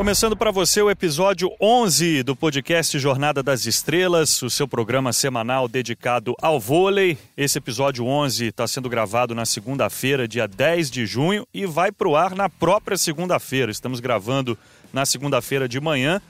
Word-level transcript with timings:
Começando 0.00 0.34
para 0.34 0.50
você 0.50 0.80
o 0.80 0.90
episódio 0.90 1.50
11 1.60 2.22
do 2.22 2.34
podcast 2.34 2.98
Jornada 2.98 3.42
das 3.42 3.66
Estrelas, 3.66 4.40
o 4.40 4.48
seu 4.48 4.66
programa 4.66 5.12
semanal 5.12 5.68
dedicado 5.68 6.34
ao 6.40 6.58
vôlei. 6.58 7.18
Esse 7.36 7.58
episódio 7.58 8.06
11 8.06 8.46
está 8.46 8.66
sendo 8.66 8.88
gravado 8.88 9.34
na 9.34 9.44
segunda-feira, 9.44 10.26
dia 10.26 10.48
10 10.48 10.90
de 10.90 11.04
junho, 11.04 11.46
e 11.52 11.66
vai 11.66 11.92
para 11.92 12.08
o 12.08 12.16
ar 12.16 12.34
na 12.34 12.48
própria 12.48 12.96
segunda-feira. 12.96 13.70
Estamos 13.70 14.00
gravando 14.00 14.56
na 14.90 15.04
segunda-feira 15.04 15.68
de 15.68 15.78
manhã 15.78 16.22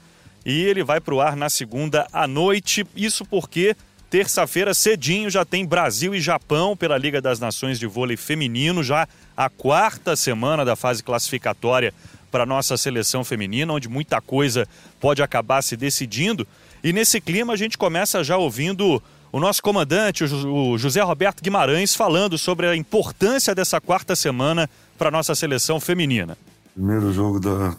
e 0.45 0.65
ele 0.65 0.83
vai 0.83 1.01
para 1.01 1.15
o 1.15 1.21
ar 1.21 1.37
na 1.37 1.49
segunda 1.49 2.09
à 2.13 2.27
noite. 2.27 2.85
Isso 2.97 3.25
porque 3.25 3.77
terça-feira 4.11 4.75
cedinho 4.75 5.31
já 5.31 5.45
tem 5.45 5.65
Brasil 5.65 6.13
e 6.13 6.21
Japão 6.21 6.77
pela 6.77 6.99
Liga 6.99 7.23
das 7.23 7.39
Nações 7.39 7.79
de 7.79 7.87
Vôlei 7.87 8.17
Feminino, 8.17 8.83
já 8.83 9.07
a 9.37 9.49
quarta 9.49 10.17
semana 10.17 10.65
da 10.65 10.75
fase 10.75 11.05
classificatória 11.05 11.95
para 12.31 12.45
a 12.45 12.47
nossa 12.47 12.77
seleção 12.77 13.25
feminina, 13.25 13.73
onde 13.73 13.89
muita 13.89 14.21
coisa 14.21 14.67
pode 15.01 15.23
acabar 15.23 15.63
se 15.63 15.77
decidindo. 15.77 16.47
E 16.83 16.93
nesse 16.93 17.21
clima 17.21 17.53
a 17.53 17.57
gente 17.57 17.77
começa 17.77 18.23
já 18.23 18.37
ouvindo 18.37 19.03
o 19.33 19.39
nosso 19.39 19.63
comandante, 19.63 20.25
o 20.25 20.77
José 20.77 21.01
Roberto 21.01 21.43
Guimarães, 21.43 21.95
falando 21.95 22.37
sobre 22.37 22.67
a 22.67 22.77
importância 22.77 23.55
dessa 23.55 23.81
quarta 23.81 24.17
semana 24.17 24.69
para 24.99 25.09
a 25.09 25.13
nossa 25.13 25.35
seleção 25.35 25.79
feminina. 25.79 26.37
Primeiro 26.75 27.13
jogo 27.13 27.39
da 27.39 27.77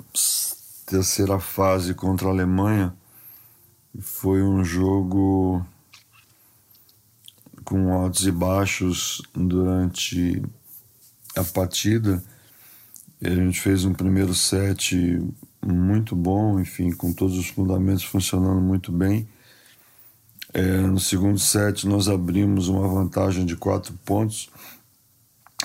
terceira 0.85 1.39
fase 1.39 1.93
contra 1.93 2.27
a 2.27 2.31
Alemanha 2.31 2.93
foi 3.99 4.41
um 4.41 4.63
jogo 4.63 5.65
com 7.65 7.93
altos 7.93 8.25
e 8.25 8.31
baixos 8.31 9.21
durante 9.35 10.41
a 11.35 11.43
partida 11.43 12.23
a 13.23 13.29
gente 13.29 13.61
fez 13.61 13.85
um 13.85 13.93
primeiro 13.93 14.33
set 14.33 15.21
muito 15.63 16.15
bom, 16.15 16.59
enfim, 16.59 16.91
com 16.91 17.13
todos 17.13 17.37
os 17.37 17.47
fundamentos 17.47 18.03
funcionando 18.03 18.59
muito 18.59 18.91
bem. 18.91 19.27
É, 20.53 20.81
no 20.81 20.99
segundo 20.99 21.37
set, 21.37 21.87
nós 21.87 22.09
abrimos 22.09 22.67
uma 22.67 22.87
vantagem 22.87 23.45
de 23.45 23.55
quatro 23.55 23.93
pontos 24.03 24.49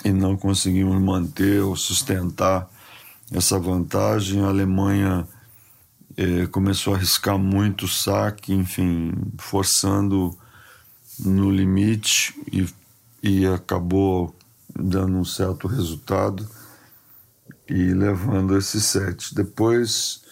e 0.05 0.13
não 0.13 0.37
conseguimos 0.37 1.01
manter 1.01 1.63
ou 1.63 1.75
sustentar 1.75 2.71
essa 3.33 3.59
vantagem. 3.59 4.43
A 4.43 4.49
Alemanha 4.49 5.27
é, 6.15 6.47
começou 6.47 6.93
a 6.93 6.97
arriscar 6.99 7.39
muito 7.39 7.87
o 7.87 7.89
saque, 7.89 8.53
enfim, 8.53 9.13
forçando 9.39 10.37
no 11.19 11.51
limite 11.51 12.35
e, 12.53 12.69
e 13.23 13.47
acabou 13.47 14.37
dando 14.79 15.17
um 15.17 15.25
certo 15.25 15.67
resultado 15.67 16.47
e 17.69 17.93
levando 17.93 18.57
esse 18.57 18.81
set. 18.81 19.35
Depois 19.35 20.23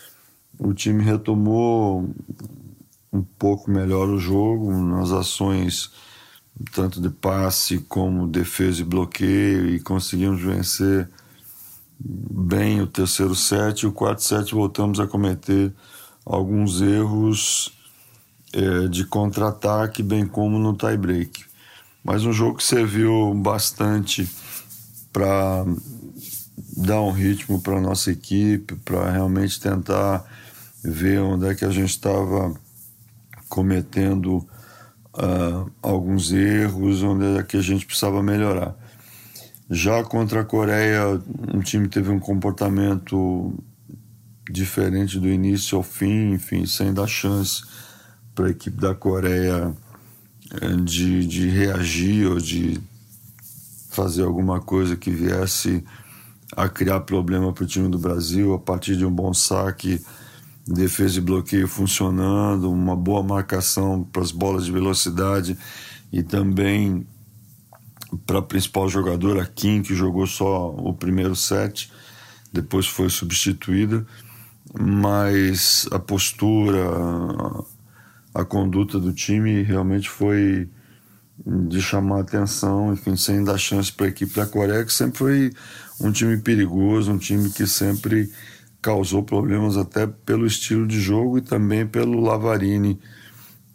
o 0.58 0.72
time 0.72 1.02
retomou 1.02 2.08
um 3.12 3.22
pouco 3.22 3.70
melhor 3.70 4.08
o 4.08 4.18
jogo 4.18 4.72
nas 4.72 5.10
ações 5.10 5.91
tanto 6.72 7.00
de 7.00 7.10
passe 7.10 7.78
como 7.78 8.28
defesa 8.28 8.80
e 8.80 8.84
bloqueio 8.84 9.68
e 9.68 9.80
conseguimos 9.80 10.41
vencer 10.41 11.08
bem 11.98 12.80
o 12.80 12.86
terceiro 12.86 13.34
set 13.34 13.80
e 13.80 13.86
o 13.86 13.92
quarto 13.92 14.22
set 14.22 14.54
voltamos 14.54 15.00
a 15.00 15.06
cometer 15.06 15.72
alguns 16.24 16.80
erros 16.80 17.72
é, 18.52 18.86
de 18.88 19.04
contra-ataque 19.04 20.02
bem 20.02 20.26
como 20.26 20.58
no 20.58 20.76
tie-break 20.76 21.44
mas 22.04 22.24
um 22.24 22.32
jogo 22.32 22.58
que 22.58 22.64
serviu 22.64 23.34
bastante 23.34 24.28
para 25.12 25.64
dar 26.77 27.00
um 27.03 27.11
ritmo 27.11 27.61
para 27.61 27.80
nossa 27.80 28.11
equipe, 28.11 28.75
para 28.84 29.11
realmente 29.11 29.61
tentar 29.61 30.25
ver 30.83 31.20
onde 31.20 31.47
é 31.47 31.55
que 31.55 31.64
a 31.64 31.70
gente 31.70 31.91
estava 31.91 32.55
cometendo 33.48 34.38
uh, 35.15 35.71
alguns 35.81 36.32
erros, 36.32 37.03
onde 37.03 37.38
é 37.38 37.43
que 37.43 37.56
a 37.56 37.62
gente 37.62 37.87
precisava 37.87 38.22
melhorar. 38.22 38.76
Já 39.71 40.03
contra 40.03 40.41
a 40.41 40.44
Coreia, 40.44 41.21
o 41.54 41.62
time 41.62 41.88
teve 41.88 42.10
um 42.10 42.19
comportamento 42.19 43.54
diferente 44.50 45.19
do 45.19 45.28
início 45.28 45.78
ao 45.78 45.82
fim, 45.82 46.32
enfim, 46.32 46.66
sem 46.66 46.93
dar 46.93 47.06
chance 47.06 47.62
para 48.34 48.48
a 48.48 48.50
equipe 48.50 48.77
da 48.77 48.94
Coreia 48.94 49.75
eh, 50.60 50.77
de, 50.82 51.27
de 51.27 51.48
reagir 51.48 52.27
ou 52.27 52.38
de 52.38 52.78
fazer 53.91 54.22
alguma 54.25 54.60
coisa 54.60 54.97
que 54.97 55.10
viesse 55.10 55.82
a 56.56 56.69
criar 56.69 57.00
problema 57.00 57.53
para 57.53 57.65
o 57.65 57.66
time 57.66 57.88
do 57.88 57.98
Brasil 57.98 58.54
a 58.54 58.59
partir 58.59 58.97
de 58.97 59.04
um 59.04 59.10
bom 59.10 59.32
saque, 59.32 60.00
defesa 60.66 61.19
e 61.19 61.22
bloqueio 61.22 61.69
funcionando, 61.69 62.70
uma 62.70 62.97
boa 62.97 63.22
marcação 63.22 64.03
para 64.04 64.22
as 64.22 64.31
bolas 64.31 64.65
de 64.65 64.72
velocidade 64.72 65.59
e 66.12 66.22
também 66.22 67.06
para 68.26 68.38
a 68.38 68.42
principal 68.42 68.88
jogadora, 68.88 69.42
a 69.42 69.47
Kim, 69.47 69.82
que 69.82 69.94
jogou 69.94 70.26
só 70.26 70.70
o 70.70 70.94
primeiro 70.94 71.34
set, 71.34 71.91
depois 72.53 72.86
foi 72.86 73.10
substituída, 73.10 74.06
mas 74.78 75.88
a 75.91 75.98
postura, 75.98 76.81
a 78.32 78.44
conduta 78.44 78.98
do 78.98 79.12
time 79.12 79.62
realmente 79.62 80.09
foi 80.09 80.69
de 81.39 81.81
chamar 81.83 82.21
atenção, 82.21 82.93
enfim, 82.93 83.17
sem 83.17 83.43
dar 83.43 83.59
chance 83.59 83.93
para 83.93 84.06
a 84.06 84.09
equipe 84.09 84.34
da 84.34 84.47
Coreia, 84.47 84.84
que 84.84 84.93
sempre 84.93 85.19
foi 85.19 85.53
um 86.00 86.12
time 86.12 86.39
perigoso, 86.39 87.12
um 87.12 87.19
time 87.19 87.50
que 87.50 87.67
sempre 87.67 88.31
causou 88.81 89.22
problemas 89.22 89.77
até 89.77 90.06
pelo 90.06 90.47
estilo 90.47 90.87
de 90.87 91.00
jogo 91.00 91.39
e 91.39 91.41
também 91.41 91.87
pelo 91.87 92.21
Lavarini, 92.21 93.00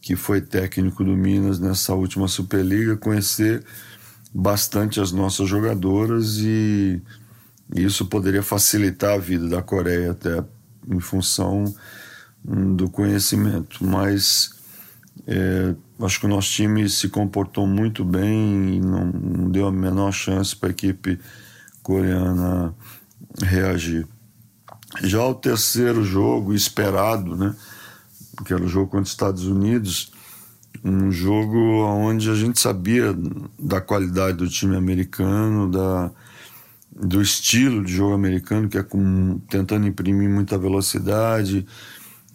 que 0.02 0.16
foi 0.16 0.40
técnico 0.40 1.04
do 1.04 1.16
Minas 1.16 1.60
nessa 1.60 1.94
última 1.94 2.28
Superliga, 2.28 2.96
conhecer 2.96 3.64
bastante 4.34 5.02
as 5.02 5.12
nossas 5.12 5.50
jogadoras 5.50 6.38
e 6.38 7.02
isso 7.76 8.06
poderia 8.06 8.44
facilitar 8.44 9.16
a 9.16 9.18
vida 9.18 9.48
da 9.48 9.62
Coreia 9.62 10.12
até 10.12 10.44
em 10.88 11.00
função 11.00 11.66
hum, 12.46 12.76
do 12.76 12.90
conhecimento, 12.90 13.84
mas 13.84 14.59
é, 15.28 15.76
acho 16.02 16.20
que 16.20 16.26
o 16.26 16.30
nosso 16.30 16.52
time 16.52 16.90
se 16.90 17.10
comportou 17.10 17.68
muito 17.68 18.04
bem 18.04 18.80
não, 18.82 19.06
não 19.06 19.52
deu 19.52 19.68
a 19.68 19.72
menor 19.72 20.12
chance 20.12 20.56
para 20.56 20.70
a 20.70 20.72
equipe 20.72 21.20
coreana 21.84 22.74
reagir. 23.42 24.08
Já 25.04 25.24
o 25.24 25.36
terceiro 25.36 26.04
jogo 26.04 26.54
esperado, 26.54 27.36
né, 27.36 27.56
que 28.46 28.54
era 28.54 28.64
o 28.64 28.68
jogo 28.68 28.88
contra 28.88 29.04
os 29.04 29.10
Estados 29.10 29.46
Unidos, 29.46 30.12
um 30.84 31.12
jogo 31.12 31.58
onde 31.84 32.30
a 32.30 32.36
gente 32.36 32.60
sabia 32.60 33.16
da 33.60 33.82
qualidade 33.82 34.38
do 34.38 34.48
time 34.48 34.76
americano, 34.76 35.70
da, 35.70 36.12
do 36.92 37.22
estilo 37.22 37.84
de 37.84 37.94
jogo 37.94 38.14
americano, 38.14 38.70
que 38.70 38.78
é 38.78 38.84
com, 38.84 39.40
tentando 39.50 39.88
imprimir 39.88 40.30
muita 40.30 40.58
velocidade, 40.58 41.66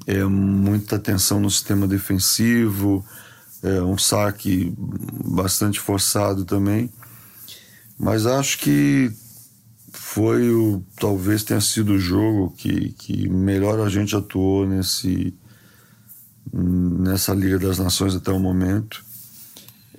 é, 0.06 0.24
muita 0.24 0.96
atenção 0.96 1.40
no 1.40 1.50
sistema 1.50 1.86
defensivo, 1.86 3.04
é, 3.62 3.82
um 3.82 3.96
saque 3.96 4.74
bastante 5.24 5.80
forçado 5.80 6.44
também. 6.44 6.90
Mas 7.98 8.26
acho 8.26 8.58
que 8.58 9.10
foi 9.92 10.50
o 10.50 10.84
talvez 10.96 11.44
tenha 11.44 11.60
sido 11.60 11.92
o 11.92 11.98
jogo 11.98 12.50
que, 12.50 12.92
que 12.92 13.28
melhor 13.28 13.80
a 13.80 13.88
gente 13.88 14.14
atuou 14.14 14.66
nesse 14.66 15.34
nessa 16.52 17.32
Liga 17.32 17.58
das 17.58 17.78
Nações 17.78 18.14
até 18.14 18.30
o 18.30 18.38
momento. 18.38 19.04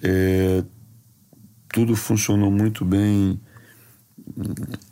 É, 0.01 0.63
tudo 1.69 1.95
funcionou 1.95 2.51
muito 2.51 2.85
bem 2.85 3.41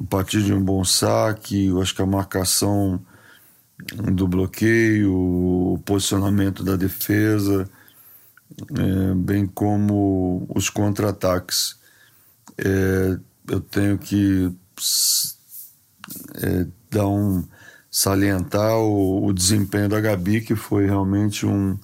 a 0.02 0.04
partir 0.10 0.44
de 0.44 0.54
um 0.54 0.62
bom 0.62 0.84
saque. 0.84 1.68
Eu 1.68 1.82
acho 1.82 1.96
que 1.96 2.02
a 2.02 2.06
marcação 2.06 3.00
do 3.78 4.28
bloqueio, 4.28 5.14
o 5.14 5.80
posicionamento 5.86 6.64
da 6.64 6.76
defesa, 6.76 7.70
é, 8.78 9.14
bem 9.16 9.46
como 9.48 10.46
os 10.54 10.70
contra-ataques. 10.70 11.78
É, 12.58 13.18
eu 13.50 13.60
tenho 13.60 13.98
que 13.98 14.52
é, 16.36 16.68
dar 16.90 17.08
um 17.08 17.44
salientar 17.90 18.78
o, 18.78 19.26
o, 19.26 19.34
desempenho 19.34 19.90
da 19.90 20.00
Gabi, 20.00 20.42
que 20.42 20.56
foi 20.56 20.86
realmente 20.86 21.46
um, 21.46 21.78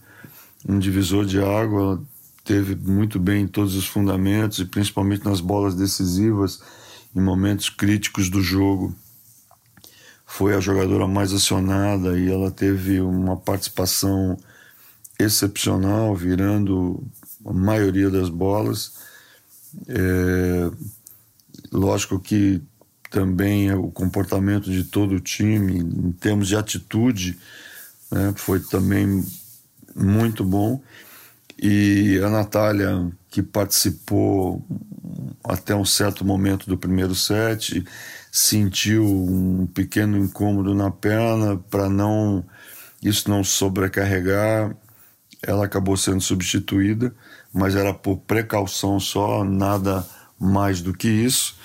um 0.68 0.80
divisor 0.80 1.26
de 1.26 1.40
água. 1.40 1.82
Ela 1.82 2.02
teve 2.44 2.76
muito 2.76 3.20
bem 3.20 3.44
em 3.44 3.48
todos 3.48 3.76
os 3.76 3.86
fundamentos 3.86 4.60
e 4.60 4.66
principalmente 4.66 5.26
nas 5.26 5.40
bolas 5.40 5.76
decisivas, 5.76 6.62
em 7.16 7.22
momentos 7.22 7.70
críticos 7.70 8.30
do 8.30 8.42
jogo. 8.42 8.96
Foi 10.32 10.56
a 10.56 10.60
jogadora 10.60 11.08
mais 11.08 11.34
acionada 11.34 12.18
e 12.18 12.32
ela 12.32 12.52
teve 12.52 13.02
uma 13.02 13.36
participação 13.36 14.38
excepcional, 15.18 16.16
virando 16.16 17.04
a 17.44 17.52
maioria 17.52 18.12
das 18.12 18.30
bolas. 18.30 18.94
É, 19.88 20.72
lógico 21.72 22.20
que 22.20 22.62
também 23.10 23.74
o 23.74 23.90
comportamento 23.90 24.72
de 24.72 24.84
todo 24.84 25.16
o 25.16 25.20
time, 25.20 25.80
em 25.80 26.12
termos 26.12 26.48
de 26.48 26.56
atitude, 26.56 27.38
né, 28.12 28.32
foi 28.38 28.60
também 28.60 29.26
muito 29.96 30.44
bom. 30.46 30.80
E 31.58 32.22
a 32.24 32.30
Natália, 32.30 33.12
que 33.32 33.42
participou 33.42 34.64
até 35.44 35.76
um 35.76 35.84
certo 35.84 36.24
momento 36.24 36.70
do 36.70 36.78
primeiro 36.78 37.16
set, 37.16 37.84
sentiu 38.32 39.06
um 39.06 39.66
pequeno 39.68 40.18
incômodo 40.18 40.74
na 40.76 40.92
perna 40.92 41.58
para 41.70 41.90
não 41.90 42.46
isso 43.02 43.30
não 43.30 43.44
sobrecarregar, 43.44 44.76
ela 45.42 45.66
acabou 45.66 45.96
sendo 45.96 46.22
substituída, 46.22 47.16
mas 47.54 47.76
era 47.76 47.94
por 47.94 48.18
precaução 48.18 49.00
só, 49.00 49.44
nada 49.44 50.06
mais 50.38 50.82
do 50.82 50.94
que 50.94 51.08
isso. 51.08 51.56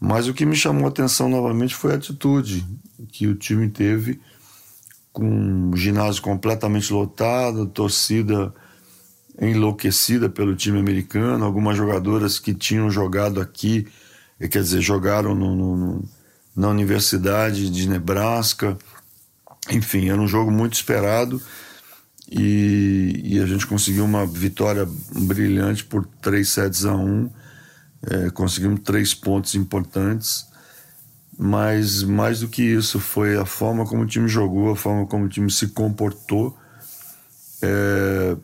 Mas 0.00 0.26
o 0.26 0.32
que 0.32 0.46
me 0.46 0.56
chamou 0.56 0.86
a 0.86 0.88
atenção 0.88 1.28
novamente 1.28 1.74
foi 1.74 1.92
a 1.92 1.96
atitude 1.96 2.66
que 3.12 3.26
o 3.26 3.34
time 3.34 3.68
teve 3.68 4.20
com 5.12 5.70
o 5.70 5.76
ginásio 5.76 6.22
completamente 6.22 6.92
lotado, 6.92 7.66
torcida 7.66 8.54
enlouquecida 9.40 10.28
pelo 10.28 10.54
time 10.54 10.78
americano, 10.78 11.44
algumas 11.44 11.76
jogadoras 11.76 12.38
que 12.38 12.54
tinham 12.54 12.90
jogado 12.90 13.40
aqui, 13.40 13.86
quer 14.48 14.62
dizer, 14.62 14.80
jogaram 14.80 15.34
no, 15.34 15.54
no, 15.54 16.04
na 16.56 16.68
Universidade 16.68 17.70
de 17.70 17.88
Nebraska. 17.88 18.76
Enfim, 19.70 20.08
era 20.08 20.20
um 20.20 20.26
jogo 20.26 20.50
muito 20.50 20.74
esperado 20.74 21.40
e, 22.30 23.20
e 23.24 23.40
a 23.40 23.46
gente 23.46 23.66
conseguiu 23.66 24.04
uma 24.04 24.26
vitória 24.26 24.88
brilhante 25.12 25.84
por 25.84 26.06
3 26.20 26.48
sets 26.48 26.84
a 26.84 26.94
1 26.94 27.30
é, 28.02 28.30
conseguimos 28.30 28.80
três 28.80 29.12
pontos 29.12 29.54
importantes, 29.54 30.46
mas 31.38 32.02
mais 32.02 32.40
do 32.40 32.48
que 32.48 32.62
isso 32.62 32.98
foi 32.98 33.36
a 33.36 33.44
forma 33.44 33.84
como 33.86 34.02
o 34.02 34.06
time 34.06 34.28
jogou, 34.28 34.72
a 34.72 34.76
forma 34.76 35.06
como 35.06 35.26
o 35.26 35.28
time 35.28 35.50
se 35.50 35.68
comportou, 35.68 36.56
é, 37.62 38.36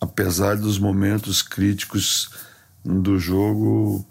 apesar 0.00 0.56
dos 0.56 0.78
momentos 0.78 1.42
críticos 1.42 2.30
do 2.84 3.18
jogo, 3.18 4.04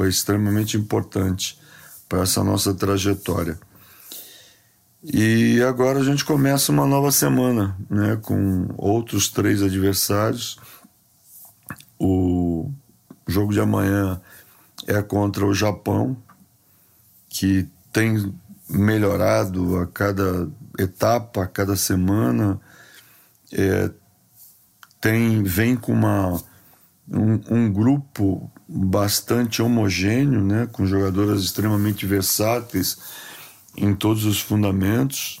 foi 0.00 0.08
extremamente 0.08 0.78
importante 0.78 1.60
para 2.08 2.22
essa 2.22 2.42
nossa 2.42 2.72
trajetória. 2.72 3.60
E 5.04 5.60
agora 5.62 5.98
a 5.98 6.02
gente 6.02 6.24
começa 6.24 6.72
uma 6.72 6.86
nova 6.86 7.12
semana, 7.12 7.76
né, 7.90 8.16
com 8.22 8.66
outros 8.78 9.28
três 9.28 9.62
adversários. 9.62 10.58
O 11.98 12.70
jogo 13.28 13.52
de 13.52 13.60
amanhã 13.60 14.18
é 14.86 15.02
contra 15.02 15.44
o 15.44 15.52
Japão, 15.52 16.16
que 17.28 17.68
tem 17.92 18.34
melhorado 18.70 19.80
a 19.80 19.86
cada 19.86 20.48
etapa, 20.78 21.42
a 21.42 21.46
cada 21.46 21.76
semana. 21.76 22.58
É, 23.52 23.90
tem 24.98 25.42
vem 25.42 25.76
com 25.76 25.92
uma 25.92 26.42
um, 27.10 27.40
um, 27.50 27.72
grupo 27.72 28.50
bastante 28.68 29.60
homogêneo, 29.60 30.42
né, 30.42 30.68
com 30.70 30.86
jogadoras 30.86 31.42
extremamente 31.42 32.06
versáteis 32.06 32.98
em 33.76 33.94
todos 33.94 34.24
os 34.24 34.40
fundamentos. 34.40 35.40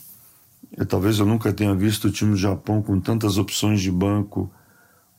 Eu, 0.76 0.84
talvez 0.86 1.18
eu 1.18 1.26
nunca 1.26 1.52
tenha 1.52 1.74
visto 1.74 2.08
o 2.08 2.10
time 2.10 2.32
do 2.32 2.36
Japão 2.36 2.82
com 2.82 3.00
tantas 3.00 3.38
opções 3.38 3.80
de 3.80 3.90
banco 3.90 4.50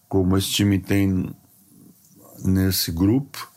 como 0.07 0.37
esse 0.37 0.51
time 0.51 0.77
tem 0.77 1.33
nesse 2.43 2.91
grupo. 2.91 3.49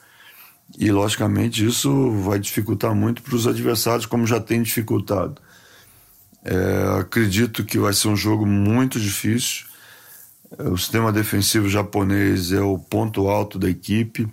E, 0.79 0.90
logicamente, 0.90 1.64
isso 1.64 2.11
vai 2.23 2.38
dificultar 2.38 2.94
muito 2.94 3.23
para 3.23 3.35
os 3.35 3.47
adversários, 3.47 4.06
como 4.06 4.26
já 4.26 4.40
tem 4.40 4.62
dificultado. 4.62 5.40
É, 6.44 6.99
acredito 7.00 7.64
que 7.64 7.79
vai 7.79 7.93
ser 7.93 8.08
um 8.08 8.17
jogo 8.17 8.44
muito 8.44 9.00
difícil. 9.00 9.67
O 10.59 10.77
sistema 10.77 11.12
defensivo 11.12 11.69
japonês 11.69 12.53
é 12.53 12.61
o 12.61 12.79
ponto 12.79 13.29
alto 13.29 13.59
da 13.59 13.69
equipe, 13.69 14.29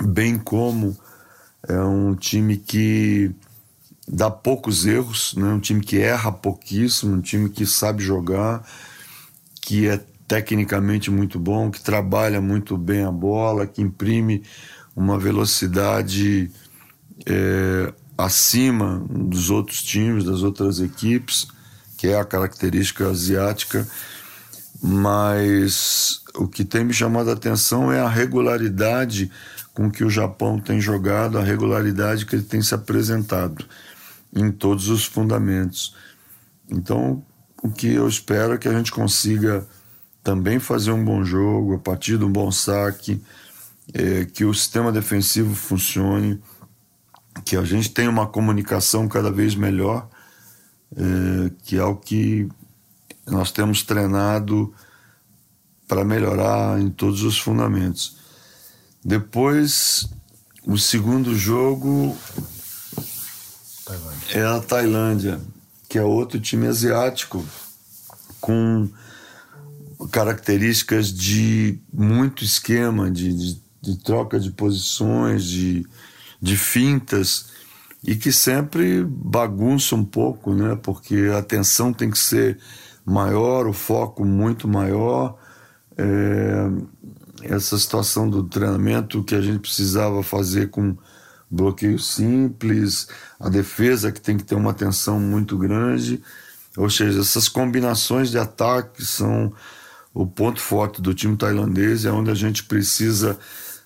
bem 0.00 0.38
como 0.38 0.96
é 1.66 1.80
um 1.80 2.14
time 2.14 2.56
que 2.56 3.30
dá 4.06 4.30
poucos 4.30 4.86
erros, 4.86 5.34
né? 5.36 5.48
um 5.48 5.60
time 5.60 5.80
que 5.80 5.98
erra 5.98 6.30
pouquíssimo, 6.30 7.14
um 7.14 7.20
time 7.20 7.48
que 7.48 7.66
sabe 7.66 8.02
jogar, 8.02 8.62
que 9.62 9.88
é 9.88 10.00
tecnicamente 10.26 11.10
muito 11.10 11.38
bom, 11.38 11.70
que 11.70 11.82
trabalha 11.82 12.40
muito 12.40 12.76
bem 12.76 13.04
a 13.04 13.10
bola, 13.10 13.66
que 13.66 13.80
imprime 13.80 14.42
uma 14.94 15.18
velocidade 15.18 16.50
é, 17.26 17.92
acima 18.16 19.02
dos 19.08 19.50
outros 19.50 19.82
times, 19.82 20.24
das 20.24 20.42
outras 20.42 20.80
equipes, 20.80 21.46
que 21.96 22.08
é 22.08 22.18
a 22.18 22.24
característica 22.24 23.08
asiática. 23.08 23.86
Mas 24.80 26.22
o 26.36 26.46
que 26.46 26.64
tem 26.64 26.84
me 26.84 26.92
chamado 26.92 27.30
a 27.30 27.32
atenção 27.32 27.90
é 27.90 28.00
a 28.00 28.08
regularidade 28.08 29.30
com 29.74 29.90
que 29.90 30.04
o 30.04 30.10
Japão 30.10 30.58
tem 30.58 30.80
jogado, 30.80 31.38
a 31.38 31.42
regularidade 31.42 32.26
que 32.26 32.36
ele 32.36 32.42
tem 32.42 32.62
se 32.62 32.74
apresentado 32.74 33.64
em 34.34 34.50
todos 34.50 34.88
os 34.88 35.04
fundamentos. 35.04 35.94
Então, 36.68 37.24
o 37.62 37.70
que 37.70 37.94
eu 37.94 38.06
espero 38.06 38.54
é 38.54 38.58
que 38.58 38.68
a 38.68 38.72
gente 38.72 38.92
consiga 38.92 39.66
também 40.22 40.58
fazer 40.58 40.90
um 40.90 41.04
bom 41.04 41.24
jogo, 41.24 41.74
a 41.74 41.78
partir 41.78 42.18
de 42.18 42.24
um 42.24 42.30
bom 42.30 42.50
saque, 42.50 43.22
é, 43.94 44.24
que 44.26 44.44
o 44.44 44.52
sistema 44.52 44.92
defensivo 44.92 45.54
funcione, 45.54 46.40
que 47.44 47.56
a 47.56 47.62
gente 47.62 47.90
tenha 47.90 48.10
uma 48.10 48.26
comunicação 48.26 49.08
cada 49.08 49.30
vez 49.30 49.54
melhor, 49.54 50.08
é, 50.96 51.50
que 51.62 51.76
é 51.76 51.84
o 51.84 51.96
que 51.96 52.48
nós 53.30 53.50
temos 53.50 53.82
treinado 53.82 54.72
para 55.86 56.04
melhorar 56.04 56.80
em 56.80 56.90
todos 56.90 57.22
os 57.22 57.38
fundamentos. 57.38 58.16
Depois, 59.04 60.08
o 60.66 60.76
segundo 60.76 61.34
jogo 61.34 62.16
é 64.34 64.42
a 64.42 64.60
Tailândia, 64.60 65.40
que 65.88 65.98
é 65.98 66.02
outro 66.02 66.38
time 66.38 66.66
asiático 66.66 67.44
com 68.40 68.88
características 70.10 71.12
de 71.12 71.78
muito 71.92 72.44
esquema, 72.44 73.10
de, 73.10 73.32
de, 73.32 73.62
de 73.80 73.96
troca 73.98 74.38
de 74.38 74.50
posições, 74.50 75.44
de, 75.44 75.86
de 76.40 76.56
fintas, 76.56 77.46
e 78.04 78.14
que 78.14 78.30
sempre 78.30 79.04
bagunça 79.04 79.96
um 79.96 80.04
pouco, 80.04 80.54
né? 80.54 80.78
porque 80.82 81.30
a 81.34 81.38
atenção 81.38 81.92
tem 81.92 82.10
que 82.10 82.18
ser 82.18 82.58
maior, 83.08 83.66
o 83.66 83.72
foco 83.72 84.24
muito 84.24 84.68
maior. 84.68 85.36
É, 85.96 86.68
essa 87.42 87.78
situação 87.78 88.28
do 88.28 88.44
treinamento 88.44 89.22
que 89.24 89.34
a 89.34 89.40
gente 89.40 89.60
precisava 89.60 90.22
fazer 90.22 90.70
com 90.70 90.96
bloqueio 91.50 91.98
simples, 91.98 93.08
a 93.40 93.48
defesa 93.48 94.12
que 94.12 94.20
tem 94.20 94.36
que 94.36 94.44
ter 94.44 94.54
uma 94.54 94.70
atenção 94.70 95.18
muito 95.18 95.56
grande. 95.56 96.22
Ou 96.76 96.90
seja, 96.90 97.20
essas 97.20 97.48
combinações 97.48 98.30
de 98.30 98.38
ataque 98.38 99.04
são 99.04 99.52
o 100.12 100.26
ponto 100.26 100.60
forte 100.60 101.00
do 101.00 101.14
time 101.14 101.36
tailandês 101.36 102.04
é 102.04 102.10
onde 102.10 102.30
a 102.30 102.34
gente 102.34 102.64
precisa 102.64 103.38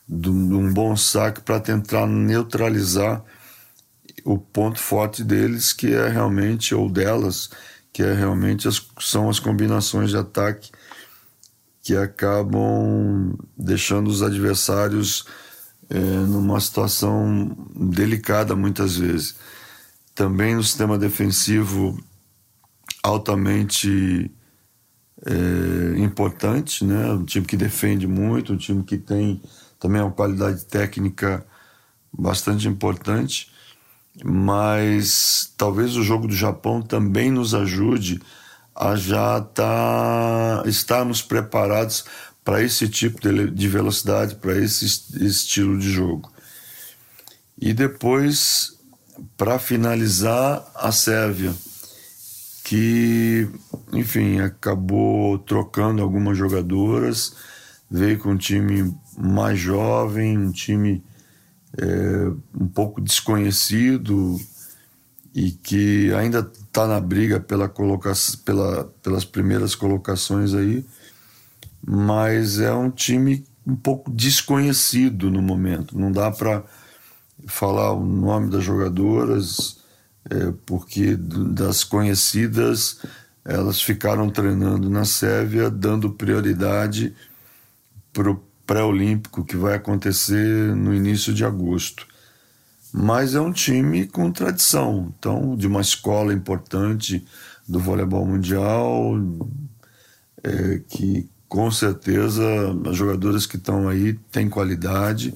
de 0.08 0.30
um 0.30 0.72
bom 0.72 0.96
saque 0.96 1.40
para 1.40 1.60
tentar 1.60 2.06
neutralizar 2.06 3.22
o 4.24 4.38
ponto 4.38 4.78
forte 4.78 5.24
deles, 5.24 5.72
que 5.72 5.94
é 5.94 6.08
realmente, 6.08 6.74
ou 6.74 6.88
delas, 6.88 7.50
que 7.92 8.02
é 8.02 8.14
realmente 8.14 8.66
as, 8.66 8.84
são 9.00 9.28
as 9.28 9.38
combinações 9.38 10.10
de 10.10 10.16
ataque 10.16 10.70
que 11.82 11.96
acabam 11.96 13.36
deixando 13.56 14.08
os 14.08 14.22
adversários 14.22 15.26
é, 15.90 15.98
numa 15.98 16.60
situação 16.60 17.54
delicada 17.74 18.56
muitas 18.56 18.96
vezes. 18.96 19.36
Também 20.14 20.54
no 20.54 20.62
sistema 20.62 20.96
defensivo 20.96 21.98
altamente 23.02 24.30
é, 25.26 25.98
importante, 25.98 26.84
né? 26.84 27.12
um 27.12 27.24
time 27.24 27.44
que 27.44 27.56
defende 27.56 28.06
muito, 28.06 28.52
um 28.52 28.56
time 28.56 28.82
que 28.84 28.96
tem 28.96 29.42
também 29.78 30.00
uma 30.00 30.12
qualidade 30.12 30.64
técnica 30.64 31.44
bastante 32.12 32.68
importante, 32.68 33.51
mas 34.24 35.52
talvez 35.56 35.96
o 35.96 36.02
jogo 36.02 36.26
do 36.26 36.34
Japão 36.34 36.82
também 36.82 37.30
nos 37.30 37.54
ajude 37.54 38.20
a 38.74 38.96
já 38.96 39.40
tá, 39.40 40.62
estarmos 40.66 41.22
preparados 41.22 42.04
para 42.44 42.62
esse 42.62 42.88
tipo 42.88 43.20
de, 43.20 43.50
de 43.50 43.68
velocidade, 43.68 44.34
para 44.34 44.56
esse 44.56 44.84
estilo 44.84 45.78
de 45.78 45.90
jogo. 45.90 46.32
E 47.58 47.72
depois, 47.72 48.76
para 49.36 49.58
finalizar, 49.58 50.64
a 50.74 50.90
Sérvia 50.90 51.54
que, 52.72 53.48
enfim, 53.92 54.40
acabou 54.40 55.38
trocando 55.38 56.00
algumas 56.00 56.38
jogadoras, 56.38 57.34
veio 57.90 58.18
com 58.18 58.30
um 58.30 58.36
time 58.36 58.94
mais 59.18 59.58
jovem, 59.58 60.38
um 60.38 60.50
time 60.50 61.04
é, 61.78 62.30
um 62.58 62.68
pouco 62.68 63.00
desconhecido 63.00 64.38
e 65.34 65.50
que 65.50 66.12
ainda 66.14 66.40
está 66.40 66.86
na 66.86 67.00
briga 67.00 67.40
pela 67.40 67.68
colocação, 67.68 68.40
pela, 68.44 68.84
pelas 69.02 69.24
primeiras 69.24 69.74
colocações 69.74 70.52
aí, 70.54 70.84
mas 71.84 72.60
é 72.60 72.72
um 72.72 72.90
time 72.90 73.44
um 73.66 73.76
pouco 73.76 74.10
desconhecido 74.10 75.30
no 75.30 75.40
momento. 75.40 75.98
Não 75.98 76.12
dá 76.12 76.30
para 76.30 76.62
falar 77.46 77.92
o 77.92 78.04
nome 78.04 78.50
das 78.50 78.62
jogadoras, 78.62 79.78
é, 80.28 80.52
porque 80.66 81.16
das 81.16 81.82
conhecidas 81.82 83.00
elas 83.44 83.82
ficaram 83.82 84.30
treinando 84.30 84.88
na 84.88 85.04
Sérvia, 85.04 85.68
dando 85.68 86.10
prioridade 86.10 87.14
para 88.12 88.30
o 88.30 88.42
pré-olímpico 88.72 89.44
que 89.44 89.54
vai 89.54 89.74
acontecer 89.74 90.74
no 90.74 90.94
início 90.94 91.34
de 91.34 91.44
agosto. 91.44 92.06
Mas 92.90 93.34
é 93.34 93.40
um 93.40 93.52
time 93.52 94.06
com 94.06 94.32
tradição, 94.32 95.12
então, 95.18 95.54
de 95.54 95.66
uma 95.66 95.82
escola 95.82 96.32
importante 96.32 97.22
do 97.68 97.78
voleibol 97.78 98.24
mundial, 98.24 99.14
é, 100.42 100.80
que 100.88 101.28
com 101.46 101.70
certeza 101.70 102.42
as 102.88 102.96
jogadoras 102.96 103.44
que 103.44 103.58
estão 103.58 103.90
aí 103.90 104.14
têm 104.30 104.48
qualidade. 104.48 105.34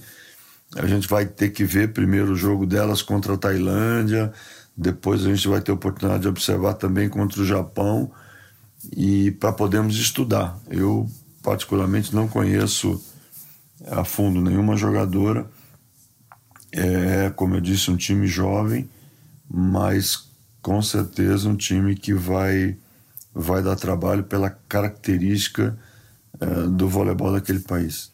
A 0.75 0.87
gente 0.87 1.07
vai 1.07 1.27
ter 1.27 1.51
que 1.51 1.63
ver 1.63 1.93
primeiro 1.93 2.33
o 2.33 2.37
jogo 2.37 2.65
delas 2.65 3.03
contra 3.03 3.35
a 3.35 3.39
Tailândia, 3.39 4.33
depois 4.75 5.27
a 5.27 5.29
gente 5.29 5.47
vai 5.47 5.61
ter 5.61 5.73
a 5.73 5.75
oportunidade 5.75 6.23
de 6.23 6.29
observar 6.29 6.73
também 6.73 7.07
contra 7.11 7.43
o 7.43 7.45
Japão 7.45 8.11
e 8.97 9.31
para 9.33 9.53
podermos 9.53 9.95
estudar. 9.97 10.59
Eu 10.71 11.07
particularmente 11.43 12.15
não 12.15 12.27
conheço 12.27 12.99
a 13.87 14.05
fundo 14.05 14.41
nenhuma 14.41 14.77
jogadora. 14.77 15.49
É, 16.73 17.31
como 17.31 17.55
eu 17.55 17.61
disse, 17.61 17.91
um 17.91 17.97
time 17.97 18.27
jovem, 18.27 18.89
mas 19.49 20.29
com 20.61 20.83
certeza 20.83 21.49
um 21.49 21.57
time 21.57 21.95
que 21.95 22.13
vai 22.13 22.77
vai 23.33 23.63
dar 23.63 23.77
trabalho 23.77 24.25
pela 24.25 24.51
característica 24.51 25.79
é, 26.41 26.47
do 26.69 26.89
voleibol 26.89 27.33
daquele 27.33 27.61
país. 27.61 28.11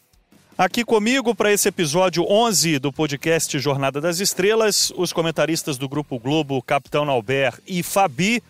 Aqui 0.55 0.83
comigo 0.83 1.33
para 1.33 1.51
esse 1.51 1.67
episódio 1.67 2.25
11 2.29 2.77
do 2.77 2.93
podcast 2.93 3.57
Jornada 3.57 3.99
das 3.99 4.19
Estrelas, 4.19 4.91
os 4.95 5.11
comentaristas 5.11 5.77
do 5.77 5.89
Grupo 5.89 6.19
Globo, 6.19 6.61
Capitão 6.61 7.09
Albert 7.09 7.59
e 7.65 7.81
Fabi. 7.81 8.43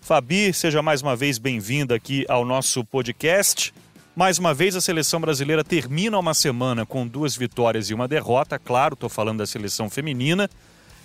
Fabi, 0.00 0.54
seja 0.54 0.80
mais 0.80 1.02
uma 1.02 1.14
vez 1.14 1.36
bem-vinda 1.36 1.94
aqui 1.94 2.24
ao 2.28 2.46
nosso 2.46 2.82
podcast. 2.84 3.74
Mais 4.14 4.38
uma 4.38 4.52
vez, 4.52 4.74
a 4.74 4.80
seleção 4.80 5.20
brasileira 5.20 5.62
termina 5.62 6.18
uma 6.18 6.34
semana 6.34 6.84
com 6.84 7.06
duas 7.06 7.36
vitórias 7.36 7.90
e 7.90 7.94
uma 7.94 8.08
derrota. 8.08 8.58
Claro, 8.58 8.94
estou 8.94 9.08
falando 9.08 9.38
da 9.38 9.46
seleção 9.46 9.88
feminina. 9.88 10.50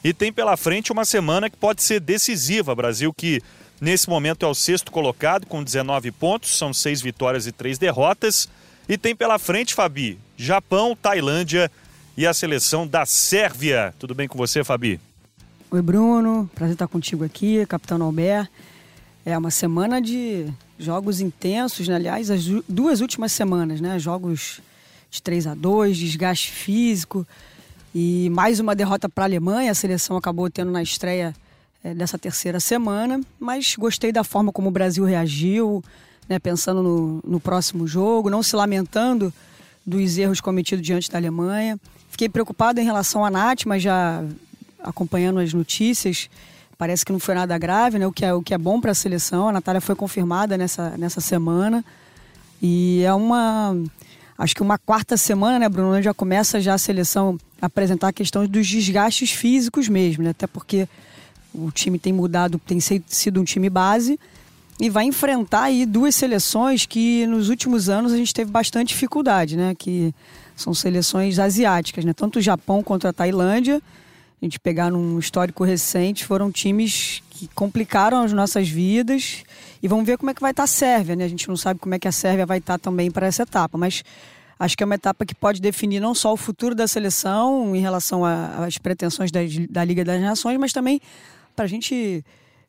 E 0.04 0.14
tem 0.14 0.34
pela 0.34 0.58
frente 0.58 0.92
uma 0.92 1.06
semana 1.06 1.50
que 1.50 1.58
pode 1.58 1.82
ser 1.84 2.00
decisiva. 2.00 2.76
Brasil 2.76 3.14
que, 3.14 3.42
nesse 3.80 4.10
momento, 4.10 4.46
é 4.46 4.50
o 4.50 4.56
sexto 4.56 4.92
colocado 4.92 5.46
com 5.46 5.64
19 5.64 6.12
pontos, 6.12 6.58
são 6.58 6.74
seis 6.74 7.02
vitórias 7.02 7.48
e 7.48 7.52
três 7.52 7.78
derrotas. 7.78 8.50
E 8.88 8.98
tem 8.98 9.16
pela 9.16 9.40
frente, 9.40 9.74
Fabi, 9.74 10.20
Japão, 10.38 10.96
Tailândia 10.96 11.72
e 12.18 12.26
a 12.26 12.34
seleção 12.34 12.86
da 12.86 13.06
Sérvia. 13.06 13.94
Tudo 13.98 14.14
bem 14.14 14.28
com 14.28 14.38
você, 14.38 14.64
Fabi? 14.64 15.00
Oi, 15.72 15.82
Bruno. 15.82 16.50
Prazer 16.54 16.74
estar 16.74 16.88
contigo 16.88 17.24
aqui, 17.24 17.66
Capitão 17.66 18.02
Albert. 18.02 18.50
É 19.26 19.36
uma 19.38 19.50
semana 19.50 20.00
de 20.00 20.48
jogos 20.77 21.20
intensos, 21.22 21.88
né? 21.88 21.96
aliás, 21.96 22.29
as 22.29 22.46
duas 22.67 23.01
últimas 23.01 23.32
semanas, 23.32 23.79
né? 23.79 23.98
Jogos 23.98 24.62
de 25.10 25.22
3 25.22 25.48
a 25.48 25.53
2 25.53 25.98
desgaste 25.98 26.51
físico 26.51 27.25
e 27.94 28.29
mais 28.32 28.60
uma 28.60 28.75
derrota 28.75 29.08
para 29.08 29.24
a 29.24 29.27
Alemanha. 29.27 29.72
A 29.72 29.75
seleção 29.75 30.17
acabou 30.17 30.50
tendo 30.50 30.72
na 30.72 30.84
estreia 30.84 31.34
é, 31.84 31.94
dessa 31.94 32.17
terceira 32.17 32.60
semana, 32.60 33.22
mas 33.39 33.75
gostei 33.77 34.12
da 34.12 34.24
forma 34.24 34.51
como 34.51 34.67
o 34.67 34.72
Brasil 34.72 35.05
reagiu, 35.05 35.84
né, 36.27 36.39
pensando 36.39 36.84
no, 36.84 37.22
no 37.25 37.39
próximo 37.39 37.88
jogo, 37.88 38.29
não 38.29 38.44
se 38.44 38.55
lamentando 38.55 39.34
dos 39.86 40.17
erros 40.17 40.41
cometidos 40.41 40.86
diante 40.86 41.10
da 41.10 41.17
Alemanha. 41.17 41.79
Fiquei 42.10 42.27
preocupado 42.27 42.82
em 42.82 42.84
relação 42.84 43.24
à 43.24 43.29
Nath, 43.29 43.65
mas 43.65 43.84
já 43.84 44.24
acompanhando 44.79 45.39
as 45.39 45.53
notícias, 45.53 46.29
parece 46.77 47.05
que 47.05 47.12
não 47.12 47.20
foi 47.20 47.36
nada 47.36 47.58
grave, 47.58 48.00
né? 48.00 48.08
O 48.08 48.12
que 48.12 48.25
é, 48.25 48.34
o 48.34 48.41
que 48.41 48.53
é 48.53 48.58
bom 48.58 48.79
para 48.79 48.91
a 48.91 48.96
seleção. 48.96 49.50
A 49.50 49.51
Natália 49.51 49.82
foi 49.82 49.96
confirmada 49.96 50.58
nessa, 50.58 50.98
nessa 50.98 51.22
semana. 51.22 51.84
E 52.62 53.03
é 53.03 53.13
uma. 53.13 53.75
Acho 54.38 54.55
que 54.55 54.62
uma 54.62 54.77
quarta 54.77 55.15
semana, 55.17 55.60
né, 55.60 55.70
Bruno? 55.70 56.01
Já 56.01 56.13
começa 56.13 56.60
já 56.60 56.74
a 56.74 56.77
seleção 56.77 57.38
a 57.62 57.67
apresentar 57.67 58.10
a 58.10 58.13
questão 58.13 58.46
dos 58.46 58.67
desgastes 58.67 59.32
físicos 59.32 59.88
mesmo, 59.88 60.24
né? 60.24 60.32
Até 60.32 60.46
porque 60.48 60.88
o 61.53 61.72
time 61.72 61.98
tem 61.98 62.12
mudado, 62.12 62.60
tem 62.60 62.79
sido 62.79 63.39
um 63.39 63.44
time 63.44 63.70
base 63.70 64.20
e 64.79 64.89
vai 64.89 65.05
enfrentar 65.05 65.63
aí 65.63 65.86
duas 65.86 66.15
seleções 66.15 66.86
que 66.86 67.25
nos 67.27 67.50
últimos 67.50 67.88
anos 67.88 68.12
a 68.12 68.17
gente 68.17 68.34
teve 68.34 68.51
bastante 68.51 68.89
dificuldade, 68.89 69.55
né? 69.55 69.74
Que 69.74 70.13
são 70.55 70.74
seleções 70.74 71.39
asiáticas, 71.39 72.03
né? 72.03 72.13
Tanto 72.13 72.39
o 72.39 72.41
Japão 72.41 72.84
quanto 72.84 73.08
a 73.08 73.13
Tailândia. 73.13 73.82
A 74.46 74.48
gente 74.48 74.60
pegar 74.60 74.92
num 74.92 75.18
histórico 75.18 75.64
recente, 75.64 76.24
foram 76.24 76.52
times 76.52 77.24
que 77.32 77.48
complicaram 77.56 78.22
as 78.22 78.32
nossas 78.32 78.70
vidas. 78.70 79.44
E 79.82 79.88
vamos 79.88 80.06
ver 80.06 80.20
como 80.20 80.30
é 80.30 80.36
que 80.36 80.42
vai 80.42 80.52
estar 80.52 80.66
a 80.66 80.68
Sérvia, 80.68 81.16
né? 81.16 81.24
A 81.24 81.28
gente 81.28 81.48
não 81.48 81.58
sabe 81.58 81.80
como 81.80 81.96
é 81.96 81.98
que 82.00 82.08
a 82.08 82.12
Sérvia 82.12 82.46
vai 82.46 82.60
estar 82.60 82.78
também 82.78 83.10
para 83.10 83.25
essa 83.25 83.42
etapa, 83.42 83.75
mas 83.75 84.04
acho 84.60 84.78
que 84.78 84.84
é 84.84 84.86
uma 84.86 84.94
etapa 84.94 85.25
que 85.25 85.34
pode 85.34 85.60
definir 85.60 86.00
não 86.00 86.14
só 86.14 86.32
o 86.32 86.38
futuro 86.38 86.75
da 86.75 86.88
seleção 86.88 87.75
em 87.75 87.82
relação 87.82 88.24
às 88.24 88.78
pretensões 88.78 89.32
da, 89.32 89.40
da 89.68 89.84
Liga 89.84 90.06
das 90.06 90.22
Nações, 90.22 90.60
mas 90.60 90.72
também 90.72 91.02
para 91.56 91.66
a 91.66 91.68
gente 91.68 92.24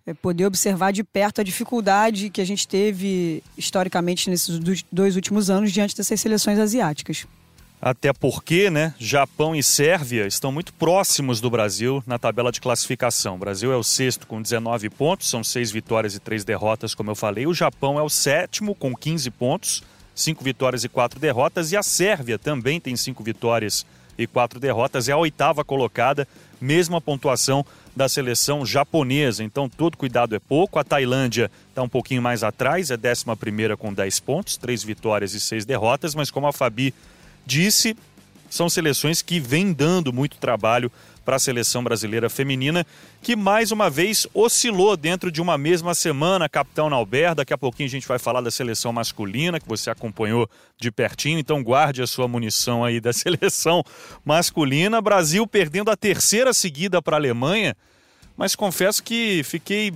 é, 0.06 0.14
poder 0.14 0.47
observar 0.47 0.95
de 0.95 1.04
perto 1.04 1.42
a 1.42 1.45
dificuldade 1.45 2.30
que 2.30 2.40
a 2.40 2.47
gente 2.47 2.66
teve 2.66 3.42
historicamente 3.54 4.30
nesses 4.30 4.59
dois 4.90 5.14
últimos 5.14 5.50
anos 5.50 5.71
diante 5.71 5.95
dessas 5.95 6.18
seleções 6.18 6.59
asiáticas. 6.59 7.26
Até 7.80 8.12
porque, 8.12 8.71
né, 8.71 8.95
Japão 8.99 9.54
e 9.54 9.62
Sérvia 9.62 10.26
estão 10.26 10.50
muito 10.50 10.73
próximos 10.73 11.40
do 11.40 11.50
Brasil 11.50 12.02
na 12.06 12.18
tabela 12.18 12.50
de 12.50 12.61
classificação. 12.61 13.37
O 13.37 13.38
Brasil 13.38 13.73
é 13.73 13.76
o 13.76 13.85
sexto 13.85 14.26
com 14.26 14.40
19 14.40 14.88
pontos, 14.90 15.28
são 15.28 15.45
seis 15.45 15.71
vitórias 15.71 16.14
e 16.14 16.21
três 16.21 16.45
derrotas, 16.45 16.95
como 16.95 17.11
eu 17.11 17.14
falei. 17.14 17.47
O 17.47 17.54
Japão 17.54 17.99
é 17.99 18.02
o 18.02 18.09
sétimo 18.09 18.75
com 18.75 18.95
15 18.95 19.30
pontos, 19.30 19.85
cinco 20.14 20.42
vitórias 20.42 20.85
e 20.85 20.88
quatro 20.88 21.21
derrotas. 21.21 21.71
E 21.71 21.76
a 21.76 21.83
Sérvia 21.83 22.38
também 22.38 22.80
tem 22.80 22.97
cinco 22.97 23.23
vitórias 23.23 23.85
e 24.18 24.26
quatro 24.26 24.59
derrotas, 24.59 25.09
é 25.09 25.12
a 25.12 25.16
oitava 25.18 25.62
colocada, 25.62 26.26
mesma 26.59 27.00
pontuação 27.02 27.64
da 27.95 28.09
seleção 28.09 28.64
japonesa. 28.64 29.45
Então, 29.45 29.68
todo 29.68 29.97
cuidado 29.97 30.35
é 30.35 30.38
pouco. 30.38 30.78
A 30.78 30.85
Tailândia 30.85 31.50
está 31.68 31.83
um 31.83 31.88
pouquinho 31.88 32.23
mais 32.23 32.42
atrás, 32.42 32.90
é 32.90 32.97
11 32.97 33.76
com 33.78 33.92
10 33.92 34.21
pontos, 34.21 34.56
três 34.56 34.83
vitórias 34.83 35.35
e 35.35 35.40
seis 35.40 35.64
derrotas, 35.64 36.14
mas 36.14 36.30
como 36.30 36.47
a 36.47 36.52
Fabi 36.52 36.95
disse, 37.46 37.96
são 38.50 38.68
seleções 38.68 39.22
que 39.22 39.38
vêm 39.38 39.72
dando 39.72 40.12
muito 40.12 40.36
trabalho 40.36 40.90
para 41.24 41.36
a 41.36 41.40
seleção 41.40 41.82
brasileira 41.82 42.30
feminina, 42.30 42.86
que 43.20 43.34
mais 43.34 43.72
uma 43.72 43.90
vez 43.90 44.28
oscilou 44.32 44.96
dentro 44.96 45.30
de 45.30 45.42
uma 45.42 45.58
mesma 45.58 45.92
semana, 45.92 46.48
capitão 46.48 46.88
Nalber. 46.88 47.34
Daqui 47.34 47.52
a 47.52 47.58
pouquinho 47.58 47.88
a 47.88 47.90
gente 47.90 48.06
vai 48.06 48.18
falar 48.18 48.40
da 48.40 48.50
seleção 48.50 48.92
masculina, 48.92 49.58
que 49.58 49.68
você 49.68 49.90
acompanhou 49.90 50.48
de 50.78 50.92
pertinho, 50.92 51.40
então 51.40 51.64
guarde 51.64 52.00
a 52.00 52.06
sua 52.06 52.28
munição 52.28 52.84
aí 52.84 53.00
da 53.00 53.10
seleção 53.12 53.82
masculina. 54.24 55.00
Brasil 55.00 55.44
perdendo 55.48 55.90
a 55.90 55.96
terceira 55.96 56.54
seguida 56.54 57.02
para 57.02 57.16
a 57.16 57.18
Alemanha, 57.18 57.76
mas 58.36 58.54
confesso 58.54 59.02
que 59.02 59.42
fiquei 59.42 59.92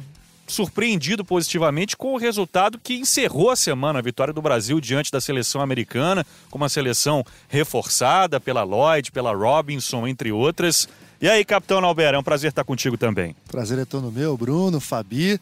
surpreendido 0.51 1.25
positivamente 1.25 1.97
com 1.97 2.13
o 2.13 2.19
resultado 2.19 2.79
que 2.79 2.95
encerrou 2.95 3.51
a 3.51 3.57
semana, 3.57 4.01
a 4.01 4.03
vitória 4.03 4.35
do 4.35 4.43
Brasil 4.43 4.81
diante 4.81 5.11
da 5.11 5.21
seleção 5.21 5.63
americana, 5.63 6.27
com 6.51 6.59
uma 6.59 6.69
seleção 6.69 7.25
reforçada 7.49 8.39
pela 8.39 8.63
Lloyd, 8.63 9.11
pela 9.11 9.35
Robinson, 9.35 10.07
entre 10.07 10.31
outras. 10.31 10.87
E 11.21 11.29
aí, 11.29 11.45
capitão 11.45 11.85
Alberto, 11.85 12.17
é 12.17 12.19
um 12.19 12.23
prazer 12.23 12.49
estar 12.51 12.65
contigo 12.65 12.99
também. 12.99 13.35
Prazer 13.49 13.79
é 13.79 13.85
todo 13.85 14.11
meu, 14.13 14.37
Bruno, 14.37 14.81
Fabi. 14.81 15.41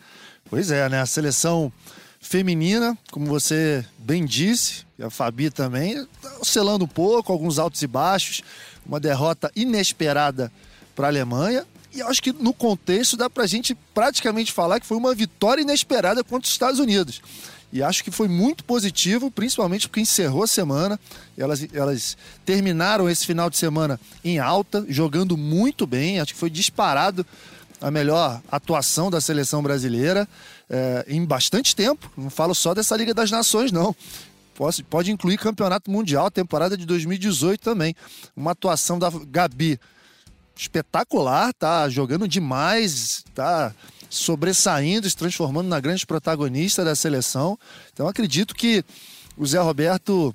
Pois 0.50 0.70
é, 0.70 0.88
né? 0.88 1.00
A 1.00 1.06
seleção 1.06 1.72
feminina, 2.20 2.96
como 3.10 3.26
você 3.26 3.84
bem 3.98 4.24
disse, 4.24 4.84
e 4.98 5.02
a 5.02 5.10
Fabi 5.10 5.50
também, 5.50 6.06
tá 6.20 6.38
oscilando 6.40 6.84
um 6.84 6.88
pouco, 6.88 7.32
alguns 7.32 7.58
altos 7.58 7.80
e 7.82 7.86
baixos, 7.86 8.42
uma 8.84 8.98
derrota 8.98 9.50
inesperada 9.54 10.50
para 10.94 11.06
a 11.06 11.10
Alemanha. 11.10 11.64
E 11.98 12.02
acho 12.02 12.22
que 12.22 12.32
no 12.32 12.54
contexto 12.54 13.16
dá 13.16 13.28
para 13.28 13.42
a 13.42 13.46
gente 13.46 13.74
praticamente 13.92 14.52
falar 14.52 14.78
que 14.78 14.86
foi 14.86 14.96
uma 14.96 15.12
vitória 15.14 15.62
inesperada 15.62 16.22
contra 16.22 16.46
os 16.46 16.52
Estados 16.52 16.78
Unidos. 16.78 17.20
E 17.72 17.82
acho 17.82 18.04
que 18.04 18.10
foi 18.12 18.28
muito 18.28 18.62
positivo, 18.64 19.32
principalmente 19.32 19.88
porque 19.88 20.00
encerrou 20.00 20.44
a 20.44 20.46
semana. 20.46 20.98
Elas, 21.36 21.66
elas 21.72 22.16
terminaram 22.44 23.10
esse 23.10 23.26
final 23.26 23.50
de 23.50 23.56
semana 23.56 24.00
em 24.24 24.38
alta, 24.38 24.86
jogando 24.88 25.36
muito 25.36 25.88
bem. 25.88 26.20
Acho 26.20 26.34
que 26.34 26.38
foi 26.38 26.48
disparado 26.48 27.26
a 27.80 27.90
melhor 27.90 28.40
atuação 28.50 29.10
da 29.10 29.20
seleção 29.20 29.60
brasileira 29.60 30.26
é, 30.70 31.04
em 31.08 31.24
bastante 31.24 31.74
tempo. 31.74 32.10
Não 32.16 32.30
falo 32.30 32.54
só 32.54 32.74
dessa 32.74 32.96
Liga 32.96 33.12
das 33.12 33.30
Nações, 33.30 33.72
não. 33.72 33.94
Pode, 34.54 34.84
pode 34.84 35.10
incluir 35.10 35.36
Campeonato 35.36 35.90
Mundial, 35.90 36.30
temporada 36.30 36.76
de 36.76 36.86
2018 36.86 37.60
também. 37.60 37.94
Uma 38.36 38.52
atuação 38.52 39.00
da 39.00 39.10
Gabi 39.10 39.80
espetacular, 40.58 41.52
tá 41.54 41.88
jogando 41.88 42.26
demais, 42.26 43.24
tá 43.34 43.72
sobressaindo, 44.10 45.08
se 45.08 45.16
transformando 45.16 45.68
na 45.68 45.78
grande 45.78 46.04
protagonista 46.04 46.84
da 46.84 46.96
seleção. 46.96 47.58
Então 47.92 48.08
acredito 48.08 48.54
que 48.54 48.84
o 49.36 49.46
Zé 49.46 49.60
Roberto 49.60 50.34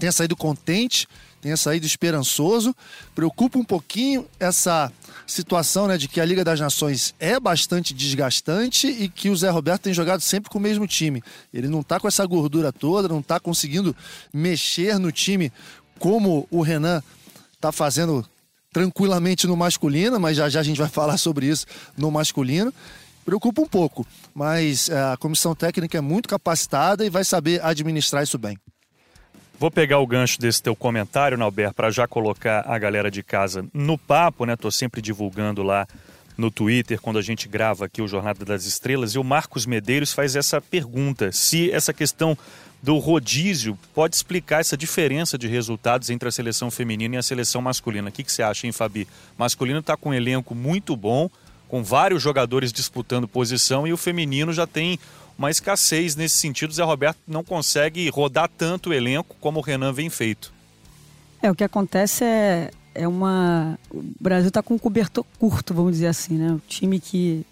tenha 0.00 0.10
saído 0.10 0.36
contente, 0.36 1.06
tenha 1.40 1.56
saído 1.56 1.86
esperançoso. 1.86 2.74
Preocupa 3.14 3.58
um 3.58 3.64
pouquinho 3.64 4.26
essa 4.40 4.92
situação 5.26 5.86
né, 5.86 5.96
de 5.96 6.08
que 6.08 6.20
a 6.20 6.24
Liga 6.24 6.44
das 6.44 6.58
Nações 6.58 7.14
é 7.20 7.38
bastante 7.38 7.94
desgastante 7.94 8.88
e 8.88 9.08
que 9.08 9.30
o 9.30 9.36
Zé 9.36 9.48
Roberto 9.48 9.82
tem 9.82 9.94
jogado 9.94 10.20
sempre 10.20 10.50
com 10.50 10.58
o 10.58 10.62
mesmo 10.62 10.88
time. 10.88 11.22
Ele 11.54 11.68
não 11.68 11.80
está 11.80 12.00
com 12.00 12.08
essa 12.08 12.26
gordura 12.26 12.72
toda, 12.72 13.06
não 13.06 13.20
está 13.20 13.38
conseguindo 13.38 13.94
mexer 14.32 14.98
no 14.98 15.12
time 15.12 15.52
como 16.00 16.48
o 16.50 16.62
Renan 16.62 17.00
está 17.54 17.70
fazendo 17.70 18.26
tranquilamente 18.76 19.46
no 19.46 19.56
masculino, 19.56 20.20
mas 20.20 20.36
já 20.36 20.50
já 20.50 20.60
a 20.60 20.62
gente 20.62 20.76
vai 20.76 20.88
falar 20.90 21.16
sobre 21.16 21.46
isso 21.46 21.64
no 21.96 22.10
masculino. 22.10 22.70
Preocupa 23.24 23.62
um 23.62 23.66
pouco, 23.66 24.06
mas 24.34 24.90
eh, 24.90 25.12
a 25.12 25.16
comissão 25.16 25.54
técnica 25.54 25.96
é 25.96 26.00
muito 26.02 26.28
capacitada 26.28 27.02
e 27.02 27.08
vai 27.08 27.24
saber 27.24 27.64
administrar 27.64 28.22
isso 28.22 28.36
bem. 28.36 28.58
Vou 29.58 29.70
pegar 29.70 29.98
o 29.98 30.06
gancho 30.06 30.38
desse 30.38 30.62
teu 30.62 30.76
comentário, 30.76 31.38
Nauber, 31.38 31.72
para 31.72 31.90
já 31.90 32.06
colocar 32.06 32.66
a 32.66 32.78
galera 32.78 33.10
de 33.10 33.22
casa 33.22 33.64
no 33.72 33.96
papo, 33.96 34.44
né? 34.44 34.54
Tô 34.56 34.70
sempre 34.70 35.00
divulgando 35.00 35.62
lá 35.62 35.86
no 36.36 36.50
Twitter 36.50 37.00
quando 37.00 37.18
a 37.18 37.22
gente 37.22 37.48
grava 37.48 37.86
aqui 37.86 38.02
o 38.02 38.06
Jornada 38.06 38.44
das 38.44 38.66
Estrelas 38.66 39.12
e 39.12 39.18
o 39.18 39.24
Marcos 39.24 39.64
Medeiros 39.64 40.12
faz 40.12 40.36
essa 40.36 40.60
pergunta: 40.60 41.32
se 41.32 41.70
essa 41.70 41.94
questão 41.94 42.36
do 42.82 42.98
rodízio 42.98 43.78
pode 43.94 44.14
explicar 44.14 44.60
essa 44.60 44.76
diferença 44.76 45.36
de 45.36 45.46
resultados 45.46 46.10
entre 46.10 46.28
a 46.28 46.32
seleção 46.32 46.70
feminina 46.70 47.16
e 47.16 47.18
a 47.18 47.22
seleção 47.22 47.60
masculina. 47.60 48.08
O 48.08 48.12
que, 48.12 48.22
que 48.22 48.30
você 48.30 48.42
acha, 48.42 48.66
hein, 48.66 48.72
Fabi? 48.72 49.08
Masculino 49.36 49.80
está 49.80 49.96
com 49.96 50.10
um 50.10 50.14
elenco 50.14 50.54
muito 50.54 50.96
bom, 50.96 51.28
com 51.68 51.82
vários 51.82 52.22
jogadores 52.22 52.72
disputando 52.72 53.26
posição, 53.26 53.86
e 53.86 53.92
o 53.92 53.96
feminino 53.96 54.52
já 54.52 54.66
tem 54.66 54.98
uma 55.38 55.50
escassez 55.50 56.14
nesse 56.16 56.38
sentido. 56.38 56.72
Zé 56.72 56.82
Roberto 56.82 57.18
não 57.26 57.42
consegue 57.42 58.08
rodar 58.08 58.48
tanto 58.56 58.90
o 58.90 58.94
elenco 58.94 59.36
como 59.40 59.58
o 59.58 59.62
Renan 59.62 59.92
vem 59.92 60.08
feito. 60.08 60.52
É, 61.42 61.50
o 61.50 61.54
que 61.54 61.64
acontece 61.64 62.24
é, 62.24 62.70
é 62.94 63.06
uma. 63.06 63.78
O 63.90 64.02
Brasil 64.20 64.48
está 64.48 64.62
com 64.62 64.74
um 64.74 64.78
cobertor 64.78 65.24
curto, 65.38 65.74
vamos 65.74 65.92
dizer 65.92 66.06
assim, 66.06 66.34
né? 66.34 66.52
O 66.52 66.62
time 66.66 66.98
que 66.98 67.44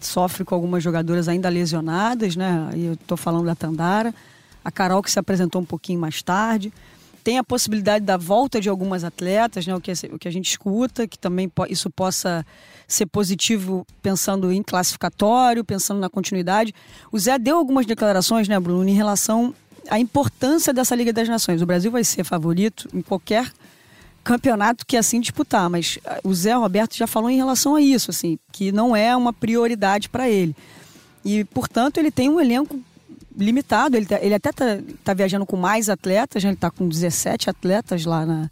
sofre 0.00 0.44
com 0.44 0.54
algumas 0.54 0.82
jogadoras 0.82 1.28
ainda 1.28 1.48
lesionadas, 1.48 2.36
né? 2.36 2.68
Aí 2.72 2.86
eu 2.86 2.94
estou 2.94 3.16
falando 3.16 3.46
da 3.46 3.54
Tandara, 3.54 4.14
a 4.64 4.70
Carol 4.70 5.02
que 5.02 5.10
se 5.10 5.18
apresentou 5.18 5.60
um 5.60 5.64
pouquinho 5.64 6.00
mais 6.00 6.22
tarde. 6.22 6.72
Tem 7.22 7.38
a 7.38 7.44
possibilidade 7.44 8.04
da 8.04 8.16
volta 8.16 8.60
de 8.60 8.68
algumas 8.68 9.04
atletas, 9.04 9.66
né? 9.66 9.74
O 9.74 9.80
que, 9.80 9.92
o 10.12 10.18
que 10.18 10.26
a 10.26 10.30
gente 10.30 10.48
escuta, 10.48 11.06
que 11.06 11.18
também 11.18 11.52
isso 11.68 11.90
possa 11.90 12.44
ser 12.88 13.06
positivo 13.06 13.86
pensando 14.02 14.50
em 14.50 14.62
classificatório, 14.62 15.64
pensando 15.64 16.00
na 16.00 16.08
continuidade. 16.08 16.74
O 17.12 17.18
Zé 17.18 17.38
deu 17.38 17.56
algumas 17.56 17.86
declarações, 17.86 18.48
né, 18.48 18.58
Bruno, 18.58 18.88
em 18.88 18.94
relação 18.94 19.54
à 19.88 19.98
importância 19.98 20.72
dessa 20.72 20.94
Liga 20.94 21.12
das 21.12 21.28
Nações. 21.28 21.62
O 21.62 21.66
Brasil 21.66 21.90
vai 21.90 22.02
ser 22.02 22.24
favorito 22.24 22.88
em 22.92 23.02
qualquer 23.02 23.52
campeonato 24.24 24.84
que 24.86 24.96
assim 24.96 25.20
disputar, 25.20 25.70
mas 25.70 25.98
ah, 26.04 26.20
o 26.22 26.34
Zé 26.34 26.52
Roberto 26.54 26.96
já 26.96 27.06
falou 27.06 27.30
em 27.30 27.36
relação 27.36 27.74
a 27.74 27.80
isso, 27.80 28.10
assim, 28.10 28.38
que 28.52 28.70
não 28.70 28.94
é 28.94 29.16
uma 29.16 29.32
prioridade 29.32 30.08
para 30.08 30.28
ele. 30.28 30.54
E, 31.24 31.44
portanto, 31.44 31.98
ele 31.98 32.10
tem 32.10 32.28
um 32.28 32.40
elenco 32.40 32.80
limitado. 33.36 33.96
Ele, 33.96 34.06
tá, 34.06 34.18
ele 34.20 34.34
até 34.34 34.52
tá, 34.52 34.78
tá, 35.04 35.14
viajando 35.14 35.46
com 35.46 35.56
mais 35.56 35.88
atletas, 35.88 36.42
né? 36.42 36.50
ele 36.50 36.54
está 36.54 36.70
com 36.70 36.88
17 36.88 37.50
atletas 37.50 38.04
lá 38.04 38.26
na. 38.26 38.50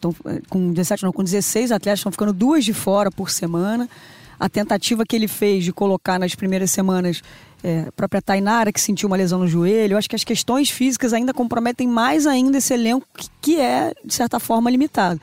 Tão, 0.00 0.14
com 0.50 0.70
17, 0.70 1.02
não, 1.02 1.12
com 1.12 1.24
16 1.24 1.72
atletas, 1.72 2.00
estão 2.00 2.12
ficando 2.12 2.32
duas 2.32 2.62
de 2.62 2.74
fora 2.74 3.10
por 3.10 3.30
semana. 3.30 3.88
A 4.38 4.48
tentativa 4.48 5.04
que 5.04 5.16
ele 5.16 5.28
fez 5.28 5.64
de 5.64 5.72
colocar 5.72 6.18
nas 6.18 6.34
primeiras 6.34 6.70
semanas 6.70 7.22
é, 7.64 7.86
a 7.88 7.92
própria 7.92 8.20
Tainara, 8.20 8.72
que 8.72 8.80
sentiu 8.80 9.06
uma 9.06 9.16
lesão 9.16 9.38
no 9.38 9.48
joelho. 9.48 9.94
Eu 9.94 9.98
acho 9.98 10.10
que 10.10 10.16
as 10.16 10.24
questões 10.24 10.68
físicas 10.68 11.12
ainda 11.12 11.32
comprometem 11.32 11.86
mais 11.86 12.26
ainda 12.26 12.58
esse 12.58 12.74
elenco 12.74 13.06
que, 13.16 13.28
que 13.40 13.60
é, 13.60 13.94
de 14.04 14.12
certa 14.12 14.40
forma, 14.40 14.70
limitado. 14.70 15.20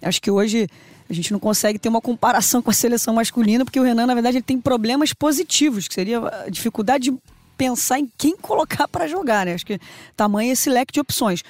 Acho 0.00 0.20
que 0.20 0.30
hoje 0.30 0.66
a 1.08 1.12
gente 1.12 1.32
não 1.32 1.38
consegue 1.38 1.78
ter 1.78 1.88
uma 1.88 2.00
comparação 2.00 2.60
com 2.62 2.70
a 2.70 2.74
seleção 2.74 3.14
masculina, 3.14 3.64
porque 3.64 3.78
o 3.78 3.82
Renan, 3.82 4.06
na 4.06 4.14
verdade, 4.14 4.38
ele 4.38 4.42
tem 4.42 4.60
problemas 4.60 5.12
positivos, 5.12 5.86
que 5.86 5.94
seria 5.94 6.18
a 6.46 6.50
dificuldade 6.50 7.10
de 7.10 7.18
pensar 7.62 8.00
em 8.00 8.10
quem 8.18 8.36
colocar 8.36 8.88
para 8.88 9.06
jogar, 9.06 9.46
né? 9.46 9.54
Acho 9.54 9.64
que 9.64 9.78
tamanho 10.16 10.52
esse 10.52 10.68
leque 10.68 10.92
de 10.92 10.98
opções. 10.98 11.44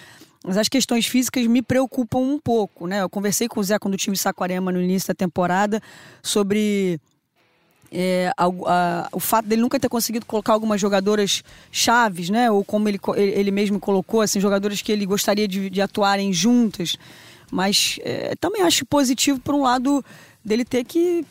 Mas 0.44 0.58
as 0.58 0.68
questões 0.68 1.06
físicas 1.06 1.46
me 1.46 1.62
preocupam 1.62 2.18
um 2.18 2.38
pouco, 2.38 2.86
né? 2.86 3.00
Eu 3.00 3.08
conversei 3.08 3.48
com 3.48 3.60
o 3.60 3.64
Zé 3.64 3.78
quando 3.78 3.94
o 3.94 3.96
time 3.96 4.14
Saquarema 4.14 4.70
no 4.70 4.78
início 4.78 5.08
da 5.08 5.14
temporada 5.14 5.80
sobre 6.22 7.00
é, 7.90 8.30
a, 8.36 8.44
a, 8.44 9.08
o 9.10 9.20
fato 9.20 9.46
dele 9.48 9.62
nunca 9.62 9.80
ter 9.80 9.88
conseguido 9.88 10.26
colocar 10.26 10.52
algumas 10.52 10.78
jogadoras 10.78 11.42
chaves, 11.70 12.28
né? 12.28 12.50
Ou 12.50 12.62
como 12.62 12.90
ele, 12.90 13.00
ele 13.16 13.50
mesmo 13.50 13.80
colocou, 13.80 14.20
assim, 14.20 14.38
jogadoras 14.38 14.82
que 14.82 14.92
ele 14.92 15.06
gostaria 15.06 15.48
de, 15.48 15.70
de 15.70 15.80
atuarem 15.80 16.30
juntas. 16.30 16.98
Mas 17.50 17.98
é, 18.02 18.34
também 18.36 18.60
acho 18.60 18.84
positivo, 18.84 19.40
por 19.40 19.54
um 19.54 19.62
lado, 19.62 20.04
dele 20.44 20.64
ter 20.64 20.84
que 20.84 21.24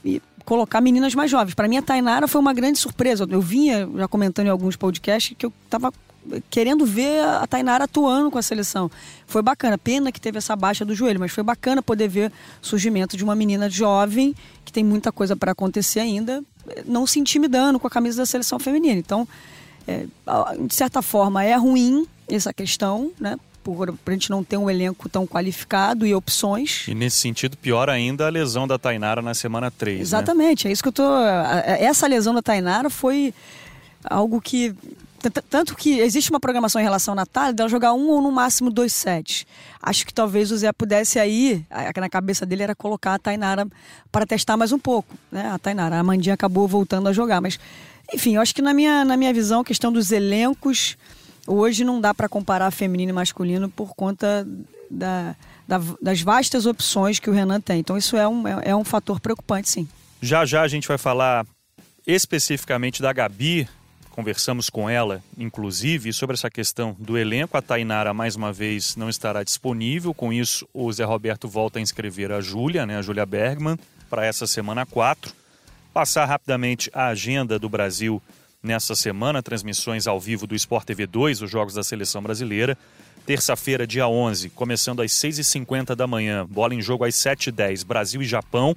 colocar 0.46 0.82
meninas 0.82 1.16
mais 1.16 1.30
jovens. 1.30 1.54
Para 1.54 1.68
mim, 1.68 1.78
a 1.78 1.82
Tainara 1.82 2.28
foi 2.28 2.42
uma 2.42 2.54
grande 2.54 2.80
surpresa. 2.80 3.28
Eu 3.30 3.42
vinha 3.42 3.88
já 3.96 4.08
comentando 4.08 4.48
em 4.48 4.50
alguns 4.50 4.76
podcasts 4.76 5.36
que 5.38 5.46
eu 5.46 5.54
estava 5.66 5.94
querendo 6.50 6.86
ver 6.86 7.24
a 7.24 7.48
Tainara 7.48 7.86
atuando 7.86 8.30
com 8.30 8.38
a 8.38 8.42
seleção. 8.42 8.90
Foi 9.26 9.42
bacana. 9.42 9.78
Pena 9.78 10.12
que 10.12 10.22
teve 10.22 10.38
essa 10.38 10.56
baixa 10.56 10.86
do 10.86 10.94
joelho, 10.94 11.20
mas 11.20 11.32
foi 11.32 11.44
bacana 11.44 11.82
poder 11.82 12.08
ver 12.08 12.32
o 12.62 12.66
surgimento 12.66 13.18
de 13.18 13.24
uma 13.24 13.36
menina 13.36 13.70
jovem 13.70 14.36
que 14.64 14.72
tem 14.72 14.84
muita 14.84 15.12
coisa 15.12 15.36
para 15.36 15.52
acontecer 15.52 16.00
ainda, 16.00 16.44
não 16.86 17.08
se 17.08 17.20
intimidando 17.20 17.80
com 17.80 17.88
a 17.88 17.90
camisa 17.90 18.22
da 18.22 18.26
seleção 18.26 18.60
feminina. 18.60 19.00
Então, 19.00 19.28
é, 19.88 20.06
de 20.60 20.76
certa 20.76 21.02
forma, 21.02 21.44
é 21.44 21.56
ruim 21.56 22.06
essa 22.28 22.54
questão, 22.54 23.12
né? 23.20 23.38
Por 23.64 23.90
a 23.90 24.12
gente 24.12 24.30
não 24.30 24.44
ter 24.44 24.58
um 24.58 24.70
elenco 24.70 25.08
tão 25.08 25.26
qualificado 25.26 26.06
e 26.06 26.14
opções. 26.14 26.88
E 26.88 26.96
nesse 26.96 27.18
sentido, 27.18 27.58
pior 27.58 27.90
ainda 27.90 28.28
a 28.28 28.30
lesão 28.30 28.68
da 28.68 28.78
Tainara 28.78 29.22
na 29.22 29.34
semana 29.34 29.72
3. 29.72 29.98
Né? 29.98 30.02
Exatamente, 30.02 30.66
né? 30.66 30.72
é 30.72 30.74
isso 30.74 30.82
que 30.82 30.90
eu 30.90 30.94
tô. 30.94 31.04
Essa 31.80 32.08
lesão 32.08 32.34
da 32.34 32.42
Tainara 32.42 32.90
foi 32.90 33.34
algo 34.04 34.42
que. 34.42 34.76
Tanto 35.52 35.76
que 35.76 36.00
existe 36.00 36.32
uma 36.32 36.40
programação 36.40 36.82
em 36.82 36.84
relação 36.84 37.12
à 37.12 37.18
Natália 37.18 37.54
dela 37.54 37.70
jogar 37.70 37.94
um 37.94 38.10
ou 38.10 38.24
no 38.24 38.32
máximo 38.32 38.72
dois 38.72 38.92
sets. 38.92 39.46
Acho 39.80 40.04
que 40.04 40.12
talvez 40.12 40.50
o 40.52 40.58
Zé 40.58 40.72
pudesse 40.72 41.20
aí, 41.20 41.64
na 41.96 42.10
cabeça 42.10 42.44
dele 42.44 42.64
era 42.64 42.74
colocar 42.74 43.14
a 43.14 43.20
Tainara 43.20 43.68
para 44.12 44.26
testar 44.26 44.58
mais 44.58 44.72
um 44.72 44.80
pouco. 44.80 45.16
Né? 45.32 45.48
A 45.48 45.60
Tainara, 45.60 46.00
a 46.00 46.04
Mandinha 46.04 46.34
acabou 46.34 46.68
voltando 46.68 47.08
a 47.08 47.14
jogar. 47.14 47.40
Mas, 47.40 47.60
enfim, 48.12 48.34
eu 48.34 48.42
acho 48.42 48.56
que 48.56 48.64
na 48.64 48.74
minha, 48.74 49.06
na 49.06 49.16
minha 49.16 49.32
visão, 49.32 49.62
a 49.62 49.64
questão 49.64 49.94
dos 49.94 50.12
elencos 50.12 50.98
Hoje 51.48 51.84
não 51.84 52.00
dá 52.00 52.14
para 52.14 52.30
comparar 52.30 52.70
feminino 52.72 53.12
e 53.12 53.14
masculino 53.14 53.70
por 53.70 53.96
conta 53.96 54.48
da, 54.90 55.36
da, 55.68 55.82
das 56.02 56.22
vastas 56.22 56.66
opções 56.66 57.20
que 57.20 57.30
o 57.30 57.34
Renan 57.34 57.60
tem. 57.60 57.80
Então 57.80 57.98
isso 57.98 58.16
é 58.16 58.28
um, 58.28 58.48
é, 58.48 58.70
é 58.70 58.76
um 58.76 58.84
fator 58.84 59.20
preocupante, 59.20 59.70
sim. 59.70 59.88
Já 60.22 60.46
já 60.46 60.62
a 60.62 60.68
gente 60.68 60.88
vai 60.88 60.98
falar 60.98 61.46
especificamente 62.06 63.02
da 63.02 63.12
Gabi. 63.12 63.68
Conversamos 64.12 64.70
com 64.70 64.90
ela, 64.90 65.24
inclusive, 65.38 66.12
sobre 66.12 66.34
essa 66.34 66.50
questão 66.50 66.96
do 67.00 67.18
elenco. 67.18 67.58
A 67.58 67.62
Tainara, 67.62 68.14
mais 68.14 68.36
uma 68.36 68.52
vez, 68.52 68.96
não 68.96 69.10
estará 69.10 69.42
disponível. 69.42 70.14
Com 70.14 70.34
isso, 70.34 70.68
o 70.74 70.92
Zé 70.92 71.06
Roberto 71.06 71.48
volta 71.48 71.80
a 71.80 71.82
inscrever 71.82 72.32
a 72.32 72.42
Júlia, 72.42 72.86
né, 72.86 72.98
a 72.98 73.02
Júlia 73.02 73.26
Bergman, 73.26 73.80
para 74.10 74.26
essa 74.26 74.46
semana 74.46 74.86
4. 74.86 75.34
Passar 75.94 76.26
rapidamente 76.26 76.92
a 76.94 77.08
agenda 77.08 77.58
do 77.58 77.70
Brasil 77.70 78.22
nessa 78.62 78.96
semana, 78.96 79.42
transmissões 79.42 80.08
ao 80.08 80.20
vivo 80.20 80.46
do 80.46 80.56
Sport 80.56 80.86
TV 80.86 81.08
2, 81.08 81.42
os 81.42 81.50
Jogos 81.50 81.74
da 81.74 81.84
Seleção 81.84 82.22
Brasileira. 82.22 82.78
Terça-feira, 83.26 83.86
dia 83.86 84.08
11, 84.08 84.50
começando 84.50 85.02
às 85.02 85.12
6h50 85.12 85.96
da 85.96 86.08
manhã, 86.08 86.46
bola 86.46 86.74
em 86.74 86.82
jogo 86.82 87.04
às 87.04 87.16
7h10, 87.16 87.86
Brasil 87.86 88.22
e 88.22 88.26
Japão. 88.26 88.76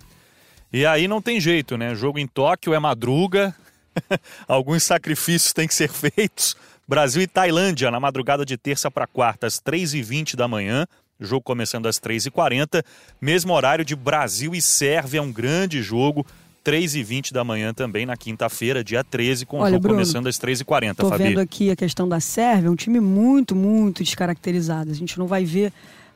E 0.72 0.84
aí 0.84 1.08
não 1.08 1.22
tem 1.22 1.40
jeito, 1.40 1.78
né? 1.78 1.94
Jogo 1.94 2.18
em 2.18 2.26
Tóquio 2.26 2.74
é 2.74 2.78
madruga, 2.78 3.54
alguns 4.46 4.82
sacrifícios 4.82 5.52
têm 5.52 5.66
que 5.66 5.74
ser 5.74 5.88
feitos. 5.88 6.56
Brasil 6.86 7.22
e 7.22 7.26
Tailândia, 7.26 7.90
na 7.90 7.98
madrugada 7.98 8.44
de 8.44 8.58
terça 8.58 8.90
para 8.90 9.06
quarta, 9.06 9.46
às 9.46 9.54
3h20 9.60 10.36
da 10.36 10.46
manhã. 10.46 10.86
Jogo 11.18 11.42
começando 11.42 11.86
às 11.86 11.98
3h40. 11.98 12.84
Mesmo 13.20 13.54
horário 13.54 13.84
de 13.84 13.96
Brasil 13.96 14.54
e 14.54 14.60
Sérvia, 14.60 15.22
um 15.22 15.32
grande 15.32 15.82
jogo. 15.82 16.26
3h20 16.64 17.32
da 17.32 17.44
manhã 17.44 17.74
também 17.74 18.06
na 18.06 18.16
quinta-feira, 18.16 18.82
dia 18.82 19.04
13, 19.04 19.44
com 19.44 19.58
Olha, 19.58 19.66
o 19.66 19.70
jogo 19.72 19.82
Bruno, 19.82 19.96
começando 19.96 20.26
às 20.26 20.38
3h40, 20.38 20.90
Estou 20.92 21.18
vendo 21.18 21.38
aqui 21.38 21.70
a 21.70 21.76
questão 21.76 22.08
da 22.08 22.20
Sérvia, 22.20 22.70
um 22.70 22.74
time 22.74 23.00
muito, 23.00 23.54
muito 23.54 24.02
descaracterizado. 24.02 24.90
A 24.90 24.94
gente 24.94 25.18
não 25.18 25.26
vai 25.26 25.44
ver 25.44 25.72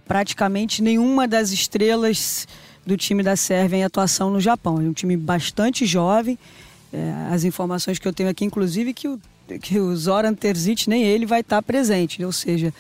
praticamente 0.07 0.83
nenhuma 0.83 1.29
das 1.29 1.51
estrelas 1.51 2.49
do 2.87 2.97
time 2.97 3.23
da 3.23 3.37
Sérvia 3.37 3.77
em 3.77 3.85
atuação 3.85 4.31
no 4.31 4.41
Japão. 4.41 4.79
É 4.81 4.85
um 4.85 4.95
time 4.95 5.17
bastante 5.17 5.85
jovem. 5.85 6.39
É, 6.91 7.13
as 7.31 7.45
informações 7.45 7.99
que 7.99 8.09
eu 8.09 8.13
tenho 8.15 8.31
aqui, 8.31 8.47
inclusive, 8.47 8.95
que 8.95 9.07
o, 9.07 9.21
que 9.61 9.79
o 9.79 9.95
Zoran 9.95 10.33
Terzic 10.33 10.89
nem 10.89 11.05
ele 11.05 11.27
vai 11.27 11.41
estar 11.41 11.61
presente. 11.63 12.25
Ou 12.25 12.33
seja, 12.33 12.73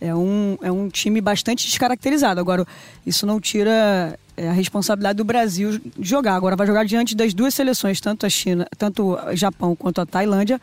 é 0.00 0.14
um, 0.14 0.56
é 0.62 0.70
um 0.70 0.88
time 0.88 1.20
bastante 1.20 1.66
descaracterizado. 1.66 2.40
Agora, 2.40 2.64
isso 3.04 3.26
não 3.26 3.40
tira 3.40 4.16
é 4.36 4.48
a 4.48 4.52
responsabilidade 4.52 5.16
do 5.16 5.24
Brasil 5.24 5.80
jogar. 6.00 6.34
Agora 6.34 6.56
vai 6.56 6.66
jogar 6.66 6.84
diante 6.84 7.14
das 7.14 7.32
duas 7.32 7.54
seleções, 7.54 8.00
tanto 8.00 8.26
a 8.26 8.28
China, 8.28 8.66
tanto 8.76 9.14
o 9.14 9.36
Japão 9.36 9.74
quanto 9.74 10.00
a 10.00 10.06
Tailândia, 10.06 10.60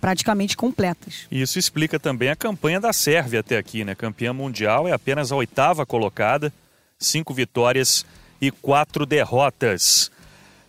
praticamente 0.00 0.56
completas. 0.56 1.26
Isso 1.30 1.58
explica 1.58 1.98
também 1.98 2.28
a 2.28 2.36
campanha 2.36 2.78
da 2.78 2.92
Sérvia 2.92 3.40
até 3.40 3.56
aqui, 3.56 3.84
né? 3.84 3.94
Campeã 3.94 4.32
mundial 4.32 4.86
é 4.86 4.92
apenas 4.92 5.32
a 5.32 5.36
oitava 5.36 5.86
colocada, 5.86 6.52
cinco 6.98 7.32
vitórias 7.32 8.04
e 8.40 8.50
quatro 8.50 9.06
derrotas. 9.06 10.10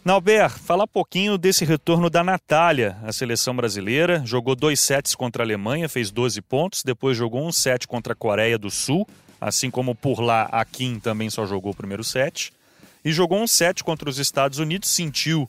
Nauber, 0.06 0.52
fala 0.52 0.84
um 0.84 0.88
pouquinho 0.88 1.36
desse 1.36 1.66
retorno 1.66 2.12
da 2.12 2.24
Natália 2.24 2.96
à 3.04 3.12
seleção 3.12 3.56
brasileira. 3.56 4.22
Jogou 4.24 4.56
dois 4.56 4.80
sets 4.80 5.16
contra 5.16 5.42
a 5.42 5.46
Alemanha, 5.46 5.90
fez 5.90 6.12
12 6.12 6.44
pontos. 6.44 6.84
Depois 6.84 7.18
jogou 7.18 7.44
um 7.44 7.52
set 7.52 7.88
contra 7.88 8.14
a 8.14 8.16
Coreia 8.16 8.56
do 8.56 8.70
Sul, 8.70 9.08
assim 9.46 9.70
como 9.70 9.94
por 9.94 10.22
lá 10.22 10.50
a 10.52 10.66
Kim 10.66 11.00
também 11.00 11.30
só 11.30 11.46
jogou 11.46 11.72
o 11.72 11.76
primeiro 11.76 12.04
set. 12.04 12.52
E 13.04 13.12
jogou 13.14 13.40
um 13.40 13.46
set 13.46 13.84
contra 13.84 14.10
os 14.10 14.18
Estados 14.18 14.58
Unidos, 14.58 14.90
sentiu 14.90 15.48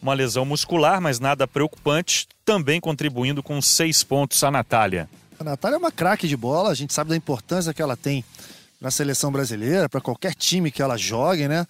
uma 0.00 0.14
lesão 0.14 0.46
muscular, 0.46 0.98
mas 0.98 1.20
nada 1.20 1.46
preocupante, 1.46 2.26
também 2.42 2.80
contribuindo 2.80 3.42
com 3.42 3.60
seis 3.60 4.02
pontos 4.02 4.42
a 4.42 4.50
Natália. 4.50 5.10
A 5.38 5.44
Natália 5.44 5.76
é 5.76 5.78
uma 5.78 5.92
craque 5.92 6.26
de 6.26 6.34
bola, 6.38 6.70
a 6.70 6.74
gente 6.74 6.94
sabe 6.94 7.10
da 7.10 7.16
importância 7.16 7.74
que 7.74 7.82
ela 7.82 7.98
tem 7.98 8.24
na 8.80 8.90
seleção 8.90 9.30
brasileira, 9.30 9.90
para 9.90 10.00
qualquer 10.00 10.34
time 10.34 10.70
que 10.70 10.80
ela 10.80 10.96
jogue, 10.96 11.46
né? 11.46 11.66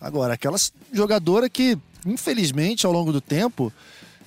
Agora, 0.00 0.34
aquela 0.34 0.56
jogadora 0.92 1.50
que, 1.50 1.76
infelizmente, 2.06 2.86
ao 2.86 2.92
longo 2.92 3.12
do 3.12 3.20
tempo, 3.20 3.72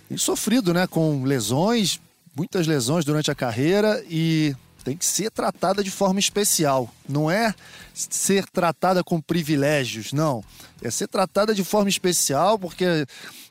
tem 0.09 0.17
sofrido 0.17 0.73
né, 0.73 0.85
com 0.85 1.23
lesões, 1.23 2.01
muitas 2.35 2.67
lesões 2.67 3.05
durante 3.05 3.31
a 3.31 3.35
carreira 3.35 4.03
e 4.09 4.53
tem 4.87 4.95
que 4.95 5.05
ser 5.05 5.29
tratada 5.29 5.83
de 5.83 5.91
forma 5.91 6.17
especial. 6.17 6.89
Não 7.09 7.29
é 7.29 7.53
ser 7.93 8.45
tratada 8.47 9.03
com 9.03 9.19
privilégios, 9.19 10.13
não. 10.13 10.41
É 10.81 10.89
ser 10.89 11.09
tratada 11.09 11.53
de 11.53 11.61
forma 11.61 11.89
especial 11.89 12.57
porque 12.57 13.05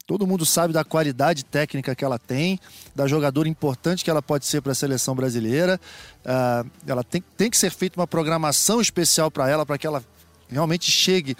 todo 0.06 0.26
mundo 0.26 0.46
sabe 0.46 0.72
da 0.72 0.82
qualidade 0.82 1.44
técnica 1.44 1.94
que 1.94 2.02
ela 2.02 2.18
tem, 2.18 2.58
da 2.94 3.06
jogadora 3.06 3.46
importante 3.46 4.02
que 4.02 4.08
ela 4.08 4.22
pode 4.22 4.46
ser 4.46 4.62
para 4.62 4.72
a 4.72 4.74
seleção 4.74 5.14
brasileira. 5.14 5.78
Uh, 6.24 6.70
ela 6.86 7.04
tem, 7.04 7.22
tem 7.36 7.50
que 7.50 7.58
ser 7.58 7.70
feita 7.70 8.00
uma 8.00 8.06
programação 8.06 8.80
especial 8.80 9.30
para 9.30 9.46
ela, 9.46 9.66
para 9.66 9.76
que 9.76 9.86
ela 9.86 10.02
realmente 10.48 10.90
chegue 10.90 11.36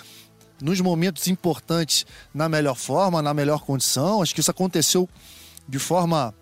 nos 0.61 0.79
momentos 0.79 1.27
importantes 1.27 2.05
na 2.35 2.51
melhor 2.51 2.77
forma, 2.77 3.23
na 3.23 3.33
melhor 3.33 3.61
condição. 3.61 4.21
Acho 4.21 4.35
que 4.35 4.41
isso 4.43 4.51
aconteceu 4.51 5.09
de 5.67 5.79
forma 5.79 6.35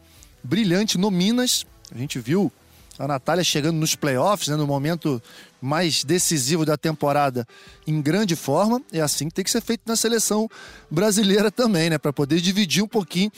brilhante 0.42 0.98
no 0.98 1.08
Minas. 1.08 1.64
A 1.94 1.98
gente 1.98 2.18
viu 2.18 2.50
a 2.98 3.08
Natália 3.08 3.42
chegando 3.42 3.76
nos 3.76 3.94
playoffs, 3.94 4.48
né, 4.48 4.56
no 4.56 4.66
momento 4.66 5.22
mais 5.60 6.04
decisivo 6.04 6.64
da 6.64 6.76
temporada, 6.76 7.46
em 7.86 8.00
grande 8.00 8.36
forma. 8.36 8.80
É 8.92 9.00
assim 9.00 9.28
que 9.28 9.34
tem 9.34 9.44
que 9.44 9.50
ser 9.50 9.60
feito 9.60 9.82
na 9.86 9.96
seleção 9.96 10.48
brasileira 10.90 11.50
também, 11.50 11.90
né, 11.90 11.98
para 11.98 12.12
poder 12.12 12.40
dividir 12.40 12.82
um 12.82 12.88
pouquinho 12.88 13.30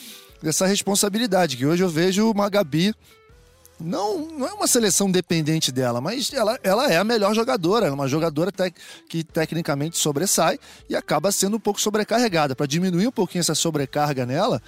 dessa 0.42 0.66
responsabilidade. 0.66 1.56
Que 1.56 1.66
hoje 1.66 1.82
eu 1.82 1.88
vejo 1.88 2.30
uma 2.30 2.48
Gabi 2.48 2.94
não, 3.78 4.26
não 4.26 4.46
é 4.46 4.54
uma 4.54 4.66
seleção 4.66 5.10
dependente 5.10 5.70
dela, 5.70 6.00
mas 6.00 6.32
ela, 6.32 6.58
ela 6.62 6.90
é 6.90 6.96
a 6.96 7.04
melhor 7.04 7.34
jogadora, 7.34 7.86
é 7.86 7.90
uma 7.90 8.08
jogadora 8.08 8.50
te, 8.50 8.72
que 9.06 9.22
tecnicamente 9.22 9.98
sobressai 9.98 10.58
e 10.88 10.96
acaba 10.96 11.30
sendo 11.30 11.58
um 11.58 11.60
pouco 11.60 11.80
sobrecarregada. 11.80 12.56
Para 12.56 12.66
diminuir 12.66 13.06
um 13.06 13.12
pouquinho 13.12 13.40
essa 13.40 13.54
sobrecarga 13.54 14.24
nela, 14.24 14.62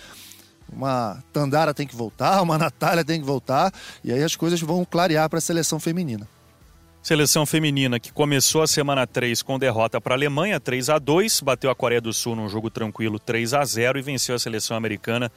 uma 0.72 1.22
Tandara 1.32 1.72
tem 1.72 1.86
que 1.86 1.96
voltar, 1.96 2.42
uma 2.42 2.58
Natália 2.58 3.04
tem 3.04 3.20
que 3.20 3.26
voltar, 3.26 3.72
e 4.02 4.12
aí 4.12 4.22
as 4.22 4.36
coisas 4.36 4.60
vão 4.60 4.84
clarear 4.84 5.28
para 5.28 5.38
a 5.38 5.42
seleção 5.42 5.80
feminina. 5.80 6.28
Seleção 7.02 7.46
feminina 7.46 7.98
que 7.98 8.12
começou 8.12 8.60
a 8.60 8.66
semana 8.66 9.06
3 9.06 9.40
com 9.42 9.58
derrota 9.58 10.00
para 10.00 10.14
a 10.14 10.16
Alemanha, 10.16 10.60
3 10.60 10.90
a 10.90 10.98
2 10.98 11.40
bateu 11.40 11.70
a 11.70 11.74
Coreia 11.74 12.00
do 12.00 12.12
Sul 12.12 12.36
num 12.36 12.48
jogo 12.48 12.68
tranquilo 12.68 13.18
3 13.18 13.54
a 13.54 13.64
0 13.64 13.98
e 13.98 14.02
venceu 14.02 14.34
a 14.34 14.38
seleção 14.38 14.76
americana 14.76 15.30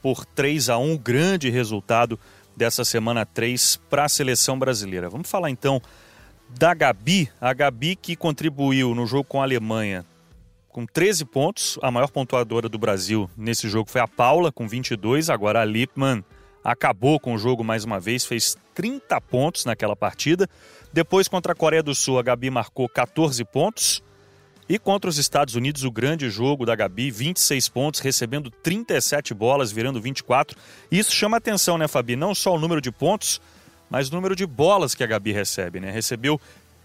por 0.00 0.24
3 0.24 0.70
a 0.70 0.78
1 0.78 0.96
grande 0.96 1.50
resultado 1.50 2.18
dessa 2.56 2.84
semana 2.84 3.26
3 3.26 3.78
para 3.90 4.04
a 4.04 4.08
seleção 4.08 4.58
brasileira. 4.58 5.10
Vamos 5.10 5.28
falar 5.28 5.50
então 5.50 5.82
da 6.58 6.72
Gabi, 6.72 7.30
a 7.40 7.52
Gabi 7.52 7.94
que 7.94 8.16
contribuiu 8.16 8.94
no 8.94 9.06
jogo 9.06 9.24
com 9.24 9.40
a 9.40 9.44
Alemanha 9.44 10.06
com 10.68 10.86
13 10.86 11.24
pontos, 11.24 11.78
a 11.82 11.90
maior 11.90 12.10
pontuadora 12.10 12.68
do 12.68 12.78
Brasil 12.78 13.28
nesse 13.36 13.68
jogo 13.68 13.90
foi 13.90 14.00
a 14.00 14.08
Paula 14.08 14.52
com 14.52 14.68
22, 14.68 15.30
agora 15.30 15.60
a 15.60 15.64
Lipman 15.64 16.24
acabou 16.62 17.18
com 17.18 17.34
o 17.34 17.38
jogo 17.38 17.64
mais 17.64 17.84
uma 17.84 17.98
vez, 17.98 18.24
fez 18.24 18.56
30 18.74 19.20
pontos 19.22 19.64
naquela 19.64 19.96
partida. 19.96 20.48
Depois 20.92 21.28
contra 21.28 21.52
a 21.52 21.54
Coreia 21.54 21.82
do 21.82 21.94
Sul, 21.94 22.18
a 22.18 22.22
Gabi 22.22 22.50
marcou 22.50 22.88
14 22.88 23.44
pontos. 23.44 24.02
E 24.68 24.78
contra 24.78 25.08
os 25.08 25.16
Estados 25.16 25.54
Unidos, 25.54 25.84
o 25.84 25.90
grande 25.90 26.28
jogo 26.28 26.66
da 26.66 26.76
Gabi, 26.76 27.10
26 27.10 27.68
pontos, 27.70 28.00
recebendo 28.00 28.50
37 28.50 29.32
bolas, 29.32 29.72
virando 29.72 29.98
24. 29.98 30.58
Isso 30.92 31.10
chama 31.14 31.38
atenção, 31.38 31.78
né, 31.78 31.88
Fabi? 31.88 32.16
Não 32.16 32.34
só 32.34 32.54
o 32.54 32.58
número 32.58 32.78
de 32.78 32.92
pontos, 32.92 33.40
mas 33.88 34.10
o 34.10 34.14
número 34.14 34.36
de 34.36 34.44
bolas 34.44 34.94
que 34.94 35.02
a 35.02 35.06
Gabi 35.06 35.32
recebe, 35.32 35.80
né? 35.80 35.90
Recebeu 35.90 36.38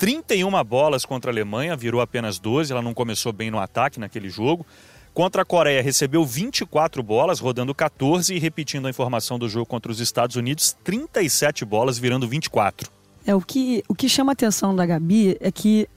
31 0.04 0.62
bolas 0.66 1.06
contra 1.06 1.32
a 1.32 1.34
Alemanha, 1.34 1.78
virou 1.78 2.02
apenas 2.02 2.38
12, 2.38 2.74
ela 2.74 2.82
não 2.82 2.94
começou 2.94 3.32
bem 3.32 3.50
no 3.50 3.58
ataque 3.58 4.02
naquele 4.02 4.30
jogo. 4.30 4.66
Contra 5.14 5.44
a 5.44 5.46
Coreia, 5.46 5.82
recebeu 5.82 6.26
24 6.26 7.02
bolas, 7.02 7.40
rodando 7.40 7.74
14 7.74 8.36
e 8.36 8.38
repetindo 8.38 8.86
a 8.86 8.90
informação 8.90 9.40
do 9.40 9.48
jogo 9.48 9.66
contra 9.66 9.90
os 9.90 10.02
Estados 10.02 10.36
Unidos, 10.36 10.76
37 10.84 11.64
bolas, 11.64 11.98
virando 11.98 12.28
24. 12.28 12.92
É, 13.26 13.34
o 13.34 13.40
que, 13.40 13.82
o 13.88 13.96
que 13.96 14.10
chama 14.10 14.34
a 14.34 14.34
atenção 14.34 14.76
da 14.76 14.86
Gabi 14.86 15.38
é 15.40 15.50
que 15.50 15.88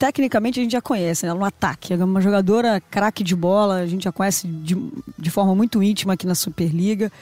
tecnicamente 0.00 0.58
a 0.58 0.62
gente 0.64 0.72
já 0.72 0.82
conhece, 0.82 1.24
né? 1.24 1.32
No 1.32 1.44
ataque. 1.44 1.92
É 1.92 1.96
uma 1.96 2.20
jogadora 2.20 2.80
craque 2.80 3.22
de 3.22 3.36
bola, 3.36 3.76
a 3.76 3.86
gente 3.86 4.02
já 4.02 4.10
conhece 4.10 4.48
de, 4.48 4.76
de 5.16 5.30
forma 5.30 5.54
muito 5.54 5.80
íntima 5.80 6.14
aqui 6.14 6.26
na 6.26 6.34
Superliga. 6.34 7.12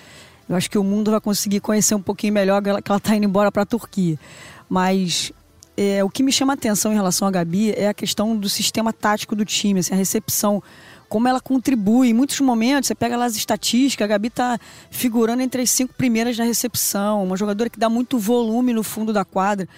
Eu 0.49 0.57
acho 0.57 0.71
que 0.71 0.79
o 0.79 0.83
mundo 0.83 1.11
vai 1.11 1.21
conseguir 1.21 1.61
conhecer 1.61 1.95
um 1.95 2.01
pouquinho 2.01 2.33
melhor 2.33 2.63
que 2.63 2.71
ela 2.71 2.97
está 2.97 3.15
indo 3.15 3.27
embora 3.27 3.53
para 3.53 3.65
a 3.65 3.67
Turquia. 3.67 4.19
Mas 4.67 5.31
é, 5.77 6.05
o 6.05 6.11
que 6.11 6.23
me 6.23 6.33
chama 6.33 6.53
a 6.53 6.55
atenção 6.55 6.93
em 6.93 6.95
relação 6.95 7.27
a 7.27 7.31
Gabi 7.31 7.73
é 7.73 7.89
a 7.89 7.95
questão 7.95 8.37
do 8.37 8.49
sistema 8.49 8.93
tático 8.93 9.35
do 9.35 9.45
time, 9.45 9.81
assim, 9.81 9.95
a 9.95 9.97
recepção 9.97 10.63
como 11.09 11.29
ela 11.29 11.41
contribui. 11.41 12.09
Em 12.09 12.15
muitos 12.15 12.41
momentos, 12.41 12.89
você 12.89 12.95
pega 12.95 13.17
lá 13.17 13.27
as 13.27 13.37
estatísticas, 13.37 14.05
a 14.05 14.09
Gabi 14.09 14.29
está 14.29 14.59
figurando 14.91 15.43
entre 15.43 15.63
as 15.63 15.71
cinco 15.71 15.95
primeiras 15.95 16.39
na 16.39 16.45
recepção, 16.45 17.23
uma 17.25 17.37
jogadora 17.37 17.69
que 17.69 17.79
dá 17.79 17.89
muito 17.89 18.19
volume 18.19 18.73
no 18.73 18.83
fundo 18.83 19.13
da 19.13 19.25
quadra. 19.25 19.69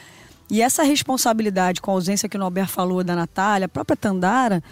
E 0.51 0.63
essa 0.63 0.83
responsabilidade 0.83 1.81
com 1.81 1.91
a 1.91 1.95
ausência 1.95 2.29
que 2.29 2.37
o 2.37 2.41
Norberto 2.41 2.73
falou 2.73 3.03
da 3.03 3.17
Natália, 3.17 3.67
a 3.67 3.69
própria 3.69 3.97
Tandara, 3.97 4.63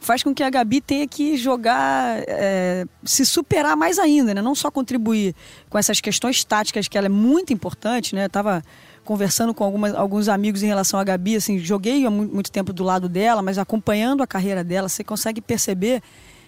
faz 0.00 0.22
com 0.22 0.34
que 0.34 0.42
a 0.42 0.50
Gabi 0.50 0.80
tenha 0.80 1.06
que 1.06 1.36
jogar, 1.36 2.22
é, 2.26 2.84
se 3.04 3.24
superar 3.24 3.76
mais 3.76 3.98
ainda, 3.98 4.34
né? 4.34 4.42
Não 4.42 4.54
só 4.54 4.70
contribuir 4.70 5.34
com 5.70 5.78
essas 5.78 6.00
questões 6.00 6.44
táticas, 6.44 6.88
que 6.88 6.98
ela 6.98 7.06
é 7.06 7.10
muito 7.10 7.52
importante, 7.52 8.14
né? 8.14 8.24
Eu 8.24 8.30
tava 8.30 8.62
conversando 9.04 9.54
com 9.54 9.64
algumas, 9.64 9.94
alguns 9.94 10.28
amigos 10.28 10.62
em 10.62 10.66
relação 10.66 10.98
à 10.98 11.04
Gabi, 11.04 11.36
assim, 11.36 11.58
joguei 11.58 12.06
há 12.06 12.10
muito 12.10 12.50
tempo 12.50 12.72
do 12.72 12.82
lado 12.82 13.08
dela, 13.08 13.42
mas 13.42 13.58
acompanhando 13.58 14.22
a 14.22 14.26
carreira 14.26 14.64
dela, 14.64 14.88
você 14.88 15.04
consegue 15.04 15.40
perceber 15.40 16.02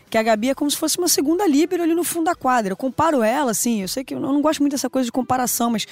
que 0.08 0.16
a 0.16 0.22
Gabi 0.22 0.50
é 0.50 0.54
como 0.54 0.70
se 0.70 0.76
fosse 0.76 0.98
uma 0.98 1.08
segunda 1.08 1.46
líbero 1.46 1.82
ali 1.82 1.94
no 1.94 2.04
fundo 2.04 2.26
da 2.26 2.34
quadra. 2.34 2.72
Eu 2.72 2.76
comparo 2.76 3.22
ela, 3.22 3.50
assim, 3.50 3.82
eu 3.82 3.88
sei 3.88 4.04
que 4.04 4.14
eu 4.14 4.20
não 4.20 4.40
gosto 4.40 4.60
muito 4.60 4.72
dessa 4.72 4.88
coisa 4.88 5.06
de 5.06 5.12
comparação, 5.12 5.70
mas 5.70 5.86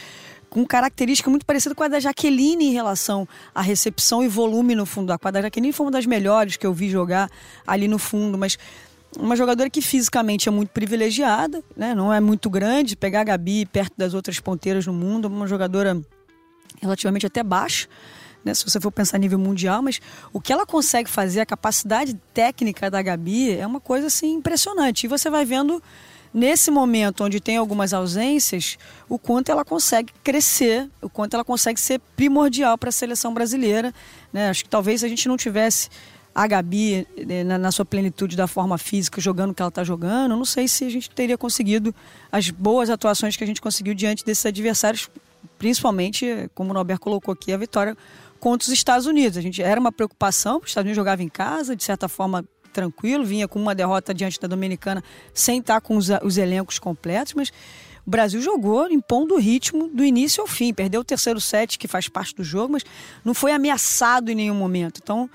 com 0.48 0.64
característica 0.64 1.28
muito 1.28 1.44
parecida 1.44 1.74
com 1.74 1.82
a 1.82 1.88
da 1.88 1.98
Jaqueline 1.98 2.66
em 2.66 2.72
relação 2.72 3.26
à 3.52 3.60
recepção 3.60 4.22
e 4.22 4.28
volume 4.28 4.74
no 4.74 4.86
fundo 4.86 5.08
da 5.08 5.18
quadra. 5.18 5.40
A 5.40 5.42
Jaqueline 5.42 5.72
foi 5.72 5.86
uma 5.86 5.92
das 5.92 6.06
melhores 6.06 6.56
que 6.56 6.66
eu 6.66 6.72
vi 6.72 6.88
jogar 6.88 7.28
ali 7.66 7.88
no 7.88 7.98
fundo, 7.98 8.38
mas 8.38 8.56
uma 9.18 9.36
jogadora 9.36 9.68
que 9.68 9.82
fisicamente 9.82 10.48
é 10.48 10.52
muito 10.52 10.70
privilegiada, 10.70 11.62
né? 11.76 11.94
não 11.94 12.12
é 12.12 12.20
muito 12.20 12.48
grande. 12.48 12.96
Pegar 12.96 13.22
a 13.22 13.24
Gabi 13.24 13.66
perto 13.66 13.94
das 13.96 14.14
outras 14.14 14.38
ponteiras 14.38 14.86
no 14.86 14.92
mundo, 14.92 15.26
uma 15.26 15.46
jogadora 15.46 16.00
relativamente 16.84 17.26
até 17.26 17.42
baixa. 17.42 17.88
Né, 18.44 18.52
se 18.52 18.62
você 18.64 18.78
for 18.78 18.92
pensar 18.92 19.16
a 19.16 19.20
nível 19.20 19.38
mundial, 19.38 19.82
mas 19.82 20.00
o 20.32 20.40
que 20.40 20.52
ela 20.52 20.66
consegue 20.66 21.08
fazer, 21.08 21.40
a 21.40 21.46
capacidade 21.46 22.14
técnica 22.34 22.90
da 22.90 23.00
Gabi 23.00 23.56
é 23.56 23.66
uma 23.66 23.80
coisa 23.80 24.08
assim 24.08 24.34
impressionante. 24.34 25.04
E 25.04 25.08
você 25.08 25.30
vai 25.30 25.46
vendo 25.46 25.82
nesse 26.34 26.70
momento 26.70 27.24
onde 27.24 27.40
tem 27.40 27.56
algumas 27.56 27.94
ausências, 27.94 28.76
o 29.08 29.18
quanto 29.18 29.52
ela 29.52 29.64
consegue 29.64 30.12
crescer, 30.22 30.90
o 31.00 31.08
quanto 31.08 31.34
ela 31.34 31.44
consegue 31.44 31.80
ser 31.80 32.00
primordial 32.16 32.76
para 32.76 32.88
a 32.88 32.92
seleção 32.92 33.32
brasileira. 33.32 33.94
Né? 34.32 34.50
Acho 34.50 34.64
que 34.64 34.68
talvez 34.68 35.04
a 35.04 35.08
gente 35.08 35.28
não 35.28 35.36
tivesse 35.36 35.88
a 36.34 36.48
Gabi 36.48 37.06
né, 37.24 37.44
na, 37.44 37.56
na, 37.56 37.70
sua 37.70 37.84
plenitude 37.84 38.36
da 38.36 38.48
forma 38.48 38.76
física, 38.76 39.20
jogando 39.20 39.52
o 39.52 39.54
que 39.54 39.62
ela 39.62 39.68
está 39.68 39.84
jogando, 39.84 40.36
não 40.36 40.44
sei 40.44 40.66
se 40.66 40.84
a 40.84 40.90
gente 40.90 41.08
teria 41.08 41.38
conseguido 41.38 41.94
as 42.32 42.50
boas 42.50 42.90
atuações 42.90 43.36
que 43.36 43.44
a 43.44 43.46
gente 43.46 43.60
conseguiu 43.60 43.94
diante 43.94 44.24
desses 44.24 44.44
adversários, 44.44 45.08
principalmente, 45.58 46.50
como 46.54 46.70
o 46.70 46.74
Norberto 46.74 47.02
colocou 47.02 47.32
aqui, 47.32 47.52
a 47.52 47.56
vitória 47.56 47.96
contra 48.40 48.66
os 48.66 48.72
Estados 48.72 49.06
Unidos. 49.06 49.38
A 49.38 49.40
gente 49.40 49.62
era 49.62 49.80
uma 49.80 49.92
preocupação, 49.92 50.58
os 50.58 50.68
Estados 50.68 50.86
Unidos 50.86 50.96
jogava 50.96 51.22
em 51.22 51.28
casa, 51.28 51.74
de 51.74 51.84
certa 51.84 52.08
forma 52.08 52.44
tranquilo, 52.72 53.24
vinha 53.24 53.46
com 53.46 53.58
uma 53.58 53.74
derrota 53.74 54.12
diante 54.12 54.40
da 54.40 54.48
Dominicana 54.48 55.02
sem 55.32 55.60
estar 55.60 55.80
com 55.80 55.96
os, 55.96 56.08
os 56.22 56.36
elencos 56.36 56.78
completos, 56.78 57.32
mas 57.34 57.52
o 58.06 58.10
Brasil 58.10 58.42
jogou 58.42 58.90
impondo 58.90 59.34
o 59.34 59.38
ritmo 59.38 59.88
do 59.88 60.04
início 60.04 60.40
ao 60.40 60.46
fim. 60.46 60.74
Perdeu 60.74 61.00
o 61.00 61.04
terceiro 61.04 61.40
set, 61.40 61.78
que 61.78 61.88
faz 61.88 62.08
parte 62.08 62.34
do 62.34 62.42
jogo, 62.44 62.72
mas 62.72 62.84
não 63.24 63.32
foi 63.32 63.52
ameaçado 63.52 64.30
em 64.30 64.34
nenhum 64.34 64.54
momento. 64.54 65.00
Então, 65.02 65.30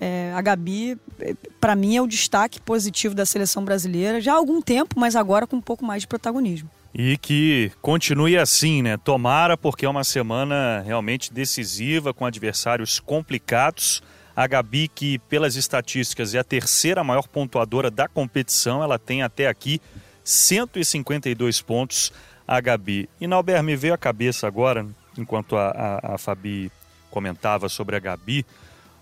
É, 0.00 0.32
a 0.34 0.42
Gabi, 0.42 0.98
é, 1.20 1.34
para 1.60 1.76
mim, 1.76 1.96
é 1.96 2.02
o 2.02 2.06
destaque 2.06 2.60
positivo 2.60 3.14
da 3.14 3.24
seleção 3.24 3.64
brasileira 3.64 4.20
já 4.20 4.32
há 4.32 4.36
algum 4.36 4.60
tempo, 4.60 4.98
mas 4.98 5.14
agora 5.14 5.46
com 5.46 5.56
um 5.56 5.62
pouco 5.62 5.84
mais 5.84 6.02
de 6.02 6.08
protagonismo. 6.08 6.68
E 6.94 7.16
que 7.16 7.72
continue 7.82 8.38
assim, 8.38 8.80
né? 8.80 8.96
Tomara, 8.96 9.56
porque 9.56 9.84
é 9.84 9.88
uma 9.88 10.04
semana 10.04 10.80
realmente 10.86 11.32
decisiva, 11.32 12.14
com 12.14 12.24
adversários 12.24 13.00
complicados. 13.00 14.00
A 14.36 14.46
Gabi, 14.46 14.86
que 14.86 15.18
pelas 15.18 15.56
estatísticas 15.56 16.34
é 16.34 16.38
a 16.38 16.44
terceira 16.44 17.02
maior 17.02 17.26
pontuadora 17.26 17.90
da 17.90 18.06
competição, 18.06 18.82
ela 18.82 18.98
tem 18.98 19.22
até 19.22 19.48
aqui 19.48 19.80
152 20.22 21.60
pontos. 21.60 22.12
A 22.46 22.60
Gabi. 22.60 23.08
E 23.18 23.26
Nauber, 23.26 23.62
me 23.62 23.74
veio 23.74 23.94
a 23.94 23.98
cabeça 23.98 24.46
agora, 24.46 24.86
enquanto 25.16 25.56
a, 25.56 25.70
a, 25.70 26.14
a 26.14 26.18
Fabi 26.18 26.70
comentava 27.10 27.70
sobre 27.70 27.96
a 27.96 27.98
Gabi, 27.98 28.44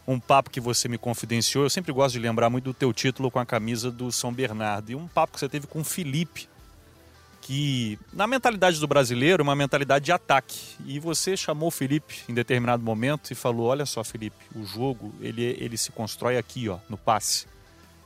um 0.07 0.21
papo 0.21 0.49
que 0.49 0.61
você 0.61 0.89
me 0.89 0.97
confidenciou. 0.97 1.65
Eu 1.65 1.71
sempre 1.71 1.93
gosto 1.93 2.15
de 2.15 2.21
lembrar 2.21 2.49
muito 2.49 2.65
do 2.65 2.75
teu 2.75 2.93
título 2.93 3.33
com 3.33 3.41
a 3.41 3.47
camisa 3.47 3.91
do 3.91 4.13
São 4.13 4.33
Bernardo. 4.33 4.93
E 4.93 4.95
um 4.95 5.09
papo 5.09 5.35
que 5.35 5.41
você 5.41 5.49
teve 5.49 5.67
com 5.67 5.81
o 5.81 5.85
Felipe, 5.85 6.49
que 7.43 7.99
na 8.13 8.27
mentalidade 8.27 8.79
do 8.79 8.87
brasileiro, 8.87 9.43
uma 9.43 9.55
mentalidade 9.55 10.07
de 10.07 10.13
ataque. 10.13 10.59
E 10.87 10.99
você 10.99 11.37
chamou 11.37 11.69
o 11.69 11.73
Felipe 11.73 12.21
em 12.29 12.33
determinado 12.33 12.83
momento 12.83 13.31
e 13.31 13.35
falou: 13.35 13.67
"Olha 13.67 13.85
só, 13.85 14.03
Felipe, 14.03 14.37
o 14.55 14.65
jogo, 14.65 15.13
ele 15.21 15.43
ele 15.61 15.77
se 15.77 15.93
constrói 15.93 16.39
aqui, 16.39 16.69
ó, 16.69 16.79
no 16.89 16.97
passe. 16.97 17.47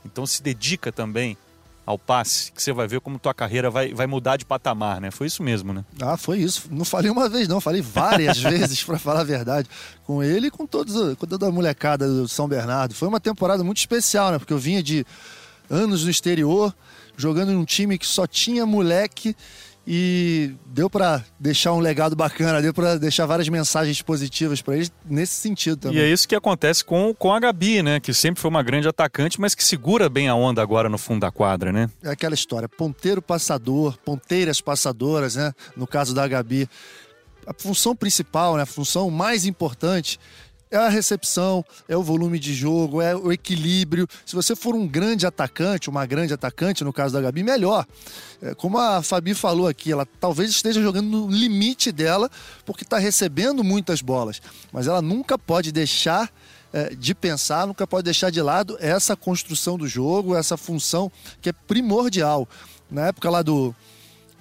Então 0.03 0.25
se 0.25 0.41
dedica 0.41 0.91
também 0.91 1.37
ao 1.85 1.97
passe, 1.97 2.51
que 2.51 2.61
você 2.61 2.73
vai 2.73 2.85
ver 2.85 2.99
como 2.99 3.17
tua 3.17 3.33
carreira 3.33 3.69
vai, 3.69 3.93
vai 3.93 4.05
mudar 4.05 4.35
de 4.35 4.43
patamar, 4.43 4.99
né? 4.99 5.09
Foi 5.09 5.25
isso 5.25 5.41
mesmo, 5.41 5.71
né? 5.71 5.85
Ah, 6.01 6.17
foi 6.17 6.39
isso. 6.39 6.67
Não 6.69 6.83
falei 6.83 7.09
uma 7.09 7.29
vez, 7.29 7.47
não. 7.47 7.61
Falei 7.61 7.81
várias 7.81 8.39
vezes, 8.43 8.83
para 8.83 8.99
falar 8.99 9.21
a 9.21 9.23
verdade. 9.23 9.69
Com 10.03 10.21
ele 10.21 10.47
e 10.47 10.51
com, 10.51 10.67
todos, 10.67 11.15
com 11.15 11.25
toda 11.25 11.47
a 11.47 11.51
molecada 11.51 12.05
do 12.05 12.27
São 12.27 12.45
Bernardo. 12.45 12.93
Foi 12.93 13.07
uma 13.07 13.21
temporada 13.21 13.63
muito 13.63 13.77
especial, 13.77 14.31
né? 14.31 14.37
Porque 14.37 14.51
eu 14.51 14.57
vinha 14.57 14.83
de 14.83 15.05
anos 15.69 16.03
no 16.03 16.09
exterior, 16.09 16.75
jogando 17.17 17.51
num 17.51 17.65
time 17.65 17.97
que 17.97 18.05
só 18.05 18.25
tinha 18.25 18.65
moleque 18.65 19.35
e 19.89 20.51
deu 20.65 20.89
para 20.89 21.23
deixar 21.39 21.71
um 21.71 21.79
legado 21.79 22.13
bacana, 22.13 22.61
deu 22.61 22.73
para 22.73 22.97
deixar 22.97 23.25
várias 23.25 23.47
mensagens 23.47 24.01
positivas 24.01 24.61
para 24.61 24.75
eles 24.75 24.91
nesse 25.05 25.35
sentido 25.35 25.77
também. 25.77 25.97
E 25.97 26.01
é 26.01 26.11
isso 26.11 26.27
que 26.27 26.35
acontece 26.35 26.83
com, 26.83 27.13
com 27.13 27.33
a 27.33 27.39
Gabi, 27.39 27.81
né? 27.81 27.99
Que 28.01 28.13
sempre 28.13 28.41
foi 28.41 28.49
uma 28.49 28.61
grande 28.61 28.87
atacante, 28.87 29.39
mas 29.39 29.55
que 29.55 29.63
segura 29.63 30.09
bem 30.09 30.27
a 30.27 30.35
onda 30.35 30.61
agora 30.61 30.89
no 30.89 30.97
fundo 30.97 31.21
da 31.21 31.31
quadra, 31.31 31.71
né? 31.71 31.89
É 32.03 32.09
aquela 32.09 32.35
história, 32.35 32.67
ponteiro 32.67 33.21
passador, 33.21 33.97
ponteiras 34.03 34.59
passadoras, 34.59 35.37
né? 35.37 35.53
No 35.75 35.87
caso 35.87 36.13
da 36.13 36.27
Gabi. 36.27 36.69
A 37.45 37.53
função 37.57 37.95
principal, 37.95 38.57
né? 38.57 38.63
a 38.63 38.65
função 38.65 39.09
mais 39.09 39.45
importante 39.45 40.19
é 40.69 40.77
a 40.77 40.89
recepção, 40.89 41.63
é 41.87 41.95
o 41.95 42.03
volume 42.03 42.39
de 42.39 42.53
jogo, 42.53 43.01
é 43.01 43.15
o 43.15 43.31
equilíbrio. 43.31 44.07
Se 44.25 44.35
você 44.35 44.55
for 44.55 44.75
um 44.75 44.87
grande 44.87 45.25
atacante, 45.25 45.89
uma 45.89 46.05
grande 46.05 46.33
atacante, 46.33 46.83
no 46.83 46.91
caso 46.91 47.13
da 47.13 47.21
Gabi, 47.21 47.43
melhor. 47.43 47.85
É, 48.41 48.53
como 48.53 48.77
a 48.77 49.01
Fabi 49.01 49.33
falou 49.33 49.67
aqui, 49.67 49.91
ela 49.91 50.05
talvez 50.19 50.49
esteja 50.49 50.81
jogando 50.81 51.07
no 51.07 51.27
limite 51.29 51.91
dela, 51.91 52.29
porque 52.65 52.83
está 52.83 52.97
recebendo 52.97 53.63
muitas 53.63 54.01
bolas. 54.01 54.41
Mas 54.71 54.87
ela 54.87 55.01
nunca 55.01 55.37
pode 55.37 55.71
deixar 55.71 56.31
é, 56.73 56.93
de 56.93 57.15
pensar, 57.15 57.65
nunca 57.65 57.87
pode 57.87 58.03
deixar 58.03 58.29
de 58.29 58.41
lado 58.41 58.77
essa 58.79 59.15
construção 59.15 59.77
do 59.77 59.87
jogo, 59.87 60.35
essa 60.35 60.57
função 60.57 61.11
que 61.41 61.49
é 61.49 61.53
primordial. 61.53 62.47
Na 62.89 63.07
época 63.07 63.29
lá 63.29 63.41
do, 63.41 63.75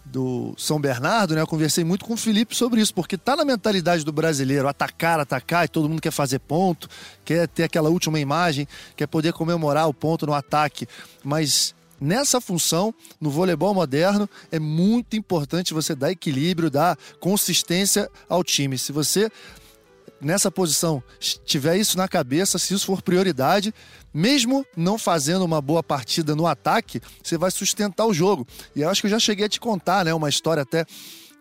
do 0.07 0.55
São 0.57 0.81
Bernardo, 0.81 1.35
né? 1.35 1.41
Eu 1.41 1.47
conversei 1.47 1.85
muito 1.85 2.05
com 2.05 2.15
o 2.15 2.17
Felipe 2.17 2.55
sobre 2.55 2.81
isso, 2.81 2.95
porque 2.95 3.19
tá 3.19 3.35
na 3.37 3.45
mentalidade 3.45 4.05
do 4.05 4.13
brasileiro 4.13 4.69
atacar, 4.69 5.19
atacar, 5.19 5.65
e 5.65 5.69
todo 5.69 5.89
mundo 5.89 6.01
quer 6.01 6.13
fazer 6.13 6.39
ponto, 6.39 6.89
quer 7.25 7.49
ter 7.49 7.65
aquela 7.65 7.91
última 7.91 8.19
imagem, 8.21 8.69
quer 8.97 9.07
poder 9.07 9.33
comemorar 9.33 9.89
o 9.89 9.95
ponto 9.95 10.27
no 10.27 10.33
ataque, 10.33 10.87
mas 11.25 11.75
nessa 12.01 12.41
função, 12.41 12.95
no 13.21 13.31
voleibol 13.31 13.75
moderno, 13.75 14.29
é 14.53 14.59
muito 14.59 15.17
importante 15.17 15.75
você 15.75 15.95
dar 15.95 16.13
equilíbrio, 16.13 16.71
dar 16.71 16.97
consistência 17.19 18.09
ao 18.29 18.45
time. 18.45 18.79
Se 18.79 18.93
você 18.93 19.31
nessa 20.21 20.51
posição 20.51 21.03
tiver 21.45 21.77
isso 21.77 21.97
na 21.97 22.09
cabeça, 22.09 22.59
se 22.59 22.73
isso 22.73 22.87
for 22.87 23.03
prioridade, 23.03 23.75
mesmo 24.17 24.65
não 24.75 24.97
fazendo 24.97 25.45
uma 25.45 25.61
boa 25.61 25.83
partida 25.83 26.35
no 26.35 26.47
ataque, 26.47 27.03
você 27.23 27.37
vai 27.37 27.51
sustentar 27.51 28.07
o 28.07 28.15
jogo. 28.15 28.47
E 28.75 28.81
eu 28.81 28.89
acho 28.89 29.03
que 29.03 29.09
eu 29.09 29.11
já 29.11 29.19
cheguei 29.19 29.45
a 29.45 29.49
te 29.49 29.61
contar, 29.61 30.07
né, 30.07 30.15
uma 30.15 30.31
história 30.31 30.63
até 30.63 30.87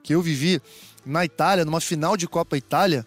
que 0.04 0.14
eu 0.14 0.22
vivi 0.22 0.62
na 1.06 1.24
Itália, 1.24 1.64
numa 1.64 1.80
final 1.80 2.18
de 2.18 2.28
Copa 2.28 2.58
Itália. 2.58 3.06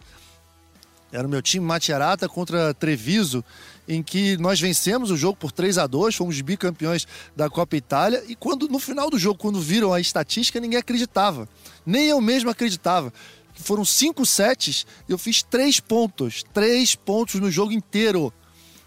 Era 1.13 1.27
o 1.27 1.31
meu 1.31 1.43
time 1.43 1.65
Macerata 1.65 2.27
contra 2.31 2.73
Treviso, 2.73 3.45
em 3.87 4.03
que 4.03 4.39
nós 4.39 4.59
vencemos 4.59 5.11
o 5.11 5.17
jogo 5.19 5.37
por 5.37 5.53
3 5.53 5.77
a 5.77 5.87
2 5.87 6.15
fomos 6.15 6.41
bicampeões 6.41 7.07
da 7.37 7.51
Copa 7.51 7.77
Itália. 7.77 8.25
E 8.27 8.35
quando 8.35 8.69
no 8.69 8.79
final 8.79 9.11
do 9.11 9.19
jogo, 9.19 9.39
quando 9.39 9.61
viram 9.61 9.93
a 9.93 10.01
estatística, 10.01 10.59
ninguém 10.59 10.79
acreditava. 10.79 11.47
Nem 11.85 12.07
eu 12.07 12.21
mesmo 12.23 12.49
acreditava 12.49 13.13
foram 13.61 13.85
cinco 13.85 14.25
sets, 14.25 14.87
eu 15.09 15.19
fiz 15.19 15.43
três 15.43 15.81
pontos. 15.81 16.45
Três 16.55 16.95
pontos 16.95 17.41
no 17.41 17.51
jogo 17.51 17.73
inteiro. 17.73 18.33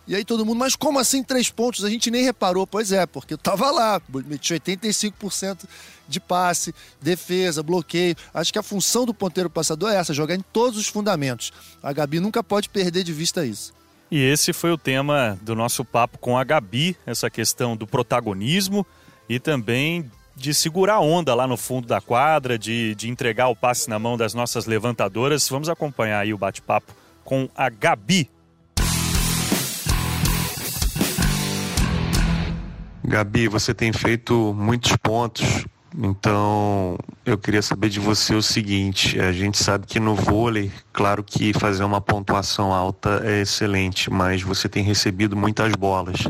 E 0.07 0.15
aí 0.15 0.25
todo 0.25 0.45
mundo, 0.45 0.57
mas 0.57 0.75
como 0.75 0.99
assim 0.99 1.23
três 1.23 1.49
pontos? 1.49 1.85
A 1.85 1.89
gente 1.89 2.09
nem 2.09 2.23
reparou. 2.23 2.65
Pois 2.65 2.91
é, 2.91 3.05
porque 3.05 3.33
eu 3.33 3.37
tava 3.37 3.69
lá, 3.71 4.01
meti 4.25 4.53
85% 4.53 5.65
de 6.07 6.19
passe, 6.19 6.73
defesa, 7.01 7.63
bloqueio. 7.63 8.15
Acho 8.33 8.51
que 8.51 8.59
a 8.59 8.63
função 8.63 9.05
do 9.05 9.13
ponteiro 9.13 9.49
passador 9.49 9.91
é 9.91 9.95
essa, 9.95 10.13
jogar 10.13 10.35
em 10.35 10.41
todos 10.41 10.77
os 10.77 10.87
fundamentos. 10.87 11.51
A 11.81 11.93
Gabi 11.93 12.19
nunca 12.19 12.43
pode 12.43 12.67
perder 12.69 13.03
de 13.03 13.13
vista 13.13 13.45
isso. 13.45 13.73
E 14.09 14.21
esse 14.21 14.51
foi 14.51 14.71
o 14.71 14.77
tema 14.77 15.39
do 15.41 15.55
nosso 15.55 15.85
papo 15.85 16.17
com 16.17 16.37
a 16.37 16.43
Gabi, 16.43 16.97
essa 17.05 17.29
questão 17.29 17.77
do 17.77 17.87
protagonismo 17.87 18.85
e 19.29 19.39
também 19.39 20.11
de 20.35 20.53
segurar 20.53 20.95
a 20.95 20.99
onda 20.99 21.33
lá 21.33 21.47
no 21.47 21.55
fundo 21.55 21.87
da 21.87 22.01
quadra, 22.01 22.57
de, 22.57 22.93
de 22.95 23.09
entregar 23.09 23.47
o 23.47 23.55
passe 23.55 23.89
na 23.89 23.97
mão 23.97 24.17
das 24.17 24.33
nossas 24.33 24.65
levantadoras. 24.65 25.47
Vamos 25.47 25.69
acompanhar 25.69 26.19
aí 26.19 26.33
o 26.33 26.37
bate-papo 26.37 26.93
com 27.23 27.47
a 27.55 27.69
Gabi. 27.69 28.29
Gabi, 33.11 33.49
você 33.49 33.73
tem 33.73 33.91
feito 33.91 34.53
muitos 34.57 34.95
pontos, 34.95 35.65
então 35.97 36.97
eu 37.25 37.37
queria 37.37 37.61
saber 37.61 37.89
de 37.89 37.99
você 37.99 38.33
o 38.33 38.41
seguinte: 38.41 39.19
a 39.19 39.33
gente 39.33 39.61
sabe 39.61 39.85
que 39.85 39.99
no 39.99 40.15
vôlei, 40.15 40.71
claro 40.93 41.21
que 41.21 41.51
fazer 41.51 41.83
uma 41.83 41.99
pontuação 41.99 42.73
alta 42.73 43.21
é 43.25 43.41
excelente, 43.41 44.09
mas 44.09 44.41
você 44.41 44.69
tem 44.69 44.81
recebido 44.81 45.35
muitas 45.35 45.73
bolas. 45.73 46.25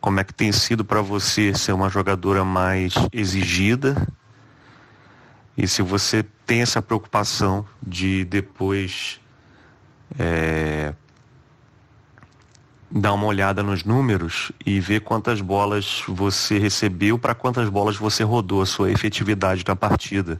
Como 0.00 0.20
é 0.20 0.22
que 0.22 0.32
tem 0.32 0.52
sido 0.52 0.84
para 0.84 1.02
você 1.02 1.52
ser 1.54 1.72
uma 1.72 1.88
jogadora 1.88 2.44
mais 2.44 2.94
exigida? 3.12 4.06
E 5.58 5.66
se 5.66 5.82
você 5.82 6.24
tem 6.46 6.62
essa 6.62 6.80
preocupação 6.80 7.66
de 7.82 8.24
depois 8.26 9.20
é, 10.16 10.94
dar 12.90 13.12
uma 13.12 13.26
olhada 13.26 13.62
nos 13.62 13.84
números 13.84 14.50
e 14.66 14.80
ver 14.80 15.00
quantas 15.00 15.40
bolas 15.40 16.02
você 16.08 16.58
recebeu 16.58 17.18
para 17.18 17.34
quantas 17.34 17.68
bolas 17.68 17.96
você 17.96 18.24
rodou 18.24 18.62
a 18.62 18.66
sua 18.66 18.90
efetividade 18.90 19.64
na 19.66 19.76
partida 19.76 20.38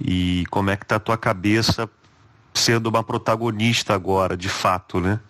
e 0.00 0.44
como 0.50 0.70
é 0.70 0.76
que 0.76 0.84
está 0.84 0.96
a 0.96 1.00
tua 1.00 1.16
cabeça 1.16 1.88
sendo 2.52 2.88
uma 2.88 3.04
protagonista 3.04 3.94
agora 3.94 4.36
de 4.36 4.48
fato, 4.48 5.00
né? 5.00 5.20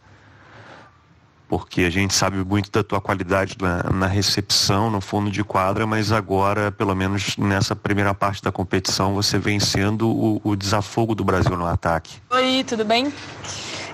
porque 1.52 1.82
a 1.82 1.90
gente 1.90 2.14
sabe 2.14 2.42
muito 2.42 2.70
da 2.70 2.82
tua 2.82 2.98
qualidade 2.98 3.58
na, 3.60 3.82
na, 3.90 4.06
recepção, 4.06 4.90
no 4.90 5.02
fundo 5.02 5.30
de 5.30 5.44
quadra, 5.44 5.86
mas 5.86 6.10
agora, 6.10 6.72
pelo 6.72 6.94
menos 6.94 7.36
nessa 7.36 7.76
primeira 7.76 8.14
parte 8.14 8.42
da 8.42 8.50
competição, 8.50 9.12
você 9.12 9.38
vencendo 9.38 10.08
o, 10.08 10.40
o 10.42 10.56
desafogo 10.56 11.14
do 11.14 11.22
Brasil 11.22 11.54
no 11.54 11.66
ataque. 11.66 12.16
Oi, 12.30 12.64
tudo 12.66 12.86
bem? 12.86 13.12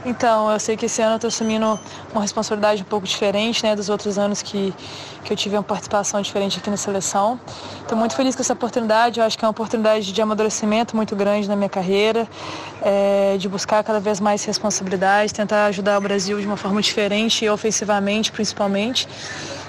Então, 0.05 0.51
eu 0.51 0.61
sei 0.61 0.77
que 0.77 0.87
esse 0.87 1.03
ano 1.03 1.13
eu 1.13 1.17
estou 1.17 1.29
assumindo 1.29 1.79
uma 2.13 2.23
responsabilidade 2.23 2.83
um 2.83 2.85
pouco 2.85 3.07
diferente 3.07 3.65
né, 3.65 3.75
dos 3.75 3.89
outros 3.89 4.19
anos 4.19 4.43
que, 4.43 4.73
que 5.29 5.35
eu 5.35 5.37
tive 5.37 5.57
uma 5.57 5.63
participação 5.63 6.23
diferente 6.23 6.59
aqui 6.59 6.71
na 6.71 6.77
seleção. 6.79 7.39
Estou 7.83 7.99
muito 7.99 8.17
feliz 8.17 8.35
com 8.35 8.41
essa 8.41 8.55
oportunidade, 8.55 9.21
eu 9.21 9.27
acho 9.27 9.37
que 9.37 9.45
é 9.45 9.47
uma 9.47 9.51
oportunidade 9.51 10.11
de 10.11 10.23
amadurecimento 10.23 10.97
muito 10.97 11.15
grande 11.15 11.47
na 11.47 11.55
minha 11.55 11.69
carreira, 11.69 12.27
é, 12.81 13.37
de 13.39 13.47
buscar 13.47 13.85
cada 13.85 14.01
vez 14.01 14.21
mais 14.21 14.43
responsabilidade, 14.45 15.35
tentar 15.35 15.67
ajudar 15.67 15.99
o 15.99 16.01
Brasil 16.01 16.41
de 16.41 16.47
uma 16.47 16.57
forma 16.57 16.81
diferente 16.81 17.45
e 17.45 17.51
ofensivamente 17.51 18.33
principalmente. 18.33 19.07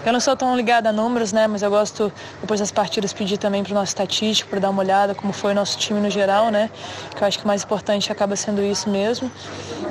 Eu 0.06 0.14
não 0.14 0.22
sou 0.22 0.34
tão 0.34 0.56
ligada 0.56 0.88
a 0.88 0.94
números, 0.94 1.34
né? 1.34 1.46
Mas 1.46 1.62
eu 1.62 1.70
gosto, 1.70 2.10
depois 2.40 2.62
das 2.62 2.72
partidas, 2.72 3.12
pedir 3.12 3.38
também 3.38 3.62
para 3.62 3.72
o 3.72 3.74
nosso 3.74 3.90
estatístico, 3.90 4.50
para 4.50 4.60
dar 4.60 4.70
uma 4.70 4.82
olhada 4.82 5.14
como 5.14 5.34
foi 5.34 5.52
o 5.52 5.56
nosso 5.56 5.78
time 5.78 6.00
no 6.00 6.10
geral, 6.10 6.50
né? 6.50 6.70
Que 7.14 7.22
eu 7.22 7.28
acho 7.28 7.38
que 7.38 7.44
o 7.44 7.48
mais 7.48 7.64
importante 7.66 8.10
acaba 8.10 8.34
sendo 8.38 8.64
isso 8.64 8.90
mesmo. 8.90 9.30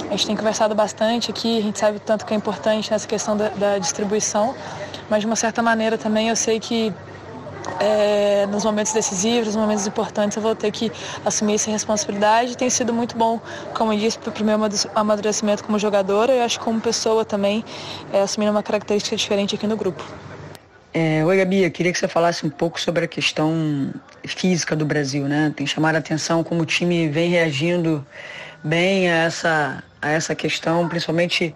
A 0.07 0.13
gente 0.13 0.27
tem 0.27 0.35
conversado 0.35 0.75
bastante 0.75 1.31
aqui, 1.31 1.59
a 1.59 1.61
gente 1.61 1.79
sabe 1.79 2.01
tanto 2.01 2.25
que 2.25 2.33
é 2.33 2.37
importante 2.37 2.91
nessa 2.91 3.07
questão 3.07 3.37
da, 3.37 3.49
da 3.51 3.77
distribuição, 3.77 4.55
mas 5.09 5.21
de 5.21 5.27
uma 5.27 5.37
certa 5.37 5.63
maneira 5.63 5.97
também 5.97 6.29
eu 6.29 6.37
sei 6.37 6.61
que 6.61 6.93
é, 7.81 8.47
nos 8.47 8.65
momentos 8.65 8.93
decisivos, 8.93 9.49
nos 9.49 9.57
momentos 9.57 9.87
importantes, 9.87 10.37
eu 10.37 10.43
vou 10.43 10.55
ter 10.55 10.71
que 10.71 10.91
assumir 11.25 11.55
essa 11.55 11.71
responsabilidade. 11.71 12.57
Tem 12.57 12.71
sido 12.71 12.93
muito 12.93 13.17
bom, 13.17 13.41
como 13.75 13.93
eu 13.93 13.99
disse, 13.99 14.19
para 14.19 14.43
o 14.43 14.45
meu 14.45 14.59
amadurecimento 14.95 15.65
como 15.65 15.79
jogadora 15.79 16.35
e 16.35 16.41
acho 16.41 16.59
que 16.59 16.65
como 16.65 16.81
pessoa 16.81 17.25
também, 17.25 17.65
é, 18.13 18.23
assumindo 18.23 18.51
uma 18.51 18.63
característica 18.63 19.17
diferente 19.17 19.55
aqui 19.55 19.67
no 19.67 19.77
grupo. 19.77 20.05
É, 20.95 21.23
oi, 21.25 21.37
Gabi, 21.37 21.65
eu 21.65 21.71
queria 21.71 21.93
que 21.93 21.99
você 21.99 22.09
falasse 22.09 22.47
um 22.47 22.51
pouco 22.51 22.81
sobre 22.81 23.05
a 23.05 23.09
questão 23.09 23.93
física 24.27 24.75
do 24.75 24.87
Brasil, 24.87 25.25
né? 25.25 25.53
Tem 25.55 25.67
chamado 25.67 25.97
a 25.97 25.99
atenção 25.99 26.43
como 26.43 26.63
o 26.63 26.67
time 26.67 27.09
vem 27.09 27.31
reagindo 27.31 28.05
bem 28.65 29.11
a 29.11 29.25
essa, 29.25 29.85
a 30.01 30.11
essa 30.11 30.35
questão, 30.35 30.89
principalmente 30.89 31.55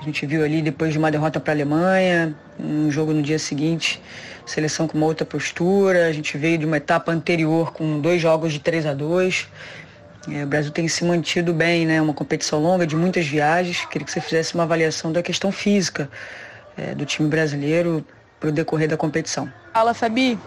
a 0.00 0.04
gente 0.04 0.24
viu 0.26 0.44
ali 0.44 0.62
depois 0.62 0.92
de 0.92 0.98
uma 0.98 1.10
derrota 1.10 1.40
para 1.40 1.52
a 1.52 1.56
Alemanha, 1.56 2.34
um 2.58 2.90
jogo 2.90 3.12
no 3.12 3.22
dia 3.22 3.38
seguinte, 3.38 4.00
seleção 4.46 4.86
com 4.86 4.96
uma 4.96 5.06
outra 5.06 5.26
postura, 5.26 6.06
a 6.06 6.12
gente 6.12 6.36
veio 6.38 6.58
de 6.58 6.66
uma 6.66 6.76
etapa 6.76 7.12
anterior 7.12 7.72
com 7.72 8.00
dois 8.00 8.20
jogos 8.20 8.52
de 8.52 8.60
3 8.60 8.86
a 8.86 8.94
2 8.94 9.48
é, 10.30 10.44
o 10.44 10.46
Brasil 10.46 10.70
tem 10.70 10.86
se 10.88 11.04
mantido 11.04 11.54
bem, 11.54 11.86
né? 11.86 12.02
Uma 12.02 12.12
competição 12.12 12.60
longa 12.60 12.86
de 12.86 12.94
muitas 12.94 13.26
viagens. 13.26 13.84
Queria 13.86 14.04
que 14.04 14.12
você 14.12 14.20
fizesse 14.20 14.54
uma 14.54 14.64
avaliação 14.64 15.10
da 15.10 15.22
questão 15.22 15.50
física 15.50 16.10
é, 16.76 16.94
do 16.94 17.06
time 17.06 17.28
brasileiro 17.28 18.04
para 18.38 18.50
o 18.50 18.52
decorrer 18.52 18.88
da 18.88 18.96
competição. 18.96 19.50
Fala, 19.72 19.94
Fabi. 19.94 20.38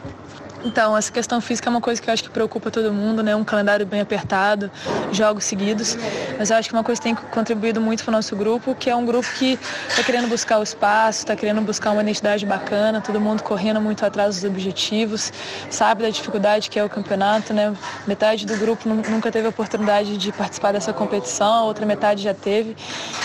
Então, 0.63 0.95
essa 0.95 1.11
questão 1.11 1.41
física 1.41 1.69
é 1.69 1.71
uma 1.71 1.81
coisa 1.81 1.99
que 1.99 2.07
eu 2.07 2.13
acho 2.13 2.23
que 2.23 2.29
preocupa 2.29 2.69
todo 2.69 2.93
mundo, 2.93 3.23
né? 3.23 3.35
Um 3.35 3.43
calendário 3.43 3.85
bem 3.85 3.99
apertado, 3.99 4.69
jogos 5.11 5.43
seguidos. 5.43 5.97
Mas 6.37 6.51
eu 6.51 6.57
acho 6.57 6.69
que 6.69 6.75
uma 6.75 6.83
coisa 6.83 7.01
que 7.01 7.07
tem 7.07 7.15
contribuído 7.15 7.81
muito 7.81 8.03
para 8.03 8.11
o 8.11 8.13
nosso 8.13 8.35
grupo, 8.35 8.75
que 8.75 8.89
é 8.89 8.95
um 8.95 9.05
grupo 9.05 9.27
que 9.33 9.57
está 9.89 10.03
querendo 10.03 10.27
buscar 10.27 10.59
o 10.59 10.63
espaço, 10.63 11.19
está 11.19 11.35
querendo 11.35 11.61
buscar 11.61 11.91
uma 11.91 12.01
identidade 12.03 12.45
bacana, 12.45 13.01
todo 13.01 13.19
mundo 13.19 13.41
correndo 13.41 13.81
muito 13.81 14.05
atrás 14.05 14.35
dos 14.35 14.43
objetivos, 14.43 15.33
sabe 15.69 16.03
da 16.03 16.09
dificuldade 16.09 16.69
que 16.69 16.77
é 16.77 16.83
o 16.83 16.89
campeonato, 16.89 17.53
né? 17.53 17.73
Metade 18.05 18.45
do 18.45 18.55
grupo 18.57 18.87
nunca 18.87 19.31
teve 19.31 19.47
a 19.47 19.49
oportunidade 19.49 20.15
de 20.17 20.31
participar 20.31 20.73
dessa 20.73 20.93
competição, 20.93 21.53
a 21.53 21.63
outra 21.63 21.85
metade 21.87 22.21
já 22.21 22.35
teve. 22.35 22.75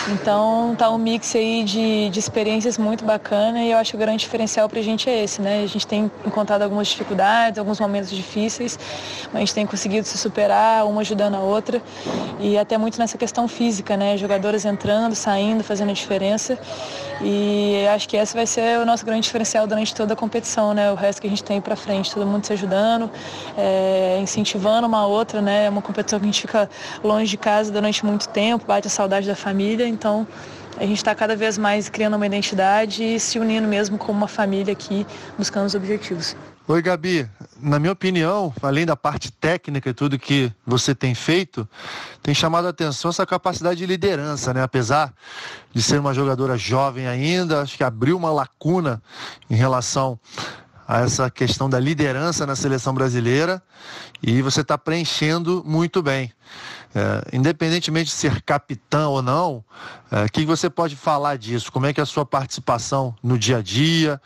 Então, 0.09 0.75
tá 0.77 0.91
um 0.91 0.99
mix 0.99 1.35
aí 1.37 1.65
de, 1.65 2.09
de 2.09 2.19
experiências 2.19 2.79
muito 2.79 3.05
bacana 3.05 3.63
e 3.63 3.73
eu 3.73 3.79
acho 3.79 3.91
que 3.91 3.97
o 3.97 4.01
grande 4.01 4.21
diferencial 4.21 4.69
para 4.71 4.81
a 4.81 4.83
gente 4.83 5.11
é 5.11 5.23
esse, 5.23 5.43
né? 5.43 5.63
A 5.63 5.67
gente 5.67 5.87
tem 5.87 6.11
encontrado 6.25 6.63
algumas 6.63 6.89
dificuldades 6.89 7.26
dificuldades, 7.27 7.59
alguns 7.59 7.81
momentos 7.81 8.11
difíceis, 8.11 8.79
mas 9.27 9.35
a 9.37 9.39
gente 9.41 9.55
tem 9.55 9.67
conseguido 9.67 10.07
se 10.07 10.17
superar, 10.17 10.87
uma 10.87 11.01
ajudando 11.01 11.35
a 11.35 11.41
outra. 11.41 11.83
E 12.39 12.57
até 12.57 12.79
muito 12.79 12.99
nessa 12.99 13.19
questão 13.19 13.49
física, 13.49 13.97
né? 13.97 14.17
Jogadores 14.17 14.65
entrando, 14.65 15.15
saindo, 15.15 15.65
fazendo 15.65 15.91
a 15.91 15.95
diferença. 15.95 16.59
E 17.23 17.87
acho 17.95 18.09
que 18.09 18.17
esse 18.17 18.35
vai 18.35 18.47
ser 18.47 18.79
o 18.79 18.85
nosso 18.85 19.05
grande 19.05 19.23
diferencial 19.23 19.67
durante 19.67 19.95
toda 19.95 20.13
a 20.13 20.17
competição, 20.17 20.73
né? 20.75 20.91
O 20.93 20.95
resto 20.95 21.21
que 21.21 21.27
a 21.27 21.31
gente 21.31 21.43
tem 21.43 21.61
para 21.61 21.75
frente, 21.75 22.13
todo 22.13 22.27
mundo 22.27 22.45
se 22.45 22.53
ajudando, 22.53 23.11
é, 23.57 24.19
incentivando 24.21 24.87
uma 24.87 25.07
outra, 25.07 25.41
né? 25.41 25.67
É 25.67 25.71
uma 25.71 25.83
competição 25.83 26.19
que 26.19 26.25
a 26.25 26.29
gente 26.29 26.41
fica 26.43 26.71
longe 27.03 27.31
de 27.31 27.37
casa 27.37 27.73
durante 27.73 28.05
muito 28.05 28.29
tempo, 28.29 28.67
bate 28.67 28.87
a 28.87 28.91
saudade 28.91 29.27
da 29.27 29.35
família, 29.35 29.87
então 29.89 30.27
a 30.79 30.85
gente 30.85 30.99
está 30.99 31.15
cada 31.15 31.35
vez 31.35 31.57
mais 31.57 31.89
criando 31.89 32.17
uma 32.17 32.27
identidade 32.27 33.03
e 33.03 33.19
se 33.19 33.39
unindo 33.39 33.67
mesmo 33.67 33.97
como 33.97 34.19
uma 34.19 34.29
família 34.29 34.73
aqui, 34.73 35.07
buscando 35.39 35.67
os 35.67 35.75
objetivos. 35.75 36.37
Oi, 36.69 36.83
Gabi. 36.83 37.31
Na 37.61 37.79
minha 37.79 37.93
opinião, 37.93 38.53
além 38.61 38.85
da 38.85 38.97
parte 38.97 39.31
técnica 39.31 39.89
e 39.89 39.95
tudo 39.95 40.19
que 40.19 40.53
você 40.67 40.97
tem 40.97 41.15
feito, 41.15 41.67
tem 42.21 42.35
chamado 42.35 42.67
a 42.67 42.71
atenção 42.71 43.09
essa 43.09 43.25
capacidade 43.25 43.79
de 43.79 43.87
liderança, 43.87 44.53
né? 44.53 44.65
Apesar 44.65 45.15
de 45.73 45.81
ser 45.81 46.01
uma 46.01 46.13
jogadora 46.13 46.59
jovem 46.59 47.07
ainda, 47.07 47.63
acho 47.63 47.77
que 47.77 47.85
abriu 47.85 48.17
uma 48.17 48.33
lacuna 48.33 49.01
em 49.49 49.55
relação 49.55 50.19
a 50.89 51.03
essa 51.03 51.31
questão 51.31 51.71
da 51.71 51.79
liderança 51.79 52.45
na 52.45 52.57
seleção 52.57 52.93
brasileira 52.93 53.63
e 54.21 54.43
você 54.43 54.63
está 54.63 54.77
preenchendo 54.77 55.63
muito 55.65 56.03
bem. 56.03 56.33
É, 56.99 57.37
independentemente 57.37 58.07
de 58.07 58.17
ser 58.17 58.41
capitão 58.41 59.13
ou 59.13 59.21
não, 59.21 59.63
o 60.11 60.17
é, 60.17 60.29
que 60.31 60.47
você 60.47 60.71
pode 60.71 60.97
falar 60.97 61.37
disso? 61.37 61.71
Como 61.71 61.85
é 61.85 61.93
que 61.93 62.01
é 62.01 62.03
a 62.03 62.07
sua 62.07 62.25
participação 62.25 63.15
no 63.23 63.39
dia 63.39 63.59
a 63.59 63.63
dia, 63.63 64.19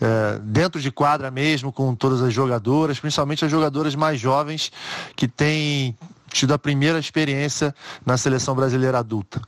é, 0.00 0.38
dentro 0.38 0.80
de 0.80 0.92
quadra 0.92 1.32
mesmo, 1.32 1.72
com 1.72 1.92
todas 1.96 2.22
as 2.22 2.32
jogadoras, 2.32 3.00
principalmente 3.00 3.44
as 3.44 3.50
jogadoras 3.50 3.96
mais 3.96 4.20
jovens 4.20 4.70
que 5.16 5.26
têm 5.26 5.98
tido 6.28 6.54
a 6.54 6.58
primeira 6.58 6.96
experiência 6.96 7.74
na 8.06 8.16
seleção 8.16 8.54
brasileira 8.54 9.00
adulta? 9.00 9.42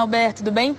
Alberto, 0.00 0.42
tudo 0.42 0.52
bem? 0.52 0.76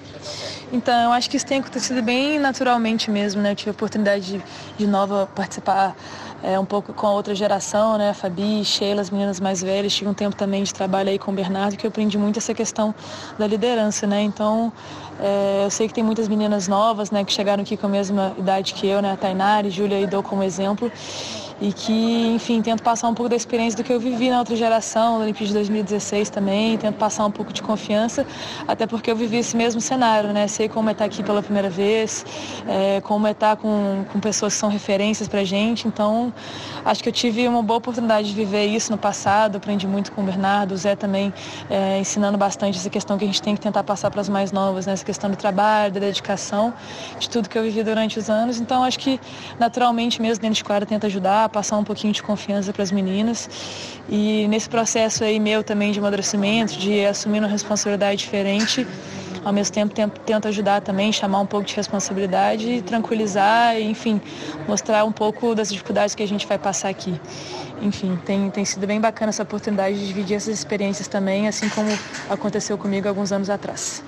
Então, 0.71 0.93
eu 1.03 1.11
acho 1.11 1.29
que 1.29 1.37
isso 1.37 1.45
tem 1.45 1.59
acontecido 1.59 2.01
bem 2.01 2.39
naturalmente 2.39 3.09
mesmo, 3.09 3.41
né? 3.41 3.51
Eu 3.51 3.55
tive 3.55 3.69
a 3.69 3.73
oportunidade 3.73 4.25
de, 4.25 4.43
de 4.77 4.87
nova 4.87 5.29
participar 5.35 5.95
é, 6.43 6.59
um 6.59 6.65
pouco 6.65 6.93
com 6.93 7.07
a 7.07 7.11
outra 7.11 7.33
geração, 7.33 7.97
né? 7.97 8.09
A 8.09 8.13
Fabi, 8.13 8.63
Sheila, 8.65 9.01
as 9.01 9.09
meninas 9.09 9.39
mais 9.39 9.61
velhas. 9.61 9.93
Tive 9.93 10.09
um 10.09 10.13
tempo 10.13 10.35
também 10.35 10.63
de 10.63 10.73
trabalho 10.73 11.09
aí 11.09 11.17
com 11.17 11.31
o 11.31 11.33
Bernardo, 11.33 11.77
que 11.77 11.85
eu 11.85 11.89
aprendi 11.89 12.17
muito 12.17 12.39
essa 12.39 12.53
questão 12.53 12.93
da 13.37 13.47
liderança, 13.47 14.05
né? 14.05 14.21
Então, 14.21 14.71
é, 15.19 15.63
eu 15.65 15.69
sei 15.69 15.87
que 15.87 15.93
tem 15.93 16.03
muitas 16.03 16.27
meninas 16.27 16.67
novas, 16.67 17.11
né? 17.11 17.23
Que 17.23 17.31
chegaram 17.31 17.63
aqui 17.63 17.77
com 17.77 17.87
a 17.87 17.89
mesma 17.89 18.33
idade 18.37 18.73
que 18.73 18.87
eu, 18.87 19.01
né? 19.01 19.11
A 19.11 19.17
Tainari, 19.17 19.69
Júlia 19.69 19.99
e 19.99 20.07
dou 20.07 20.21
como 20.21 20.43
exemplo 20.43 20.91
e 21.61 21.71
que, 21.71 22.33
enfim, 22.35 22.61
tento 22.61 22.83
passar 22.83 23.07
um 23.07 23.13
pouco 23.13 23.29
da 23.29 23.35
experiência 23.35 23.77
do 23.77 23.83
que 23.83 23.91
eu 23.91 23.99
vivi 23.99 24.29
na 24.29 24.39
outra 24.39 24.55
geração, 24.55 25.17
na 25.17 25.23
Olimpíada 25.23 25.47
de 25.47 25.53
2016 25.53 26.29
também, 26.29 26.77
tento 26.77 26.95
passar 26.95 27.25
um 27.25 27.31
pouco 27.31 27.53
de 27.53 27.61
confiança, 27.61 28.25
até 28.67 28.85
porque 28.85 29.09
eu 29.09 29.15
vivi 29.15 29.37
esse 29.37 29.55
mesmo 29.55 29.79
cenário, 29.79 30.33
né? 30.33 30.47
Sei 30.47 30.67
como 30.67 30.89
é 30.89 30.91
estar 30.91 31.05
aqui 31.05 31.23
pela 31.23 31.41
primeira 31.41 31.69
vez, 31.69 32.25
é, 32.67 32.99
como 33.01 33.25
é 33.25 33.31
estar 33.31 33.55
com, 33.55 34.05
com 34.11 34.19
pessoas 34.19 34.53
que 34.53 34.59
são 34.59 34.69
referências 34.69 35.29
pra 35.29 35.43
gente, 35.43 35.87
então 35.87 36.33
acho 36.83 37.01
que 37.01 37.07
eu 37.07 37.13
tive 37.13 37.47
uma 37.47 37.63
boa 37.63 37.77
oportunidade 37.77 38.27
de 38.27 38.33
viver 38.33 38.65
isso 38.65 38.91
no 38.91 38.97
passado, 38.97 39.55
aprendi 39.55 39.87
muito 39.87 40.11
com 40.11 40.21
o 40.21 40.25
Bernardo, 40.25 40.73
o 40.73 40.77
Zé 40.77 40.95
também 40.95 41.33
é, 41.69 41.99
ensinando 41.99 42.37
bastante 42.37 42.77
essa 42.77 42.89
questão 42.89 43.17
que 43.17 43.23
a 43.23 43.27
gente 43.27 43.41
tem 43.41 43.55
que 43.55 43.61
tentar 43.61 43.83
passar 43.83 44.11
para 44.11 44.19
as 44.19 44.27
mais 44.27 44.51
novas, 44.51 44.85
né? 44.85 44.93
essa 44.93 45.05
questão 45.05 45.29
do 45.29 45.37
trabalho, 45.37 45.93
da 45.93 46.01
dedicação, 46.01 46.73
de 47.17 47.29
tudo 47.29 47.47
que 47.47 47.57
eu 47.57 47.63
vivi 47.63 47.81
durante 47.81 48.19
os 48.19 48.29
anos, 48.29 48.59
então 48.59 48.83
acho 48.83 48.99
que 48.99 49.19
naturalmente 49.57 50.21
mesmo 50.21 50.41
dentro 50.41 50.55
de 50.55 50.63
quadra 50.63 50.85
tenta 50.85 51.07
ajudar, 51.07 51.44
passar 51.49 51.77
um 51.77 51.83
pouquinho 51.83 52.13
de 52.13 52.21
confiança 52.21 52.71
para 52.73 52.83
as 52.83 52.91
meninas. 52.91 53.49
E 54.09 54.47
nesse 54.47 54.69
processo 54.69 55.23
aí 55.23 55.39
meu 55.39 55.63
também 55.63 55.91
de 55.91 55.99
amadurecimento, 55.99 56.77
de 56.77 57.05
assumir 57.05 57.39
uma 57.39 57.47
responsabilidade 57.47 58.17
diferente, 58.17 58.87
ao 59.43 59.53
mesmo 59.53 59.73
tempo 59.75 60.19
tento 60.25 60.47
ajudar 60.47 60.81
também, 60.81 61.13
chamar 61.13 61.39
um 61.39 61.45
pouco 61.45 61.67
de 61.67 61.75
responsabilidade, 61.75 62.81
tranquilizar, 62.81 63.79
enfim, 63.79 64.19
mostrar 64.67 65.05
um 65.05 65.11
pouco 65.11 65.53
das 65.53 65.69
dificuldades 65.69 66.15
que 66.15 66.23
a 66.23 66.27
gente 66.27 66.47
vai 66.47 66.57
passar 66.57 66.89
aqui. 66.89 67.19
Enfim, 67.81 68.17
tem, 68.25 68.49
tem 68.49 68.65
sido 68.65 68.87
bem 68.87 68.99
bacana 68.99 69.29
essa 69.29 69.43
oportunidade 69.43 69.99
de 69.99 70.07
dividir 70.07 70.35
essas 70.35 70.53
experiências 70.53 71.07
também, 71.07 71.47
assim 71.47 71.69
como 71.69 71.89
aconteceu 72.29 72.77
comigo 72.77 73.07
alguns 73.07 73.31
anos 73.31 73.49
atrás. 73.49 74.03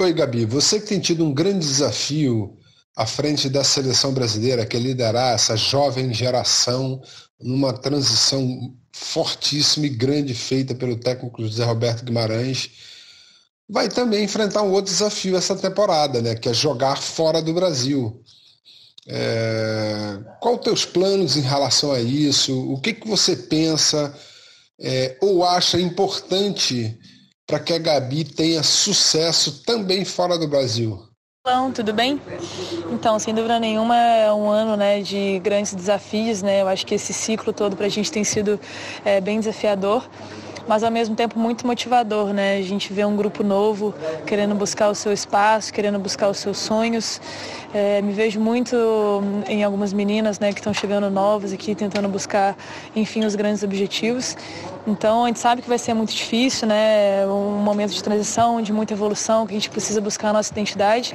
Oi, 0.00 0.12
Gabi, 0.12 0.44
você 0.44 0.80
que 0.80 0.86
tem 0.86 1.00
tido 1.00 1.24
um 1.24 1.34
grande 1.34 1.58
desafio 1.58 2.56
à 2.98 3.06
frente 3.06 3.48
da 3.48 3.62
seleção 3.62 4.12
brasileira, 4.12 4.66
que 4.66 4.76
é 4.76 4.80
liderar 4.80 5.32
essa 5.32 5.56
jovem 5.56 6.12
geração 6.12 7.00
numa 7.40 7.72
transição 7.72 8.74
fortíssima 8.92 9.86
e 9.86 9.90
grande 9.90 10.34
feita 10.34 10.74
pelo 10.74 10.96
técnico 10.96 11.40
José 11.40 11.64
Roberto 11.64 12.04
Guimarães, 12.04 12.70
vai 13.68 13.88
também 13.88 14.24
enfrentar 14.24 14.62
um 14.62 14.72
outro 14.72 14.90
desafio 14.90 15.36
essa 15.36 15.54
temporada, 15.54 16.20
né, 16.20 16.34
que 16.34 16.48
é 16.48 16.52
jogar 16.52 16.96
fora 16.96 17.40
do 17.40 17.54
Brasil. 17.54 18.20
É... 19.06 20.18
Qual 20.40 20.58
teus 20.58 20.84
planos 20.84 21.36
em 21.36 21.42
relação 21.42 21.92
a 21.92 22.00
isso? 22.00 22.68
O 22.68 22.80
que, 22.80 22.94
que 22.94 23.06
você 23.06 23.36
pensa 23.36 24.12
é, 24.80 25.16
ou 25.20 25.44
acha 25.44 25.78
importante 25.78 26.98
para 27.46 27.60
que 27.60 27.72
a 27.72 27.78
Gabi 27.78 28.24
tenha 28.24 28.64
sucesso 28.64 29.62
também 29.62 30.04
fora 30.04 30.36
do 30.36 30.48
Brasil? 30.48 31.07
Tudo 31.74 31.94
bem? 31.94 32.20
Então, 32.92 33.18
sem 33.18 33.34
dúvida 33.34 33.58
nenhuma, 33.58 33.96
é 33.96 34.30
um 34.30 34.50
ano 34.50 34.76
né, 34.76 35.00
de 35.00 35.38
grandes 35.38 35.74
desafios. 35.74 36.42
Né? 36.42 36.60
Eu 36.60 36.68
acho 36.68 36.84
que 36.84 36.94
esse 36.94 37.14
ciclo 37.14 37.54
todo 37.54 37.74
para 37.74 37.86
a 37.86 37.88
gente 37.88 38.12
tem 38.12 38.22
sido 38.22 38.60
é, 39.02 39.18
bem 39.18 39.38
desafiador 39.38 40.06
mas 40.68 40.84
ao 40.84 40.90
mesmo 40.90 41.16
tempo 41.16 41.38
muito 41.38 41.66
motivador, 41.66 42.32
né? 42.32 42.58
A 42.58 42.62
gente 42.62 42.92
vê 42.92 43.04
um 43.04 43.16
grupo 43.16 43.42
novo 43.42 43.94
querendo 44.26 44.54
buscar 44.54 44.90
o 44.90 44.94
seu 44.94 45.12
espaço, 45.12 45.72
querendo 45.72 45.98
buscar 45.98 46.28
os 46.28 46.36
seus 46.36 46.58
sonhos. 46.58 47.20
É, 47.72 48.02
me 48.02 48.12
vejo 48.12 48.38
muito 48.38 48.76
em 49.48 49.64
algumas 49.64 49.92
meninas, 49.92 50.38
né, 50.38 50.52
que 50.52 50.60
estão 50.60 50.72
chegando 50.72 51.10
novas 51.10 51.52
aqui, 51.52 51.74
tentando 51.74 52.08
buscar, 52.08 52.56
enfim, 52.94 53.24
os 53.24 53.34
grandes 53.34 53.62
objetivos. 53.62 54.36
Então, 54.86 55.24
a 55.24 55.26
gente 55.28 55.38
sabe 55.38 55.62
que 55.62 55.68
vai 55.68 55.78
ser 55.78 55.94
muito 55.94 56.14
difícil, 56.14 56.68
né? 56.68 57.26
Um 57.26 57.62
momento 57.62 57.92
de 57.92 58.02
transição, 58.02 58.60
de 58.60 58.72
muita 58.72 58.92
evolução, 58.92 59.46
que 59.46 59.52
a 59.52 59.56
gente 59.56 59.70
precisa 59.70 60.00
buscar 60.00 60.30
a 60.30 60.32
nossa 60.34 60.52
identidade 60.52 61.14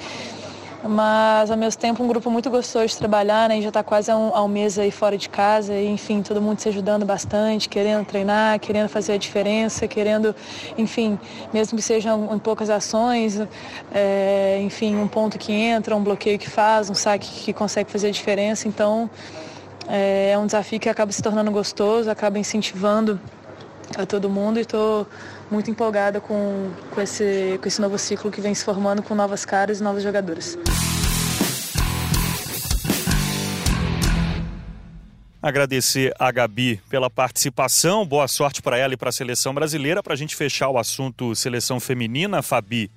mas 0.87 1.49
ao 1.49 1.57
mesmo 1.57 1.79
tempo 1.79 2.03
um 2.03 2.07
grupo 2.07 2.29
muito 2.29 2.49
gostoso 2.49 2.87
de 2.87 2.97
trabalhar, 2.97 3.49
né? 3.49 3.61
Já 3.61 3.69
está 3.69 3.83
quase 3.83 4.11
há 4.11 4.17
um, 4.17 4.35
há 4.35 4.43
um, 4.43 4.47
mês 4.47 4.77
aí 4.77 4.91
fora 4.91 5.17
de 5.17 5.29
casa 5.29 5.73
e, 5.73 5.87
enfim, 5.87 6.21
todo 6.21 6.41
mundo 6.41 6.59
se 6.59 6.69
ajudando 6.69 7.05
bastante, 7.05 7.69
querendo 7.69 8.05
treinar, 8.05 8.59
querendo 8.59 8.89
fazer 8.89 9.13
a 9.13 9.17
diferença, 9.17 9.87
querendo, 9.87 10.35
enfim, 10.77 11.17
mesmo 11.53 11.77
que 11.77 11.83
sejam 11.83 12.33
em 12.33 12.39
poucas 12.39 12.69
ações, 12.69 13.39
é, 13.93 14.59
enfim, 14.61 14.95
um 14.95 15.07
ponto 15.07 15.37
que 15.39 15.51
entra, 15.51 15.95
um 15.95 16.03
bloqueio 16.03 16.37
que 16.37 16.49
faz, 16.49 16.89
um 16.89 16.95
saque 16.95 17.27
que 17.27 17.53
consegue 17.53 17.89
fazer 17.89 18.07
a 18.07 18.11
diferença. 18.11 18.67
Então, 18.67 19.09
É, 19.87 20.31
é 20.31 20.37
um 20.37 20.45
desafio 20.45 20.79
que 20.79 20.87
acaba 20.87 21.11
se 21.11 21.21
tornando 21.21 21.51
gostoso, 21.51 22.09
acaba 22.09 22.39
incentivando 22.39 23.19
a 23.97 24.05
todo 24.05 24.29
mundo 24.29 24.57
e 24.57 24.61
estou 24.61 25.05
muito 25.49 25.69
empolgada 25.69 26.19
com, 26.19 26.71
com, 26.91 27.01
esse, 27.01 27.59
com 27.61 27.67
esse 27.67 27.81
novo 27.81 27.97
ciclo 27.97 28.31
que 28.31 28.41
vem 28.41 28.53
se 28.53 28.63
formando 28.63 29.01
com 29.03 29.15
novas 29.15 29.45
caras 29.45 29.79
e 29.79 29.83
novos 29.83 30.03
jogadores. 30.03 30.57
Agradecer 35.43 36.13
a 36.17 36.31
Gabi 36.31 36.79
pela 36.89 37.09
participação, 37.09 38.05
boa 38.05 38.29
sorte 38.29 38.61
para 38.61 38.77
ela 38.77 38.93
e 38.93 38.97
para 38.97 39.09
a 39.09 39.11
seleção 39.11 39.53
brasileira. 39.53 40.01
Para 40.01 40.13
a 40.13 40.15
gente 40.15 40.37
fechar 40.37 40.69
o 40.69 40.77
assunto 40.77 41.35
seleção 41.35 41.81
feminina, 41.81 42.41
Fabi, 42.41 42.89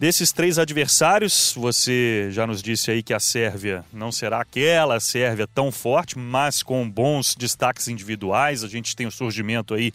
desses 0.00 0.32
três 0.32 0.58
adversários, 0.58 1.52
você 1.54 2.28
já 2.30 2.46
nos 2.46 2.62
disse 2.62 2.90
aí 2.90 3.02
que 3.02 3.12
a 3.12 3.20
Sérvia 3.20 3.84
não 3.92 4.10
será 4.10 4.40
aquela 4.40 4.98
Sérvia 4.98 5.46
tão 5.46 5.70
forte, 5.70 6.18
mas 6.18 6.62
com 6.62 6.88
bons 6.88 7.34
destaques 7.34 7.86
individuais. 7.86 8.64
A 8.64 8.68
gente 8.68 8.96
tem 8.96 9.06
o 9.06 9.12
surgimento 9.12 9.74
aí 9.74 9.92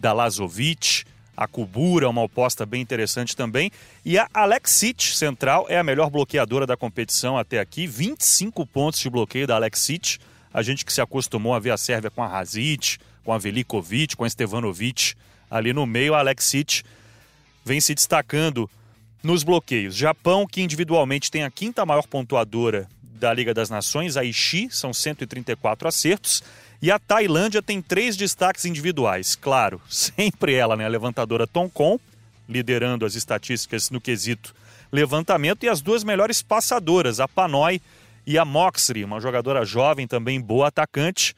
da 0.00 0.12
Lazovic, 0.12 1.04
a 1.36 1.46
Kubura, 1.46 2.08
uma 2.08 2.22
oposta 2.22 2.66
bem 2.66 2.82
interessante 2.82 3.36
também. 3.36 3.70
E 4.04 4.18
a 4.18 4.28
Alexic, 4.34 5.02
central, 5.14 5.66
é 5.68 5.78
a 5.78 5.84
melhor 5.84 6.10
bloqueadora 6.10 6.66
da 6.66 6.76
competição 6.76 7.38
até 7.38 7.60
aqui. 7.60 7.86
25 7.86 8.66
pontos 8.66 8.98
de 8.98 9.08
bloqueio 9.08 9.46
da 9.46 9.54
Alexic 9.54 10.18
a 10.52 10.62
gente 10.62 10.84
que 10.84 10.92
se 10.92 11.00
acostumou 11.00 11.54
a 11.54 11.58
ver 11.58 11.70
a 11.70 11.76
Sérvia 11.76 12.10
com 12.10 12.22
a 12.22 12.26
Razic, 12.26 12.98
com 13.24 13.32
a 13.32 13.38
Velikovic, 13.38 14.16
com 14.16 14.24
a 14.24 14.30
Stevanovic 14.30 15.14
ali 15.50 15.72
no 15.72 15.86
meio, 15.86 16.14
a 16.14 16.18
Alexic 16.18 16.82
vem 17.64 17.80
se 17.80 17.94
destacando 17.94 18.68
nos 19.22 19.42
bloqueios. 19.42 19.94
Japão, 19.94 20.46
que 20.46 20.62
individualmente 20.62 21.30
tem 21.30 21.44
a 21.44 21.50
quinta 21.50 21.84
maior 21.86 22.06
pontuadora 22.06 22.88
da 23.02 23.32
Liga 23.32 23.52
das 23.52 23.68
Nações, 23.68 24.16
a 24.16 24.24
Ishi, 24.24 24.68
são 24.70 24.92
134 24.92 25.86
acertos. 25.86 26.42
E 26.82 26.90
a 26.90 26.98
Tailândia 26.98 27.60
tem 27.60 27.82
três 27.82 28.16
destaques 28.16 28.64
individuais. 28.64 29.36
Claro, 29.36 29.80
sempre 29.88 30.54
ela, 30.54 30.76
né? 30.76 30.84
A 30.84 30.88
levantadora 30.88 31.46
Tonkon, 31.46 31.98
liderando 32.48 33.04
as 33.04 33.14
estatísticas 33.14 33.90
no 33.90 34.00
quesito 34.00 34.54
levantamento, 34.92 35.64
e 35.64 35.68
as 35.68 35.80
duas 35.80 36.02
melhores 36.02 36.42
passadoras, 36.42 37.20
a 37.20 37.28
Panoi 37.28 37.80
e 38.26 38.36
a 38.36 38.44
Moxley, 38.44 39.04
uma 39.04 39.20
jogadora 39.20 39.64
jovem, 39.64 40.06
também 40.06 40.40
boa 40.40 40.68
atacante. 40.68 41.36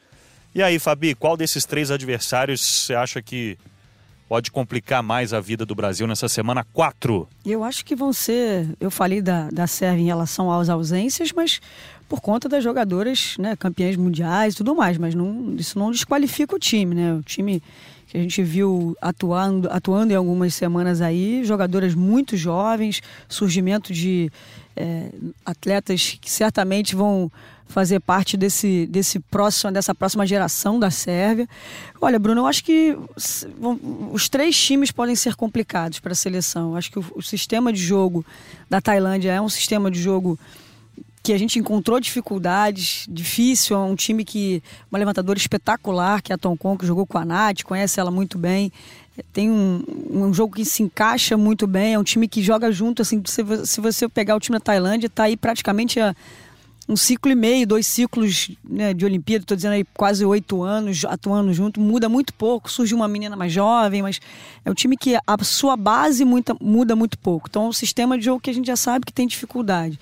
E 0.54 0.62
aí, 0.62 0.78
Fabi, 0.78 1.14
qual 1.14 1.36
desses 1.36 1.64
três 1.64 1.90
adversários 1.90 2.60
você 2.60 2.94
acha 2.94 3.20
que 3.20 3.58
pode 4.32 4.50
complicar 4.50 5.02
mais 5.02 5.34
a 5.34 5.40
vida 5.40 5.66
do 5.66 5.74
Brasil 5.74 6.06
nessa 6.06 6.26
semana 6.26 6.64
4? 6.72 7.28
Eu 7.44 7.62
acho 7.62 7.84
que 7.84 7.94
vão 7.94 8.14
ser. 8.14 8.66
Eu 8.80 8.90
falei 8.90 9.20
da, 9.20 9.50
da 9.50 9.66
Sérvia 9.66 10.04
em 10.04 10.06
relação 10.06 10.50
às 10.50 10.70
ausências, 10.70 11.32
mas 11.32 11.60
por 12.08 12.22
conta 12.22 12.48
das 12.48 12.64
jogadoras, 12.64 13.36
né, 13.38 13.54
campeãs 13.56 13.94
mundiais 13.94 14.54
e 14.54 14.56
tudo 14.56 14.74
mais, 14.74 14.96
mas 14.96 15.14
não, 15.14 15.54
isso 15.58 15.78
não 15.78 15.90
desqualifica 15.90 16.56
o 16.56 16.58
time, 16.58 16.94
né? 16.94 17.12
O 17.12 17.22
time 17.22 17.62
que 18.06 18.16
a 18.16 18.22
gente 18.22 18.42
viu 18.42 18.96
atuando, 19.02 19.68
atuando 19.70 20.14
em 20.14 20.16
algumas 20.16 20.54
semanas 20.54 21.02
aí, 21.02 21.44
jogadoras 21.44 21.94
muito 21.94 22.34
jovens, 22.34 23.02
surgimento 23.28 23.92
de 23.92 24.32
é, 24.76 25.10
atletas 25.44 26.18
que 26.20 26.30
certamente 26.30 26.94
vão 26.94 27.30
fazer 27.72 28.00
parte 28.00 28.36
desse, 28.36 28.86
desse 28.86 29.18
próximo, 29.18 29.72
dessa 29.72 29.94
próxima 29.94 30.26
geração 30.26 30.78
da 30.78 30.90
Sérvia. 30.90 31.48
Olha, 32.00 32.18
Bruno, 32.18 32.42
eu 32.42 32.46
acho 32.46 32.62
que 32.62 32.96
os 34.12 34.28
três 34.28 34.56
times 34.56 34.92
podem 34.92 35.16
ser 35.16 35.34
complicados 35.34 35.98
para 35.98 36.12
a 36.12 36.14
seleção. 36.14 36.70
Eu 36.70 36.76
acho 36.76 36.90
que 36.92 36.98
o, 36.98 37.04
o, 37.16 37.22
sistema 37.22 37.72
de 37.72 37.80
jogo 37.80 38.24
da 38.68 38.80
Tailândia 38.80 39.32
é 39.32 39.40
um 39.40 39.48
sistema 39.48 39.90
de 39.90 40.00
jogo 40.00 40.38
que 41.22 41.32
a 41.32 41.38
gente 41.38 41.58
encontrou 41.58 42.00
dificuldades, 42.00 43.06
difícil, 43.08 43.76
é 43.76 43.78
um 43.78 43.94
time 43.94 44.24
que 44.24 44.62
uma 44.90 44.98
levantadora 44.98 45.38
espetacular, 45.38 46.20
que 46.20 46.32
é 46.32 46.34
a 46.34 46.38
Tom 46.38 46.56
Kong, 46.56 46.78
que 46.78 46.86
jogou 46.86 47.06
com 47.06 47.16
a 47.16 47.24
Nath, 47.24 47.62
conhece 47.62 48.00
ela 48.00 48.10
muito 48.10 48.36
bem 48.36 48.72
tem 49.32 49.50
um, 49.50 49.84
um 50.10 50.34
jogo 50.34 50.54
que 50.54 50.64
se 50.64 50.82
encaixa 50.82 51.36
muito 51.36 51.66
bem, 51.66 51.94
é 51.94 51.98
um 51.98 52.04
time 52.04 52.26
que 52.26 52.42
joga 52.42 52.72
junto, 52.72 53.02
assim, 53.02 53.22
se, 53.26 53.44
se 53.66 53.80
você 53.80 54.08
pegar 54.08 54.36
o 54.36 54.40
time 54.40 54.58
da 54.58 54.64
Tailândia, 54.64 55.06
está 55.06 55.24
aí 55.24 55.36
praticamente 55.36 56.00
a, 56.00 56.14
um 56.88 56.96
ciclo 56.96 57.30
e 57.30 57.34
meio, 57.34 57.66
dois 57.66 57.86
ciclos 57.86 58.50
né, 58.64 58.92
de 58.92 59.04
Olimpíada, 59.04 59.44
estou 59.44 59.56
dizendo 59.56 59.72
aí 59.72 59.84
quase 59.94 60.24
oito 60.24 60.62
anos 60.62 61.04
atuando 61.04 61.52
junto, 61.52 61.80
muda 61.80 62.08
muito 62.08 62.34
pouco, 62.34 62.70
surge 62.70 62.94
uma 62.94 63.06
menina 63.06 63.36
mais 63.36 63.52
jovem, 63.52 64.02
mas 64.02 64.20
é 64.64 64.70
um 64.70 64.74
time 64.74 64.96
que 64.96 65.14
a 65.14 65.44
sua 65.44 65.76
base 65.76 66.24
muita, 66.24 66.56
muda 66.60 66.96
muito 66.96 67.18
pouco. 67.18 67.48
Então 67.48 67.66
é 67.66 67.68
um 67.68 67.72
sistema 67.72 68.18
de 68.18 68.24
jogo 68.24 68.40
que 68.40 68.50
a 68.50 68.54
gente 68.54 68.66
já 68.66 68.76
sabe 68.76 69.06
que 69.06 69.12
tem 69.12 69.26
dificuldade. 69.26 69.98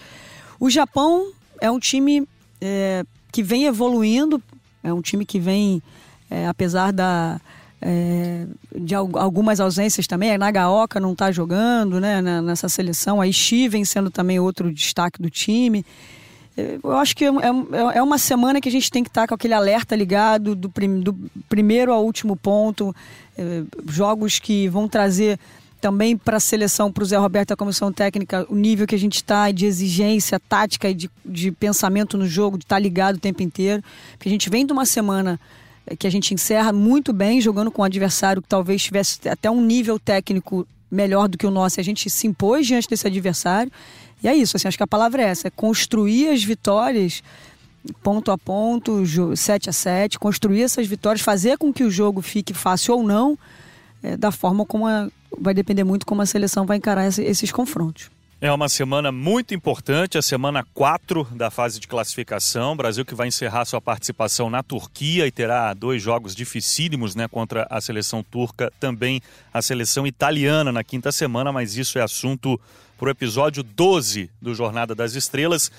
O 0.59 0.71
Japão 0.71 1.33
é 1.61 1.71
um 1.71 1.79
time 1.79 2.27
é, 2.61 3.05
que 3.31 3.43
vem 3.43 3.65
evoluindo, 3.65 4.43
é 4.83 4.93
um 4.93 5.03
time 5.03 5.27
que 5.27 5.39
vem, 5.39 5.83
é, 6.31 6.47
apesar 6.47 6.93
da 6.93 7.41
é, 7.83 8.47
de 8.79 8.95
algumas 8.95 9.61
ausências 9.61 10.07
também. 10.07 10.33
A 10.33 10.39
Nagaoka 10.39 11.01
não 11.01 11.13
está 11.13 11.33
jogando 11.33 12.01
né, 12.01 12.21
nessa 12.21 12.69
seleção. 12.69 13.21
A 13.21 13.27
vem 13.69 13.85
sendo 13.85 14.11
também 14.11 14.39
outro 14.39 14.73
destaque 14.73 15.21
do 15.21 15.31
time. 15.31 15.85
É, 16.57 16.79
eu 16.83 16.97
acho 16.97 17.17
que 17.17 17.25
é, 17.25 17.29
é, 17.29 17.99
é 17.99 18.03
uma 18.03 18.19
semana 18.19 18.61
que 18.61 18.69
a 18.69 18.73
gente 18.73 18.91
tem 18.91 19.03
que 19.03 19.09
estar 19.09 19.23
tá 19.23 19.29
com 19.29 19.35
aquele 19.35 19.55
alerta 19.55 19.97
ligado 19.97 20.55
do, 20.55 20.69
prim, 20.69 21.01
do 21.01 21.15
primeiro 21.49 21.93
ao 21.93 22.05
último 22.05 22.37
ponto. 22.37 22.95
É, 23.39 23.63
jogos 23.89 24.39
que 24.39 24.69
vão 24.69 24.87
trazer 24.87 25.39
também 25.81 26.15
para 26.15 26.37
a 26.37 26.41
seleção, 26.41 26.93
para 26.93 27.03
o 27.03 27.07
Zé 27.07 27.17
Roberto, 27.17 27.53
a 27.53 27.57
comissão 27.57 27.91
técnica, 27.91 28.47
o 28.51 28.55
nível 28.55 28.87
que 28.87 28.95
a 28.95 28.99
gente 28.99 29.17
está 29.17 29.51
de 29.51 29.65
exigência 29.65 30.39
tática 30.39 30.91
e 30.91 30.95
de, 30.95 31.11
de 31.25 31.51
pensamento 31.51 32.19
no 32.19 32.27
jogo, 32.27 32.59
de 32.59 32.65
estar 32.65 32.77
tá 32.77 32.81
ligado 32.81 33.17
o 33.17 33.21
tempo 33.21 33.43
inteiro. 33.43 33.83
Porque 34.13 34.29
a 34.29 34.33
gente 34.33 34.51
vem 34.51 34.67
de 34.67 34.75
uma 34.75 34.85
semana 34.85 35.41
que 35.99 36.07
a 36.07 36.11
gente 36.11 36.35
encerra 36.35 36.73
muito 36.73 37.13
bem, 37.13 37.41
jogando 37.41 37.71
com 37.71 37.83
um 37.83 37.85
adversário 37.85 38.43
que 38.43 38.49
talvez 38.49 38.83
tivesse 38.83 39.29
até 39.29 39.51
um 39.51 39.61
nível 39.61 39.99
técnico 39.99 40.67
melhor 40.91 41.29
do 41.29 41.39
que 41.39 41.47
o 41.47 41.51
nosso. 41.51 41.81
A 41.81 41.83
gente 41.83 42.09
se 42.09 42.27
impôs 42.27 42.67
diante 42.67 42.89
desse 42.89 43.07
adversário. 43.07 43.71
E 44.23 44.29
é 44.29 44.35
isso, 44.35 44.57
assim, 44.57 44.69
acho 44.69 44.77
que 44.77 44.83
a 44.83 44.87
palavra 44.87 45.23
é 45.23 45.27
essa, 45.27 45.49
é 45.49 45.51
construir 45.51 46.29
as 46.29 46.45
vitórias 46.45 47.23
ponto 48.03 48.31
a 48.31 48.37
ponto, 48.37 49.03
7 49.35 49.71
a 49.71 49.73
7, 49.73 50.19
construir 50.19 50.63
essas 50.63 50.87
vitórias, 50.87 51.23
fazer 51.23 51.57
com 51.57 51.73
que 51.73 51.83
o 51.83 51.91
jogo 51.91 52.21
fique 52.21 52.53
fácil 52.53 52.95
ou 52.97 53.03
não, 53.03 53.39
é, 54.03 54.17
da 54.17 54.31
forma 54.31 54.67
como 54.67 54.87
a, 54.87 55.09
vai 55.39 55.55
depender 55.55 55.85
muito 55.85 56.05
como 56.05 56.21
a 56.23 56.27
seleção 56.27 56.67
vai 56.67 56.77
encarar 56.77 57.07
esse, 57.07 57.23
esses 57.23 57.51
confrontos. 57.51 58.11
É 58.43 58.51
uma 58.51 58.71
semana 58.71 59.13
muito 59.13 59.53
importante, 59.53 60.17
a 60.17 60.23
semana 60.23 60.65
4 60.73 61.25
da 61.33 61.51
fase 61.51 61.79
de 61.79 61.87
classificação. 61.87 62.75
Brasil 62.75 63.05
que 63.05 63.15
vai 63.15 63.29
encerrar 63.29 63.67
sua 63.67 63.83
participação 63.83 64.49
na 64.49 64.63
Turquia 64.63 65.27
e 65.27 65.31
terá 65.31 65.75
dois 65.75 66.03
jogos 66.03 66.35
dificílimos 66.35 67.15
né, 67.15 67.29
contra 67.29 67.67
a 67.69 67.83
seleção 67.83 68.23
turca, 68.23 68.73
também 68.81 69.21
a 69.53 69.61
seleção 69.61 70.07
italiana 70.07 70.73
na 70.73 70.83
quinta 70.83 71.13
semana, 71.13 71.53
mas 71.53 71.77
isso 71.77 71.99
é 71.99 72.03
assunto 72.03 72.59
para 72.97 73.09
o 73.09 73.11
episódio 73.11 73.63
12 73.63 74.31
do 74.41 74.55
Jornada 74.55 74.95
das 74.95 75.15
Estrelas. 75.15 75.71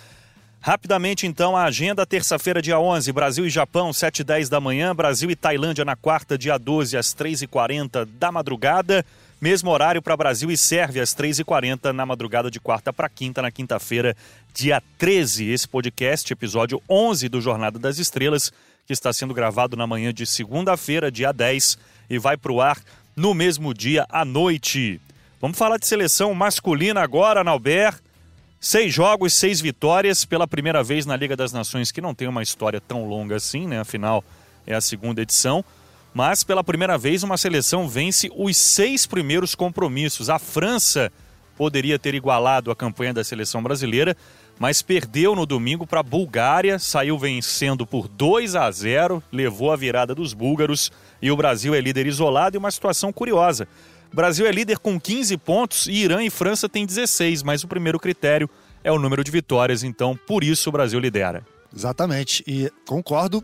Rapidamente, 0.59 1.25
então, 1.25 1.57
a 1.57 1.63
agenda, 1.63 2.05
terça-feira, 2.05 2.61
dia 2.61 2.79
11, 2.79 3.11
Brasil 3.11 3.47
e 3.47 3.49
Japão, 3.49 3.91
7 3.91 4.19
e 4.19 4.23
10 4.23 4.49
da 4.49 4.61
manhã, 4.61 4.95
Brasil 4.95 5.31
e 5.31 5.35
Tailândia 5.35 5.83
na 5.83 5.95
quarta, 5.95 6.37
dia 6.37 6.59
12, 6.59 6.95
às 6.95 7.07
3h40 7.07 8.07
da 8.19 8.31
madrugada. 8.31 9.03
Mesmo 9.41 9.71
horário 9.71 10.03
para 10.03 10.15
Brasil 10.15 10.51
e 10.51 10.55
Sérvia, 10.55 11.01
às 11.01 11.15
3h40, 11.15 11.91
na 11.91 12.05
madrugada 12.05 12.51
de 12.51 12.59
quarta 12.59 12.93
para 12.93 13.09
quinta, 13.09 13.41
na 13.41 13.49
quinta-feira, 13.49 14.15
dia 14.53 14.79
13. 14.99 15.49
Esse 15.49 15.67
podcast, 15.67 16.31
episódio 16.31 16.79
11 16.87 17.27
do 17.27 17.41
Jornada 17.41 17.79
das 17.79 17.97
Estrelas, 17.97 18.53
que 18.85 18.93
está 18.93 19.11
sendo 19.11 19.33
gravado 19.33 19.75
na 19.75 19.87
manhã 19.87 20.13
de 20.13 20.27
segunda-feira, 20.27 21.11
dia 21.11 21.31
10, 21.31 21.79
e 22.07 22.19
vai 22.19 22.37
para 22.37 22.51
o 22.51 22.61
ar 22.61 22.77
no 23.15 23.33
mesmo 23.33 23.73
dia 23.73 24.05
à 24.11 24.23
noite. 24.23 25.01
Vamos 25.41 25.57
falar 25.57 25.77
de 25.77 25.87
seleção 25.87 26.35
masculina 26.35 27.01
agora, 27.01 27.43
Nauber. 27.43 27.95
Seis 28.59 28.93
jogos, 28.93 29.33
seis 29.33 29.59
vitórias, 29.59 30.23
pela 30.23 30.47
primeira 30.47 30.83
vez 30.83 31.07
na 31.07 31.15
Liga 31.15 31.35
das 31.35 31.51
Nações, 31.51 31.91
que 31.91 31.99
não 31.99 32.13
tem 32.13 32.27
uma 32.27 32.43
história 32.43 32.79
tão 32.79 33.07
longa 33.07 33.37
assim, 33.37 33.65
né? 33.65 33.79
Afinal, 33.79 34.23
é 34.67 34.75
a 34.75 34.81
segunda 34.81 35.19
edição 35.19 35.65
mas 36.13 36.43
pela 36.43 36.63
primeira 36.63 36.97
vez 36.97 37.23
uma 37.23 37.37
seleção 37.37 37.87
vence 37.87 38.29
os 38.35 38.57
seis 38.57 39.05
primeiros 39.05 39.55
compromissos. 39.55 40.29
A 40.29 40.37
França 40.37 41.11
poderia 41.57 41.99
ter 41.99 42.15
igualado 42.15 42.71
a 42.71 42.75
campanha 42.75 43.13
da 43.13 43.23
seleção 43.23 43.61
brasileira, 43.61 44.15
mas 44.59 44.81
perdeu 44.81 45.35
no 45.35 45.45
domingo 45.45 45.87
para 45.87 45.99
a 45.99 46.03
Bulgária, 46.03 46.79
saiu 46.79 47.17
vencendo 47.17 47.85
por 47.85 48.07
2 48.07 48.55
a 48.55 48.69
0, 48.69 49.23
levou 49.31 49.71
a 49.71 49.75
virada 49.75 50.13
dos 50.13 50.33
búlgaros 50.33 50.91
e 51.21 51.31
o 51.31 51.37
Brasil 51.37 51.73
é 51.73 51.81
líder 51.81 52.07
isolado 52.07 52.55
e 52.55 52.59
uma 52.59 52.71
situação 52.71 53.13
curiosa. 53.13 53.67
O 54.11 54.15
Brasil 54.15 54.45
é 54.45 54.51
líder 54.51 54.79
com 54.79 54.99
15 54.99 55.37
pontos 55.37 55.87
e 55.87 55.93
Irã 55.93 56.21
e 56.23 56.29
França 56.29 56.67
têm 56.67 56.85
16, 56.85 57.43
mas 57.43 57.63
o 57.63 57.67
primeiro 57.67 57.99
critério 57.99 58.49
é 58.83 58.91
o 58.91 58.99
número 58.99 59.23
de 59.23 59.31
vitórias, 59.31 59.83
então 59.83 60.19
por 60.27 60.43
isso 60.43 60.69
o 60.69 60.71
Brasil 60.71 60.99
lidera. 60.99 61.45
Exatamente, 61.73 62.43
e 62.45 62.69
concordo 62.85 63.43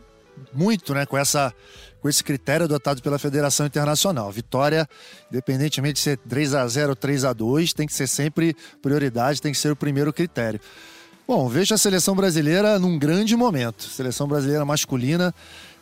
muito 0.54 0.94
né, 0.94 1.06
com 1.06 1.18
essa 1.18 1.54
com 2.02 2.10
esse 2.10 2.24
critério 2.24 2.66
adotado 2.66 3.02
pela 3.02 3.20
Federação 3.20 3.66
Internacional. 3.66 4.32
Vitória, 4.32 4.88
independentemente 5.32 5.96
de 5.96 6.00
ser 6.02 6.18
3 6.18 6.54
a 6.54 6.68
0 6.68 6.90
ou 6.90 6.96
3 6.96 7.26
a 7.26 7.34
2 7.34 7.74
tem 7.74 7.88
que 7.88 7.94
ser 7.94 8.08
sempre 8.08 8.56
prioridade, 8.82 9.42
tem 9.42 9.52
que 9.52 9.58
ser 9.58 9.72
o 9.72 9.76
primeiro 9.76 10.14
critério. 10.14 10.60
Bom, 11.28 11.50
vejo 11.50 11.74
a 11.74 11.78
seleção 11.78 12.16
brasileira 12.16 12.80
num 12.80 12.98
grande 12.98 13.36
momento. 13.36 13.84
Seleção 13.84 14.28
brasileira 14.28 14.64
masculina 14.64 15.36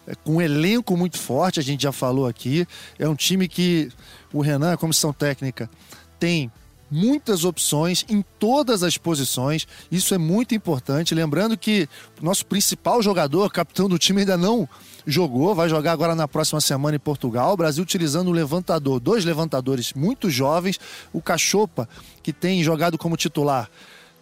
é, 0.07 0.15
com 0.15 0.37
um 0.37 0.41
elenco 0.41 0.95
muito 0.97 1.17
forte, 1.17 1.59
a 1.59 1.63
gente 1.63 1.83
já 1.83 1.91
falou 1.91 2.27
aqui. 2.27 2.67
É 2.97 3.07
um 3.07 3.15
time 3.15 3.47
que 3.47 3.91
o 4.33 4.41
Renan, 4.41 4.73
a 4.73 4.77
comissão 4.77 5.13
técnica, 5.13 5.69
tem 6.19 6.51
muitas 6.89 7.43
opções 7.43 8.05
em 8.09 8.23
todas 8.39 8.83
as 8.83 8.97
posições. 8.97 9.67
Isso 9.91 10.13
é 10.13 10.17
muito 10.17 10.53
importante. 10.55 11.15
Lembrando 11.15 11.57
que 11.57 11.87
nosso 12.21 12.45
principal 12.45 13.01
jogador, 13.01 13.51
capitão 13.51 13.89
do 13.89 13.97
time, 13.97 14.21
ainda 14.21 14.37
não 14.37 14.67
jogou, 15.05 15.53
vai 15.53 15.69
jogar 15.69 15.91
agora 15.91 16.15
na 16.15 16.27
próxima 16.27 16.61
semana 16.61 16.95
em 16.95 16.99
Portugal. 16.99 17.53
O 17.53 17.57
Brasil 17.57 17.83
utilizando 17.83 18.29
o 18.29 18.33
levantador, 18.33 18.99
dois 18.99 19.25
levantadores 19.25 19.93
muito 19.93 20.29
jovens. 20.29 20.79
O 21.13 21.21
Cachopa, 21.21 21.87
que 22.23 22.33
tem 22.33 22.63
jogado 22.63 22.97
como 22.97 23.17
titular, 23.17 23.69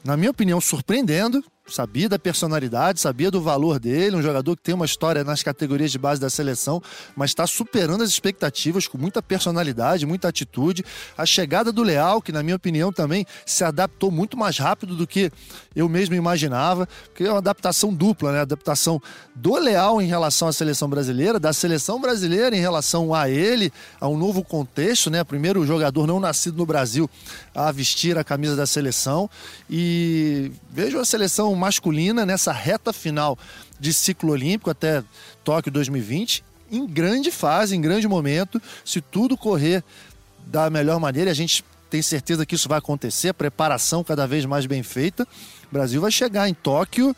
na 0.03 0.17
minha 0.17 0.31
opinião, 0.31 0.59
surpreendendo 0.59 1.43
sabia 1.67 2.09
da 2.09 2.19
personalidade, 2.19 2.99
sabia 2.99 3.31
do 3.31 3.41
valor 3.41 3.79
dele, 3.79 4.17
um 4.17 4.21
jogador 4.21 4.55
que 4.55 4.63
tem 4.63 4.75
uma 4.75 4.85
história 4.85 5.23
nas 5.23 5.41
categorias 5.41 5.91
de 5.91 5.97
base 5.97 6.19
da 6.19 6.29
seleção, 6.29 6.81
mas 7.15 7.31
está 7.31 7.47
superando 7.47 8.03
as 8.03 8.09
expectativas 8.09 8.87
com 8.87 8.97
muita 8.97 9.21
personalidade, 9.21 10.05
muita 10.05 10.27
atitude. 10.27 10.83
A 11.17 11.25
chegada 11.25 11.71
do 11.71 11.81
Leal, 11.81 12.21
que 12.21 12.31
na 12.31 12.43
minha 12.43 12.55
opinião 12.55 12.91
também 12.91 13.25
se 13.45 13.63
adaptou 13.63 14.11
muito 14.11 14.35
mais 14.35 14.57
rápido 14.57 14.95
do 14.95 15.07
que 15.07 15.31
eu 15.75 15.87
mesmo 15.87 16.15
imaginava, 16.15 16.87
porque 17.05 17.23
é 17.23 17.29
uma 17.29 17.37
adaptação 17.37 17.93
dupla, 17.93 18.33
né? 18.33 18.41
Adaptação 18.41 19.01
do 19.33 19.57
Leal 19.57 20.01
em 20.01 20.05
relação 20.05 20.49
à 20.49 20.53
seleção 20.53 20.89
brasileira, 20.89 21.39
da 21.39 21.53
seleção 21.53 21.99
brasileira 21.99 22.55
em 22.55 22.59
relação 22.59 23.13
a 23.13 23.29
ele, 23.29 23.71
a 24.01 24.07
um 24.07 24.17
novo 24.17 24.43
contexto, 24.43 25.09
né? 25.09 25.23
Primeiro 25.23 25.65
jogador 25.65 26.05
não 26.05 26.19
nascido 26.19 26.57
no 26.57 26.65
Brasil 26.65 27.09
a 27.55 27.71
vestir 27.71 28.17
a 28.17 28.23
camisa 28.23 28.55
da 28.55 28.67
seleção 28.67 29.29
e 29.69 30.51
vejo 30.69 30.99
a 30.99 31.05
seleção 31.05 31.52
masculina 31.55 32.25
nessa 32.25 32.51
reta 32.51 32.91
final 32.93 33.37
de 33.79 33.93
ciclo 33.93 34.31
olímpico 34.31 34.69
até 34.69 35.03
Tóquio 35.43 35.71
2020, 35.71 36.43
em 36.71 36.85
grande 36.85 37.31
fase, 37.31 37.75
em 37.75 37.81
grande 37.81 38.07
momento, 38.07 38.61
se 38.83 39.01
tudo 39.01 39.37
correr 39.37 39.83
da 40.45 40.69
melhor 40.69 40.99
maneira, 40.99 41.31
a 41.31 41.33
gente 41.33 41.63
tem 41.89 42.01
certeza 42.01 42.45
que 42.45 42.55
isso 42.55 42.67
vai 42.67 42.79
acontecer, 42.79 43.29
a 43.29 43.33
preparação 43.33 44.03
cada 44.03 44.25
vez 44.25 44.45
mais 44.45 44.65
bem 44.65 44.81
feita. 44.81 45.27
O 45.69 45.73
Brasil 45.73 46.01
vai 46.01 46.11
chegar 46.11 46.49
em 46.49 46.53
Tóquio 46.53 47.15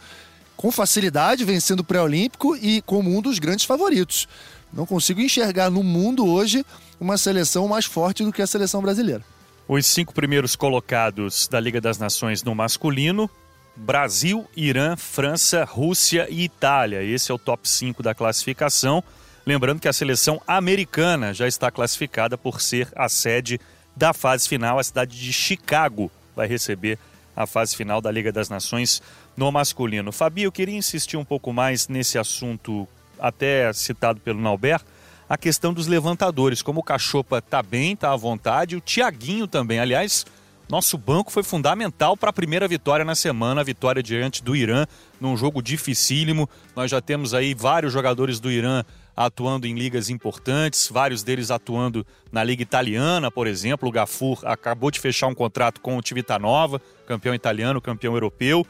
com 0.58 0.72
facilidade, 0.72 1.46
vencendo 1.46 1.80
o 1.80 1.84
pré-olímpico 1.84 2.56
e 2.58 2.82
como 2.82 3.16
um 3.16 3.22
dos 3.22 3.40
grandes 3.40 3.66
favoritos. 3.66 4.28
Não 4.74 4.86
consigo 4.86 5.22
enxergar 5.22 5.70
no 5.70 5.82
mundo 5.82 6.28
hoje 6.28 6.66
uma 7.00 7.18
seleção 7.18 7.68
mais 7.68 7.86
forte 7.86 8.24
do 8.24 8.34
que 8.34 8.42
a 8.42 8.48
seleção 8.48 8.82
brasileira. 8.82 9.24
Os 9.68 9.86
cinco 9.86 10.14
primeiros 10.14 10.56
colocados 10.56 11.48
da 11.48 11.60
Liga 11.60 11.80
das 11.80 11.98
Nações 11.98 12.44
no 12.44 12.54
masculino 12.54 13.30
Brasil, 13.76 14.48
Irã, 14.56 14.96
França, 14.96 15.64
Rússia 15.64 16.28
e 16.30 16.44
Itália. 16.44 17.04
Esse 17.04 17.32
é 17.32 17.36
o 17.36 17.40
top 17.40 17.68
5 17.68 18.02
da 18.02 18.16
classificação. 18.16 19.04
Lembrando 19.46 19.80
que 19.80 19.88
a 19.88 19.94
seleção 19.94 20.42
americana 20.48 21.34
já 21.34 21.48
está 21.48 21.70
classificada 21.70 22.38
por 22.38 22.62
ser 22.62 22.88
a 22.96 23.10
sede 23.10 23.60
da 23.96 24.14
fase 24.14 24.48
final. 24.48 24.80
A 24.80 24.84
cidade 24.84 25.20
de 25.20 25.32
Chicago 25.32 26.10
vai 26.36 26.48
receber 26.48 26.98
a 27.36 27.46
fase 27.46 27.76
final 27.76 28.02
da 28.02 28.10
Liga 28.10 28.32
das 28.32 28.50
Nações 28.50 29.02
no 29.36 29.52
masculino. 29.52 30.12
Fabi, 30.12 30.44
eu 30.44 30.52
queria 30.52 30.78
insistir 30.78 31.18
um 31.18 31.26
pouco 31.26 31.52
mais 31.52 31.88
nesse 31.88 32.18
assunto, 32.18 32.88
até 33.20 33.72
citado 33.74 34.20
pelo 34.22 34.42
Nauber, 34.42 34.82
a 35.28 35.38
questão 35.38 35.74
dos 35.74 35.88
levantadores. 35.88 36.62
Como 36.62 36.80
o 36.80 36.84
Cachopa 36.84 37.40
está 37.40 37.62
bem, 37.62 37.94
está 37.94 38.14
à 38.14 38.16
vontade, 38.16 38.76
o 38.76 38.82
Tiaguinho 38.82 39.48
também. 39.48 39.80
Aliás, 39.80 40.26
nosso 40.68 40.98
banco 40.98 41.32
foi 41.32 41.44
fundamental 41.44 42.18
para 42.18 42.32
a 42.32 42.34
primeira 42.34 42.68
vitória 42.68 43.06
na 43.06 43.16
semana, 43.16 43.62
a 43.62 43.64
vitória 43.64 44.02
diante 44.02 44.44
do 44.44 44.56
Irã, 44.56 44.86
num 45.22 45.38
jogo 45.38 45.62
dificílimo. 45.62 46.50
Nós 46.76 46.90
já 46.90 47.00
temos 47.00 47.34
aí 47.34 47.54
vários 47.54 47.94
jogadores 47.94 48.40
do 48.40 48.50
Irã 48.52 48.84
atuando 49.16 49.66
em 49.66 49.76
ligas 49.76 50.10
importantes, 50.10 50.90
vários 50.92 51.24
deles 51.24 51.50
atuando 51.50 52.06
na 52.32 52.44
Liga 52.44 52.64
Italiana, 52.64 53.32
por 53.32 53.48
exemplo. 53.48 53.88
O 53.88 53.92
Gafur 53.92 54.40
acabou 54.44 54.92
de 54.92 55.00
fechar 55.00 55.28
um 55.28 55.36
contrato 55.36 55.80
com 55.80 55.98
o 55.98 56.02
Civitanova, 56.06 56.82
campeão 57.08 57.34
italiano, 57.34 57.80
campeão 57.80 58.14
europeu. 58.14 58.66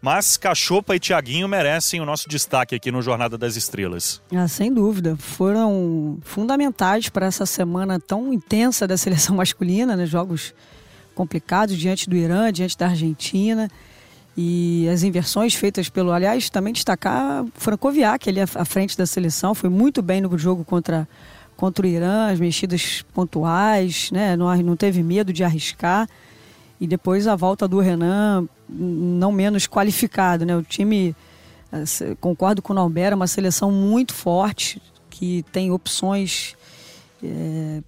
Mas 0.00 0.36
Cachopa 0.36 0.94
e 0.94 1.00
Tiaguinho 1.00 1.48
merecem 1.48 2.00
o 2.00 2.04
nosso 2.04 2.28
destaque 2.28 2.74
aqui 2.74 2.92
no 2.92 3.02
Jornada 3.02 3.36
das 3.36 3.56
Estrelas. 3.56 4.22
Ah, 4.32 4.46
sem 4.46 4.72
dúvida. 4.72 5.16
Foram 5.16 6.18
fundamentais 6.22 7.08
para 7.08 7.26
essa 7.26 7.44
semana 7.44 7.98
tão 7.98 8.32
intensa 8.32 8.86
da 8.86 8.96
seleção 8.96 9.34
masculina, 9.36 9.96
né? 9.96 10.06
Jogos 10.06 10.54
complicados 11.18 11.76
diante 11.76 12.08
do 12.08 12.14
Irã, 12.14 12.52
diante 12.52 12.78
da 12.78 12.86
Argentina. 12.86 13.68
E 14.36 14.88
as 14.88 15.02
inversões 15.02 15.52
feitas 15.52 15.88
pelo, 15.88 16.12
aliás, 16.12 16.48
também 16.48 16.72
destacar 16.72 17.44
Francoviac, 17.54 18.28
ele 18.28 18.40
à 18.40 18.64
frente 18.64 18.96
da 18.96 19.04
seleção, 19.04 19.52
foi 19.52 19.68
muito 19.68 20.00
bem 20.00 20.20
no 20.20 20.38
jogo 20.38 20.64
contra, 20.64 21.08
contra 21.56 21.84
o 21.84 21.88
Irã, 21.88 22.30
as 22.30 22.38
mexidas 22.38 23.04
pontuais, 23.12 24.12
né? 24.12 24.36
não, 24.36 24.54
não 24.62 24.76
teve 24.76 25.02
medo 25.02 25.32
de 25.32 25.42
arriscar. 25.42 26.08
E 26.80 26.86
depois 26.86 27.26
a 27.26 27.34
volta 27.34 27.66
do 27.66 27.80
Renan, 27.80 28.46
não 28.68 29.32
menos 29.32 29.66
qualificado. 29.66 30.46
Né? 30.46 30.56
O 30.56 30.62
time, 30.62 31.16
concordo 32.20 32.62
com 32.62 32.72
o 32.72 32.76
Nalbera, 32.76 33.14
é 33.14 33.16
uma 33.16 33.26
seleção 33.26 33.72
muito 33.72 34.14
forte, 34.14 34.80
que 35.10 35.44
tem 35.50 35.72
opções 35.72 36.54
é, 37.24 37.82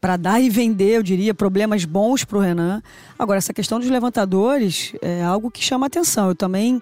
para 0.00 0.16
dar 0.16 0.40
e 0.40 0.48
vender, 0.48 0.96
eu 0.96 1.02
diria, 1.02 1.34
problemas 1.34 1.84
bons 1.84 2.24
para 2.24 2.38
o 2.38 2.40
Renan. 2.40 2.82
Agora, 3.18 3.38
essa 3.38 3.52
questão 3.52 3.78
dos 3.78 3.88
levantadores 3.90 4.94
é 5.02 5.22
algo 5.22 5.50
que 5.50 5.62
chama 5.62 5.86
atenção. 5.86 6.28
Eu 6.28 6.34
também 6.34 6.80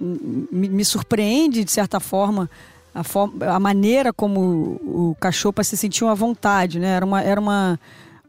me, 0.00 0.68
me 0.68 0.84
surpreende, 0.84 1.64
de 1.64 1.70
certa 1.70 2.00
forma, 2.00 2.48
a, 2.94 3.04
forma, 3.04 3.44
a 3.46 3.60
maneira 3.60 4.10
como 4.12 4.40
o, 4.40 5.10
o 5.10 5.16
Cachopa 5.20 5.62
se 5.62 5.76
sentiu 5.76 6.08
à 6.08 6.14
vontade. 6.14 6.78
Né? 6.78 6.88
Era, 6.88 7.04
uma, 7.04 7.22
era 7.22 7.38
uma, 7.38 7.78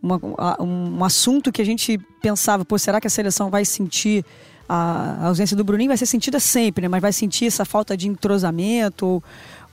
uma, 0.03 0.19
um 0.61 1.03
assunto 1.05 1.49
que 1.49 1.61
a 1.61 1.65
gente 1.65 1.97
pensava, 2.21 2.65
pô, 2.65 2.77
será 2.77 2.99
que 2.99 3.07
a 3.07 3.09
seleção 3.09 3.49
vai 3.49 3.63
sentir 3.63 4.25
a 4.69 5.27
ausência 5.27 5.55
do 5.55 5.63
Bruninho 5.63 5.87
vai 5.87 5.97
ser 5.97 6.05
sentida 6.05 6.39
sempre, 6.39 6.81
né? 6.83 6.87
mas 6.89 7.01
vai 7.01 7.13
sentir 7.13 7.45
essa 7.45 7.63
falta 7.63 7.95
de 7.95 8.07
entrosamento 8.07 9.05
ou, 9.05 9.23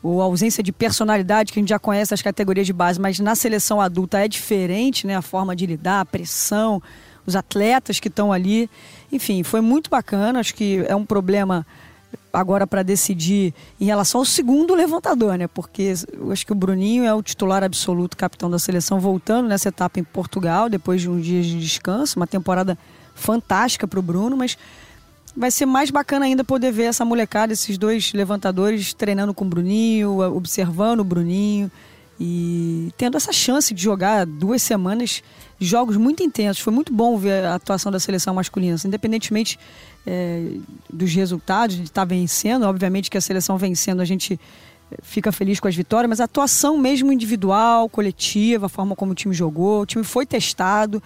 ou 0.04 0.20
ausência 0.20 0.62
de 0.62 0.70
personalidade 0.70 1.50
que 1.50 1.58
a 1.58 1.62
gente 1.62 1.70
já 1.70 1.78
conhece 1.78 2.12
as 2.12 2.20
categorias 2.20 2.66
de 2.66 2.74
base, 2.74 3.00
mas 3.00 3.18
na 3.18 3.34
seleção 3.34 3.80
adulta 3.80 4.18
é 4.22 4.28
diferente, 4.28 5.06
né? 5.06 5.16
A 5.16 5.22
forma 5.22 5.56
de 5.56 5.64
lidar, 5.64 6.00
a 6.00 6.04
pressão, 6.04 6.82
os 7.26 7.34
atletas 7.34 7.98
que 7.98 8.08
estão 8.08 8.30
ali. 8.30 8.68
Enfim, 9.10 9.42
foi 9.42 9.62
muito 9.62 9.88
bacana. 9.88 10.40
Acho 10.40 10.54
que 10.54 10.84
é 10.86 10.94
um 10.94 11.06
problema 11.06 11.66
agora 12.30 12.66
para 12.66 12.82
decidir 12.82 13.54
em 13.80 13.86
relação 13.86 14.20
ao 14.20 14.26
segundo 14.26 14.74
levantador, 14.74 15.38
né? 15.38 15.48
Porque 15.48 15.94
eu 16.12 16.30
acho 16.30 16.44
que 16.44 16.52
o 16.52 16.54
Bruninho 16.54 17.04
é 17.04 17.14
o 17.14 17.22
titular 17.22 17.64
absoluto, 17.64 18.14
capitão 18.14 18.50
da 18.50 18.58
seleção, 18.58 19.00
voltando 19.00 19.48
nessa 19.48 19.70
etapa 19.70 19.98
em 19.98 20.04
Portugal, 20.04 20.68
depois 20.68 21.00
de 21.00 21.08
um 21.08 21.18
dia 21.18 21.40
de 21.40 21.58
descanso, 21.58 22.20
uma 22.20 22.26
temporada 22.26 22.76
fantástica 23.14 23.88
para 23.88 23.98
o 23.98 24.02
Bruno, 24.02 24.36
mas 24.36 24.58
vai 25.36 25.50
ser 25.50 25.66
mais 25.66 25.90
bacana 25.90 26.26
ainda 26.26 26.44
poder 26.44 26.72
ver 26.72 26.84
essa 26.84 27.04
molecada, 27.04 27.52
esses 27.52 27.76
dois 27.76 28.12
levantadores 28.12 28.94
treinando 28.94 29.34
com 29.34 29.44
o 29.44 29.48
Bruninho, 29.48 30.20
observando 30.34 31.00
o 31.00 31.04
Bruninho 31.04 31.70
e 32.20 32.92
tendo 32.96 33.16
essa 33.16 33.32
chance 33.32 33.74
de 33.74 33.82
jogar 33.82 34.24
duas 34.24 34.62
semanas 34.62 35.22
jogos 35.58 35.96
muito 35.96 36.22
intensos. 36.22 36.62
Foi 36.62 36.72
muito 36.72 36.92
bom 36.92 37.16
ver 37.16 37.44
a 37.44 37.56
atuação 37.56 37.90
da 37.90 37.98
seleção 37.98 38.34
masculina, 38.34 38.76
assim, 38.76 38.88
independentemente 38.88 39.58
é, 40.06 40.46
dos 40.92 41.12
resultados, 41.12 41.76
de 41.76 41.82
estar 41.82 42.02
tá 42.02 42.04
vencendo. 42.04 42.64
Obviamente 42.64 43.10
que 43.10 43.18
a 43.18 43.20
seleção 43.20 43.58
vencendo 43.58 44.00
a 44.00 44.04
gente 44.04 44.38
é, 44.92 44.96
fica 45.02 45.32
feliz 45.32 45.58
com 45.58 45.66
as 45.66 45.74
vitórias, 45.74 46.08
mas 46.08 46.20
a 46.20 46.24
atuação 46.24 46.78
mesmo 46.78 47.12
individual, 47.12 47.88
coletiva, 47.88 48.66
a 48.66 48.68
forma 48.68 48.94
como 48.94 49.12
o 49.12 49.14
time 49.14 49.34
jogou, 49.34 49.82
o 49.82 49.86
time 49.86 50.04
foi 50.04 50.24
testado 50.24 51.02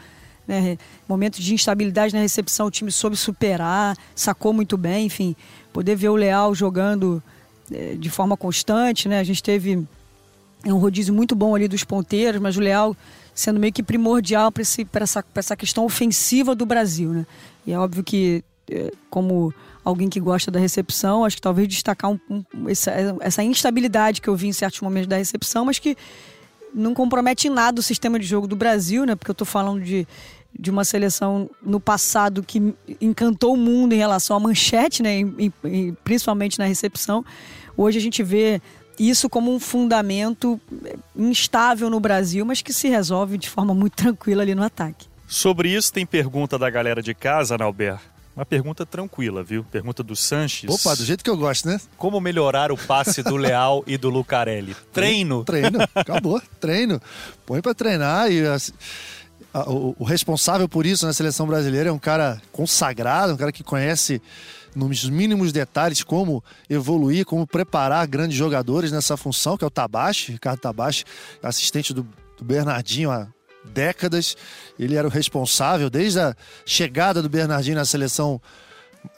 né? 0.48 0.78
Momento 1.06 1.40
de 1.40 1.52
instabilidade 1.52 2.14
na 2.14 2.20
recepção, 2.20 2.66
o 2.66 2.70
time 2.70 2.90
soube 2.90 3.16
superar, 3.16 3.96
sacou 4.16 4.52
muito 4.52 4.78
bem, 4.78 5.06
enfim, 5.06 5.36
poder 5.72 5.94
ver 5.94 6.08
o 6.08 6.16
Leal 6.16 6.54
jogando 6.54 7.22
é, 7.70 7.94
de 7.94 8.08
forma 8.08 8.36
constante, 8.36 9.08
né? 9.08 9.20
A 9.20 9.24
gente 9.24 9.42
teve 9.42 9.86
um 10.64 10.78
rodízio 10.78 11.12
muito 11.12 11.36
bom 11.36 11.54
ali 11.54 11.68
dos 11.68 11.84
ponteiros, 11.84 12.40
mas 12.40 12.56
o 12.56 12.60
Leal 12.60 12.96
sendo 13.34 13.60
meio 13.60 13.72
que 13.72 13.84
primordial 13.84 14.50
para 14.50 14.62
essa, 15.02 15.24
essa 15.32 15.56
questão 15.56 15.84
ofensiva 15.84 16.56
do 16.56 16.66
Brasil, 16.66 17.10
né? 17.10 17.26
E 17.64 17.72
é 17.72 17.78
óbvio 17.78 18.02
que, 18.02 18.42
é, 18.68 18.90
como 19.08 19.54
alguém 19.84 20.08
que 20.08 20.18
gosta 20.18 20.50
da 20.50 20.58
recepção, 20.58 21.24
acho 21.24 21.36
que 21.36 21.42
talvez 21.42 21.68
destacar 21.68 22.10
um, 22.10 22.18
um, 22.28 22.68
essa, 22.68 22.90
essa 23.20 23.42
instabilidade 23.44 24.20
que 24.20 24.28
eu 24.28 24.34
vi 24.34 24.48
em 24.48 24.52
certos 24.52 24.80
momentos 24.80 25.06
da 25.06 25.16
recepção, 25.16 25.64
mas 25.64 25.78
que 25.78 25.96
não 26.74 26.94
compromete 26.94 27.48
em 27.48 27.50
nada 27.50 27.80
o 27.80 27.82
sistema 27.82 28.18
de 28.18 28.26
jogo 28.26 28.46
do 28.46 28.56
Brasil, 28.56 29.06
né? 29.06 29.14
Porque 29.14 29.30
eu 29.30 29.34
estou 29.34 29.46
falando 29.46 29.82
de 29.82 30.06
de 30.56 30.70
uma 30.70 30.84
seleção 30.84 31.48
no 31.62 31.80
passado 31.80 32.42
que 32.42 32.74
encantou 33.00 33.54
o 33.54 33.56
mundo 33.56 33.92
em 33.92 33.98
relação 33.98 34.36
à 34.36 34.40
manchete, 34.40 35.02
né, 35.02 35.20
e, 35.20 35.52
e, 35.64 35.92
principalmente 36.04 36.58
na 36.58 36.64
recepção. 36.64 37.24
Hoje 37.76 37.98
a 37.98 38.00
gente 38.00 38.22
vê 38.22 38.60
isso 38.98 39.28
como 39.28 39.54
um 39.54 39.60
fundamento 39.60 40.60
instável 41.14 41.88
no 41.88 42.00
Brasil, 42.00 42.44
mas 42.44 42.60
que 42.60 42.72
se 42.72 42.88
resolve 42.88 43.38
de 43.38 43.48
forma 43.48 43.72
muito 43.72 43.94
tranquila 44.02 44.42
ali 44.42 44.54
no 44.54 44.62
ataque. 44.62 45.06
Sobre 45.26 45.70
isso 45.70 45.92
tem 45.92 46.04
pergunta 46.04 46.58
da 46.58 46.68
galera 46.68 47.02
de 47.02 47.14
casa, 47.14 47.56
Nalber. 47.56 47.98
Uma 48.34 48.46
pergunta 48.46 48.86
tranquila, 48.86 49.42
viu? 49.42 49.64
Pergunta 49.64 50.00
do 50.00 50.14
Sanches. 50.14 50.70
Opa, 50.70 50.94
do 50.94 51.04
jeito 51.04 51.24
que 51.24 51.28
eu 51.28 51.36
gosto, 51.36 51.68
né? 51.68 51.80
Como 51.96 52.20
melhorar 52.20 52.70
o 52.70 52.76
passe 52.76 53.20
do 53.20 53.36
Leal 53.36 53.82
e 53.84 53.98
do 53.98 54.08
Lucarelli? 54.10 54.76
Treino. 54.94 55.42
Treino, 55.42 55.80
acabou. 55.92 56.40
Treino. 56.60 57.02
Põe 57.44 57.60
para 57.60 57.74
treinar 57.74 58.30
e 58.30 58.46
assim, 58.46 58.72
o, 59.54 59.96
o 59.98 60.04
responsável 60.04 60.68
por 60.68 60.86
isso 60.86 61.06
na 61.06 61.12
seleção 61.12 61.46
brasileira 61.46 61.88
é 61.88 61.92
um 61.92 61.98
cara 61.98 62.40
consagrado, 62.52 63.32
um 63.32 63.36
cara 63.36 63.52
que 63.52 63.64
conhece 63.64 64.20
nos 64.74 65.08
mínimos 65.08 65.52
detalhes 65.52 66.02
como 66.02 66.42
evoluir, 66.68 67.24
como 67.24 67.46
preparar 67.46 68.06
grandes 68.06 68.36
jogadores 68.36 68.92
nessa 68.92 69.16
função, 69.16 69.56
que 69.56 69.64
é 69.64 69.66
o 69.66 69.70
Tabachi, 69.70 70.32
Ricardo 70.32 70.60
Tabachi, 70.60 71.04
assistente 71.42 71.92
do, 71.92 72.06
do 72.36 72.44
Bernardinho 72.44 73.10
há 73.10 73.26
décadas. 73.64 74.36
Ele 74.78 74.94
era 74.94 75.06
o 75.06 75.10
responsável 75.10 75.90
desde 75.90 76.20
a 76.20 76.36
chegada 76.64 77.22
do 77.22 77.28
Bernardinho 77.28 77.76
na 77.76 77.84
seleção 77.84 78.40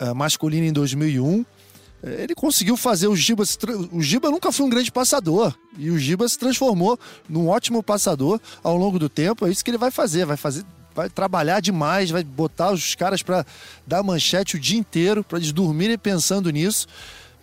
uh, 0.00 0.14
masculina 0.14 0.66
em 0.66 0.72
2001 0.72 1.44
ele 2.02 2.34
conseguiu 2.34 2.76
fazer 2.76 3.08
o 3.08 3.16
Giba. 3.16 3.44
O 3.92 4.00
Giba 4.00 4.30
nunca 4.30 4.50
foi 4.50 4.64
um 4.64 4.70
grande 4.70 4.90
passador. 4.90 5.54
E 5.76 5.90
o 5.90 5.98
Giba 5.98 6.28
se 6.28 6.38
transformou 6.38 6.98
num 7.28 7.48
ótimo 7.48 7.82
passador 7.82 8.40
ao 8.62 8.76
longo 8.76 8.98
do 8.98 9.08
tempo. 9.08 9.46
É 9.46 9.50
isso 9.50 9.64
que 9.64 9.70
ele 9.70 9.78
vai 9.78 9.90
fazer. 9.90 10.24
Vai 10.24 10.36
fazer. 10.36 10.64
Vai 10.94 11.08
trabalhar 11.08 11.60
demais, 11.60 12.10
vai 12.10 12.24
botar 12.24 12.72
os 12.72 12.96
caras 12.96 13.22
para 13.22 13.46
dar 13.86 14.02
manchete 14.02 14.56
o 14.56 14.58
dia 14.58 14.78
inteiro, 14.78 15.22
para 15.22 15.38
eles 15.38 15.52
dormirem 15.52 15.96
pensando 15.96 16.50
nisso, 16.50 16.88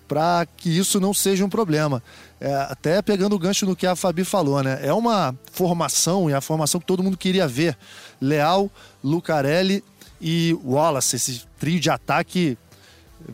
para 0.05 0.45
que 0.57 0.69
isso 0.69 0.99
não 0.99 1.13
seja 1.13 1.45
um 1.45 1.49
problema. 1.49 2.03
É, 2.41 2.53
até 2.53 3.01
pegando 3.01 3.37
o 3.37 3.39
gancho 3.39 3.65
no 3.65 3.73
que 3.73 3.87
a 3.87 3.95
Fabi 3.95 4.25
falou, 4.25 4.61
né? 4.61 4.79
É 4.83 4.91
uma 4.91 5.33
formação, 5.53 6.29
e 6.29 6.33
a 6.33 6.41
formação 6.41 6.79
que 6.79 6.85
todo 6.85 7.01
mundo 7.01 7.17
queria 7.17 7.47
ver. 7.47 7.77
Leal, 8.19 8.69
Lucarelli 9.01 9.81
e 10.19 10.53
Wallace, 10.63 11.15
esse 11.15 11.45
trio 11.57 11.79
de 11.79 11.89
ataque 11.89 12.57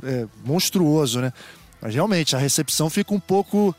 é, 0.03 0.25
monstruoso, 0.45 1.21
né? 1.21 1.33
Mas 1.81 1.93
realmente 1.93 2.35
a 2.35 2.39
recepção 2.39 2.89
fica 2.89 3.13
um 3.13 3.19
pouco 3.19 3.75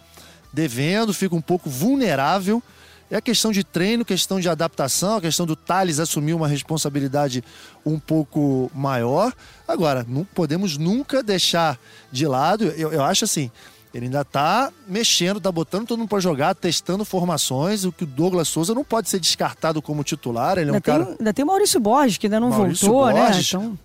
devendo, 0.53 1.13
fica 1.15 1.35
um 1.35 1.41
pouco 1.41 1.71
vulnerável. 1.71 2.63
É 3.11 3.17
a 3.17 3.21
questão 3.21 3.53
de 3.53 3.63
treino, 3.63 4.05
questão 4.05 4.41
de 4.41 4.49
adaptação, 4.49 5.17
a 5.17 5.21
questão 5.21 5.47
do 5.47 5.55
Thales 5.55 6.01
assumir 6.01 6.35
uma 6.35 6.49
responsabilidade 6.49 7.45
um 7.85 7.99
pouco 7.99 8.71
maior. 8.75 9.33
Agora, 9.69 10.05
não 10.09 10.25
podemos 10.25 10.77
nunca 10.77 11.23
deixar 11.23 11.79
de 12.11 12.27
lado, 12.27 12.65
eu, 12.65 12.93
eu 12.93 13.03
acho 13.05 13.25
assim, 13.25 13.51
ele 13.95 14.07
ainda 14.07 14.23
está 14.23 14.73
mexendo, 14.89 15.37
está 15.37 15.53
botando 15.53 15.87
todo 15.87 15.99
mundo 16.01 16.09
para 16.09 16.19
jogar, 16.19 16.53
testando 16.55 17.05
formações. 17.05 17.85
O 17.85 17.93
que 17.93 18.03
o 18.03 18.07
Douglas 18.07 18.49
Souza 18.49 18.75
não 18.75 18.83
pode 18.83 19.09
ser 19.09 19.21
descartado 19.21 19.81
como 19.81 20.03
titular. 20.03 20.59
Ele 20.59 20.63
é 20.63 20.75
ainda 20.75 20.79
um 20.79 20.81
cara. 20.81 21.05
Tem, 21.05 21.17
ainda 21.21 21.33
tem 21.33 21.45
o 21.45 21.47
Maurício 21.47 21.79
Borges, 21.79 22.19
que 22.19 22.27
ainda 22.27 22.41
não 22.41 22.51
Maurício 22.51 22.89
voltou, 22.89 23.15
né? 23.15 23.27
Borges, 23.27 23.53
né? 23.53 23.61
Então... 23.61 23.79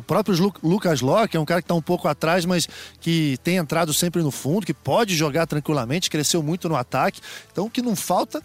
O 0.00 0.02
próprio 0.02 0.54
Lucas 0.62 1.02
Locke 1.02 1.36
é 1.36 1.40
um 1.40 1.44
cara 1.44 1.60
que 1.60 1.66
está 1.66 1.74
um 1.74 1.82
pouco 1.82 2.08
atrás, 2.08 2.46
mas 2.46 2.66
que 3.00 3.38
tem 3.44 3.58
entrado 3.58 3.92
sempre 3.92 4.22
no 4.22 4.30
fundo, 4.30 4.64
que 4.64 4.72
pode 4.72 5.14
jogar 5.14 5.46
tranquilamente, 5.46 6.08
cresceu 6.08 6.42
muito 6.42 6.70
no 6.70 6.74
ataque. 6.74 7.20
Então 7.52 7.66
o 7.66 7.70
que 7.70 7.82
não 7.82 7.94
falta 7.94 8.42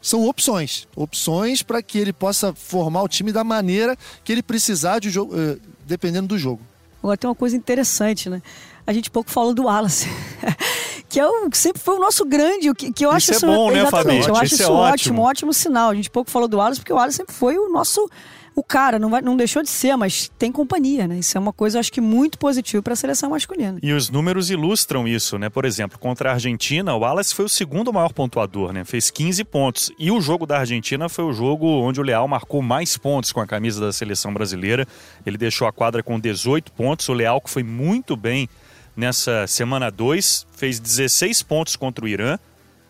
são 0.00 0.28
opções. 0.28 0.86
Opções 0.94 1.60
para 1.60 1.82
que 1.82 1.98
ele 1.98 2.12
possa 2.12 2.54
formar 2.54 3.02
o 3.02 3.08
time 3.08 3.32
da 3.32 3.42
maneira 3.42 3.96
que 4.22 4.30
ele 4.30 4.44
precisar 4.44 5.00
de 5.00 5.10
jogo, 5.10 5.34
eh, 5.36 5.58
dependendo 5.84 6.28
do 6.28 6.38
jogo. 6.38 6.60
Agora 7.02 7.16
tem 7.16 7.28
uma 7.28 7.34
coisa 7.34 7.56
interessante, 7.56 8.30
né? 8.30 8.40
A 8.86 8.92
gente 8.92 9.10
pouco 9.10 9.28
falou 9.28 9.52
do 9.52 9.64
Wallace. 9.64 10.08
que 11.08 11.18
é 11.18 11.26
o, 11.26 11.50
que 11.50 11.58
sempre 11.58 11.82
foi 11.82 11.96
o 11.96 12.00
nosso 12.00 12.24
grande, 12.24 12.70
o 12.70 12.74
que, 12.74 12.92
que 12.92 13.04
eu 13.04 13.10
isso 13.10 13.16
acho 13.16 13.32
isso 13.32 13.44
é 13.44 13.48
bom, 13.48 13.70
né, 13.72 13.90
Fabi? 13.90 14.18
Eu 14.18 14.36
acho 14.36 14.54
isso, 14.54 14.54
isso 14.54 14.62
é 14.62 14.66
ótimo, 14.66 14.82
ótimo, 14.82 15.22
ótimo 15.22 15.52
sinal. 15.52 15.90
A 15.90 15.94
gente 15.94 16.08
pouco 16.08 16.30
falou 16.30 16.46
do 16.46 16.58
Wallace 16.58 16.78
porque 16.78 16.92
o 16.92 16.96
Wallace 16.96 17.16
sempre 17.16 17.34
foi 17.34 17.58
o 17.58 17.68
nosso 17.68 18.08
o 18.54 18.62
cara 18.62 18.98
não, 18.98 19.10
vai, 19.10 19.22
não 19.22 19.36
deixou 19.36 19.62
de 19.62 19.70
ser, 19.70 19.96
mas 19.96 20.30
tem 20.38 20.52
companhia, 20.52 21.08
né? 21.08 21.18
Isso 21.18 21.36
é 21.36 21.40
uma 21.40 21.52
coisa, 21.52 21.78
acho 21.78 21.92
que, 21.92 22.00
muito 22.00 22.38
positiva 22.38 22.82
para 22.82 22.92
a 22.92 22.96
seleção 22.96 23.30
masculina. 23.30 23.78
E 23.82 23.92
os 23.92 24.10
números 24.10 24.50
ilustram 24.50 25.08
isso, 25.08 25.38
né? 25.38 25.48
Por 25.48 25.64
exemplo, 25.64 25.98
contra 25.98 26.30
a 26.30 26.34
Argentina, 26.34 26.94
o 26.94 26.98
Wallace 27.00 27.34
foi 27.34 27.44
o 27.44 27.48
segundo 27.48 27.92
maior 27.92 28.12
pontuador, 28.12 28.72
né? 28.72 28.84
Fez 28.84 29.10
15 29.10 29.44
pontos. 29.44 29.90
E 29.98 30.10
o 30.10 30.20
jogo 30.20 30.46
da 30.46 30.58
Argentina 30.58 31.08
foi 31.08 31.24
o 31.24 31.32
jogo 31.32 31.66
onde 31.66 32.00
o 32.00 32.02
Leal 32.02 32.28
marcou 32.28 32.60
mais 32.60 32.96
pontos 32.96 33.32
com 33.32 33.40
a 33.40 33.46
camisa 33.46 33.80
da 33.80 33.92
seleção 33.92 34.32
brasileira. 34.32 34.86
Ele 35.24 35.38
deixou 35.38 35.66
a 35.66 35.72
quadra 35.72 36.02
com 36.02 36.20
18 36.20 36.72
pontos. 36.72 37.08
O 37.08 37.12
Leal, 37.12 37.40
que 37.40 37.50
foi 37.50 37.62
muito 37.62 38.16
bem 38.16 38.48
nessa 38.94 39.46
semana 39.46 39.90
2, 39.90 40.46
fez 40.52 40.78
16 40.78 41.42
pontos 41.42 41.76
contra 41.76 42.04
o 42.04 42.08
Irã. 42.08 42.38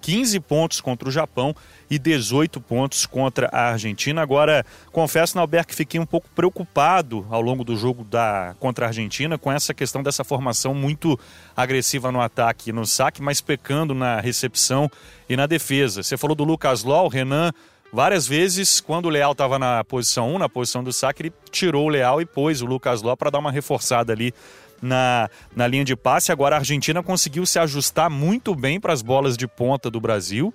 15 0.03 0.41
pontos 0.41 0.81
contra 0.81 1.09
o 1.09 1.13
Japão 1.13 1.55
e 1.89 1.99
18 1.99 2.61
pontos 2.61 3.07
contra 3.07 3.49
a 3.53 3.71
Argentina. 3.71 4.21
Agora, 4.21 4.67
confesso, 4.91 5.37
Nalber, 5.37 5.65
que 5.65 5.75
fiquei 5.75 6.01
um 6.01 6.05
pouco 6.05 6.29
preocupado 6.35 7.25
ao 7.31 7.41
longo 7.41 7.63
do 7.63 7.77
jogo 7.77 8.03
da 8.03 8.55
contra 8.59 8.87
a 8.87 8.89
Argentina 8.89 9.39
com 9.39 9.51
essa 9.51 9.73
questão 9.73 10.03
dessa 10.03 10.25
formação 10.25 10.75
muito 10.75 11.19
agressiva 11.57 12.11
no 12.11 12.21
ataque 12.21 12.71
e 12.71 12.73
no 12.73 12.85
saque, 12.85 13.23
mas 13.23 13.41
pecando 13.41 13.95
na 13.95 14.21
recepção 14.21 14.91
e 15.29 15.37
na 15.37 15.47
defesa. 15.47 16.03
Você 16.03 16.17
falou 16.17 16.35
do 16.35 16.45
Lucas 16.45 16.83
Ló, 16.83 17.05
o 17.05 17.09
Renan 17.09 17.53
várias 17.93 18.27
vezes, 18.27 18.81
quando 18.81 19.07
o 19.07 19.11
Leal 19.11 19.33
estava 19.33 19.59
na 19.59 19.85
posição 19.85 20.35
1, 20.35 20.39
na 20.39 20.49
posição 20.49 20.83
do 20.83 20.93
saque, 20.93 21.23
ele 21.23 21.33
tirou 21.51 21.87
o 21.87 21.89
Leal 21.89 22.21
e 22.21 22.27
pôs 22.27 22.61
o 22.61 22.67
Lucas 22.67 23.03
Ló 23.03 23.15
para 23.15 23.31
dar 23.31 23.39
uma 23.39 23.53
reforçada 23.53 24.13
ali 24.13 24.35
na, 24.83 25.31
na 25.55 25.67
linha 25.67 25.85
de 25.85 25.95
passe. 25.95 26.33
Agora 26.33 26.57
a 26.57 26.59
Argentina 26.59 27.03
conseguiu 27.03 27.47
se 27.47 27.59
ajustar 27.59 28.11
muito 28.11 28.55
bem 28.55 28.81
para 28.81 28.93
as 28.93 29.01
bolas 29.01 29.37
de 29.37 29.47
ponta 29.47 29.89
do 29.89 30.01
Brasil. 30.01 30.53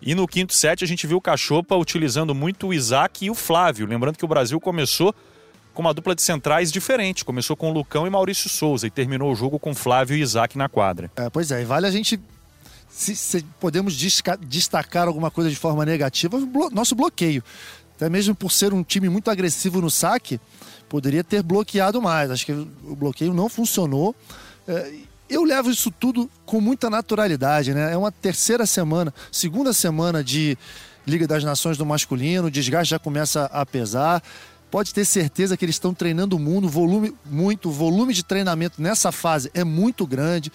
E 0.00 0.14
no 0.14 0.28
quinto 0.28 0.54
set 0.54 0.84
a 0.84 0.86
gente 0.86 1.06
viu 1.06 1.16
o 1.16 1.20
Cachopa 1.20 1.74
utilizando 1.74 2.34
muito 2.34 2.68
o 2.68 2.74
Isaac 2.74 3.26
e 3.26 3.30
o 3.30 3.34
Flávio. 3.34 3.86
Lembrando 3.86 4.16
que 4.16 4.24
o 4.24 4.28
Brasil 4.28 4.60
começou 4.60 5.12
com 5.74 5.82
uma 5.82 5.92
dupla 5.92 6.14
de 6.14 6.22
centrais 6.22 6.70
diferente. 6.70 7.24
Começou 7.24 7.56
com 7.56 7.72
Lucão 7.72 8.06
e 8.06 8.10
Maurício 8.10 8.48
Souza 8.48 8.86
e 8.86 8.90
terminou 8.90 9.32
o 9.32 9.34
jogo 9.34 9.58
com 9.58 9.74
Flávio 9.74 10.16
e 10.16 10.20
Isaac 10.20 10.56
na 10.56 10.68
quadra. 10.68 11.10
É, 11.16 11.28
pois 11.28 11.50
é, 11.50 11.62
e 11.62 11.64
vale 11.64 11.86
a 11.86 11.90
gente. 11.90 12.20
Se, 12.88 13.14
se 13.14 13.44
podemos 13.60 13.94
destacar 14.40 15.06
alguma 15.06 15.30
coisa 15.30 15.50
de 15.50 15.56
forma 15.56 15.84
negativa, 15.84 16.38
nosso 16.72 16.94
bloqueio. 16.94 17.44
Até 17.94 18.08
mesmo 18.08 18.34
por 18.34 18.50
ser 18.50 18.72
um 18.72 18.82
time 18.82 19.08
muito 19.08 19.30
agressivo 19.30 19.80
no 19.80 19.90
saque, 19.90 20.40
poderia 20.88 21.22
ter 21.22 21.42
bloqueado 21.42 22.00
mais. 22.00 22.30
Acho 22.30 22.46
que 22.46 22.52
o 22.52 22.96
bloqueio 22.96 23.32
não 23.32 23.48
funcionou. 23.48 24.14
É, 24.66 24.92
eu 25.28 25.44
levo 25.44 25.70
isso 25.70 25.90
tudo 25.90 26.28
com 26.46 26.60
muita 26.60 26.88
naturalidade, 26.88 27.74
né? 27.74 27.92
É 27.92 27.96
uma 27.96 28.10
terceira 28.10 28.64
semana, 28.64 29.12
segunda 29.30 29.72
semana 29.72 30.24
de 30.24 30.56
Liga 31.06 31.26
das 31.26 31.44
Nações 31.44 31.76
do 31.76 31.86
masculino, 31.86 32.48
o 32.48 32.50
desgaste 32.50 32.90
já 32.90 32.98
começa 32.98 33.44
a 33.46 33.64
pesar. 33.64 34.22
Pode 34.70 34.92
ter 34.92 35.04
certeza 35.04 35.56
que 35.56 35.64
eles 35.64 35.76
estão 35.76 35.94
treinando 35.94 36.36
o 36.36 36.38
mundo, 36.38 36.68
volume 36.68 37.14
muito, 37.24 37.70
o 37.70 37.72
volume 37.72 38.12
de 38.12 38.22
treinamento 38.22 38.80
nessa 38.80 39.10
fase 39.10 39.50
é 39.54 39.64
muito 39.64 40.06
grande 40.06 40.52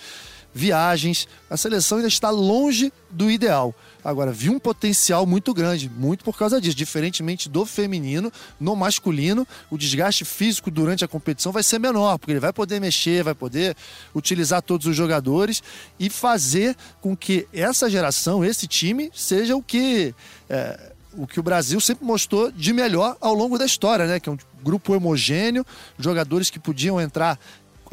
viagens. 0.54 1.28
A 1.50 1.58
seleção 1.58 1.98
ainda 1.98 2.08
está 2.08 2.30
longe 2.30 2.92
do 3.10 3.30
ideal. 3.30 3.74
Agora, 4.04 4.32
vi 4.32 4.50
um 4.50 4.60
potencial 4.60 5.26
muito 5.26 5.54
grande, 5.54 5.90
muito 5.90 6.24
por 6.24 6.38
causa 6.38 6.60
disso. 6.60 6.76
Diferentemente 6.76 7.48
do 7.48 7.66
feminino, 7.66 8.32
no 8.60 8.76
masculino, 8.76 9.48
o 9.70 9.78
desgaste 9.78 10.26
físico 10.26 10.70
durante 10.70 11.06
a 11.06 11.08
competição 11.08 11.52
vai 11.52 11.64
ser 11.64 11.80
menor, 11.80 12.18
porque 12.18 12.34
ele 12.34 12.40
vai 12.40 12.52
poder 12.52 12.80
mexer, 12.82 13.24
vai 13.24 13.34
poder 13.34 13.76
utilizar 14.14 14.62
todos 14.62 14.86
os 14.88 14.96
jogadores 14.96 15.64
e 16.00 16.10
fazer 16.10 16.76
com 17.02 17.16
que 17.16 17.48
essa 17.54 17.90
geração, 17.90 18.44
esse 18.44 18.68
time, 18.68 19.10
seja 19.14 19.56
o 19.56 19.64
que. 19.64 20.14
É, 20.50 20.94
o 21.16 21.28
que 21.28 21.40
o 21.40 21.44
Brasil 21.44 21.80
sempre 21.80 22.04
mostrou 22.04 22.52
de 22.52 22.74
melhor 22.74 23.16
ao 23.22 23.36
longo 23.36 23.56
da 23.58 23.66
história, 23.68 24.08
né? 24.08 24.20
Que 24.20 24.30
é 24.30 24.32
um 24.32 24.38
grupo 24.64 24.94
homogêneo, 24.94 25.66
jogadores 26.00 26.50
que 26.50 26.60
podiam 26.60 27.00
entrar 27.00 27.40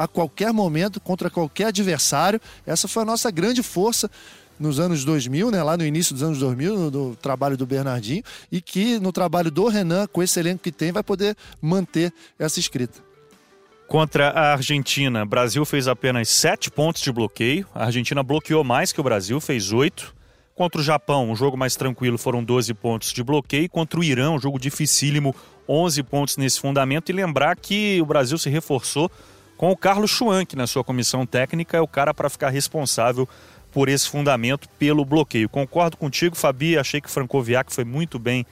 a 0.01 0.09
qualquer 0.09 0.51
momento, 0.51 0.98
contra 0.98 1.28
qualquer 1.28 1.66
adversário. 1.66 2.40
Essa 2.66 2.88
foi 2.88 3.03
a 3.03 3.07
nossa 3.07 3.30
grande 3.30 3.62
força 3.62 4.11
nos 4.59 4.80
anos 4.80 5.05
2000, 5.05 5.51
né, 5.51 5.62
lá 5.62 5.76
no 5.76 5.84
início 5.84 6.14
dos 6.14 6.22
anos 6.22 6.38
2000, 6.38 6.78
no, 6.78 6.90
no, 6.90 7.16
trabalho 7.16 7.55
do 7.55 7.66
Bernardinho, 7.66 8.22
e 8.51 8.62
que 8.62 8.98
no 8.98 9.12
trabalho 9.12 9.51
do 9.51 9.68
Renan, 9.68 10.07
com 10.07 10.22
esse 10.22 10.40
elenco 10.40 10.62
que 10.62 10.72
tem, 10.72 10.90
vai 10.90 11.03
poder 11.03 11.36
manter 11.61 12.12
essa 12.38 12.59
escrita. 12.59 12.98
Contra 13.86 14.30
a 14.30 14.53
Argentina, 14.53 15.26
Brasil 15.26 15.64
fez 15.66 15.86
apenas 15.86 16.30
sete 16.30 16.70
pontos 16.70 17.03
de 17.03 17.12
bloqueio. 17.12 17.66
A 17.74 17.86
Argentina 17.86 18.22
bloqueou 18.22 18.64
mais 18.64 18.92
que 18.92 19.01
o 19.01 19.05
Brasil, 19.05 19.38
fez 19.38 19.70
oito. 19.70 20.14
Contra 20.55 20.80
o 20.80 20.84
Japão, 20.84 21.30
um 21.30 21.36
jogo 21.36 21.59
mais 21.59 21.76
tranquilo, 21.76 22.16
foram 22.16 22.42
12 22.42 22.72
pontos 22.74 23.12
de 23.12 23.22
bloqueio. 23.22 23.68
Contra 23.68 24.01
o 24.01 24.05
Irã, 24.05 24.30
um 24.30 24.38
jogo 24.38 24.59
dificílimo, 24.59 25.34
11 25.68 26.03
pontos 26.05 26.36
nesse 26.36 26.61
fundamento. 26.61 27.11
E 27.11 27.12
lembrar 27.12 27.57
que 27.57 28.01
o 28.01 28.07
Brasil 28.07 28.38
se 28.38 28.48
reforçou 28.48 29.11
com 29.61 29.71
o 29.71 29.77
Carlos 29.77 30.11
Schwank 30.11 30.57
na 30.57 30.67
sua 30.67 30.83
comissão 30.83 31.27
técnica, 31.27 31.77
é 31.77 31.81
o 31.83 31.87
cara 31.87 32.15
para 32.15 32.31
ficar 32.31 32.49
responsável 32.49 33.29
por 33.71 33.91
esse 33.91 34.09
fundamento 34.09 34.67
pelo 34.79 35.05
bloqueio. 35.05 35.51
Concordo 35.51 35.99
contigo, 35.99 36.35
Fabi, 36.35 36.79
achei 36.79 36.99
que 36.99 37.09
o 37.09 37.11
Francoviac 37.11 37.71
foi 37.71 37.85
muito 37.85 38.19
bem 38.19 38.47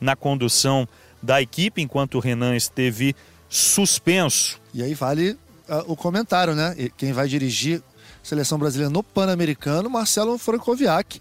na 0.00 0.14
condução 0.14 0.88
da 1.20 1.42
equipe, 1.42 1.82
enquanto 1.82 2.14
o 2.14 2.20
Renan 2.20 2.54
esteve 2.54 3.16
suspenso. 3.48 4.60
E 4.72 4.84
aí 4.84 4.94
vale 4.94 5.32
uh, 5.32 5.82
o 5.88 5.96
comentário, 5.96 6.54
né? 6.54 6.76
Quem 6.96 7.12
vai 7.12 7.26
dirigir 7.26 7.82
a 8.22 8.24
seleção 8.24 8.56
brasileira 8.56 8.88
no 8.88 9.02
Pan-Americano, 9.02 9.90
Marcelo 9.90 10.38
Francoviac. 10.38 11.18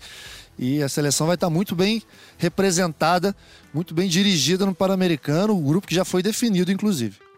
E 0.60 0.84
a 0.84 0.88
seleção 0.88 1.26
vai 1.26 1.34
estar 1.34 1.50
muito 1.50 1.76
bem 1.76 2.04
representada, 2.38 3.36
muito 3.74 3.92
bem 3.96 4.08
dirigida 4.08 4.68
no 4.68 4.76
Pan-Americano, 4.76 5.58
o 5.58 5.62
grupo 5.62 5.88
que 5.88 5.96
já 5.96 6.06
foi 6.06 6.22
definido, 6.22 6.72
inclusive. 6.72 7.31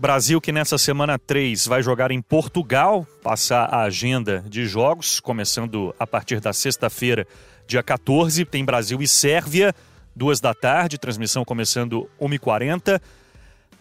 Brasil 0.00 0.40
que 0.40 0.50
nessa 0.50 0.78
semana 0.78 1.18
3 1.18 1.66
vai 1.66 1.82
jogar 1.82 2.10
em 2.10 2.22
Portugal, 2.22 3.06
passar 3.22 3.66
a 3.66 3.82
agenda 3.82 4.42
de 4.48 4.64
jogos, 4.64 5.20
começando 5.20 5.94
a 6.00 6.06
partir 6.06 6.40
da 6.40 6.54
sexta-feira, 6.54 7.26
dia 7.66 7.82
14, 7.82 8.46
tem 8.46 8.64
Brasil 8.64 9.02
e 9.02 9.06
Sérvia, 9.06 9.74
duas 10.16 10.40
da 10.40 10.54
tarde, 10.54 10.96
transmissão 10.96 11.44
começando 11.44 12.08
1h40. 12.18 12.98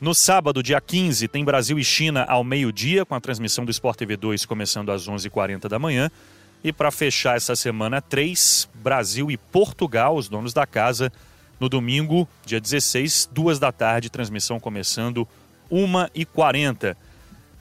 No 0.02 0.14
sábado, 0.14 0.62
dia 0.62 0.82
15, 0.82 1.26
tem 1.30 1.46
Brasil 1.46 1.80
e 1.80 1.86
China 1.86 2.26
ao 2.28 2.44
meio-dia, 2.44 3.06
com 3.06 3.16
a 3.16 3.22
transmissão 3.22 3.64
do 3.64 3.72
Sport 3.72 4.00
TV 4.00 4.18
2 4.18 4.46
começando 4.46 4.92
às 4.92 5.08
11h40 5.08 5.70
da 5.70 5.80
manhã. 5.80 6.12
E 6.62 6.74
para 6.74 6.92
fechar 6.92 7.38
essa 7.38 7.56
semana 7.56 8.02
3, 8.02 8.68
Brasil 8.74 9.32
e 9.32 9.38
Portugal, 9.38 10.18
os 10.18 10.28
donos 10.28 10.52
da 10.52 10.68
casa, 10.68 11.14
no 11.62 11.70
domingo, 11.70 12.28
dia 12.46 12.60
16, 12.60 13.30
duas 13.32 13.58
da 13.58 13.72
tarde, 13.72 14.10
transmissão 14.10 14.60
começando 14.60 15.26
1h40. 15.72 16.96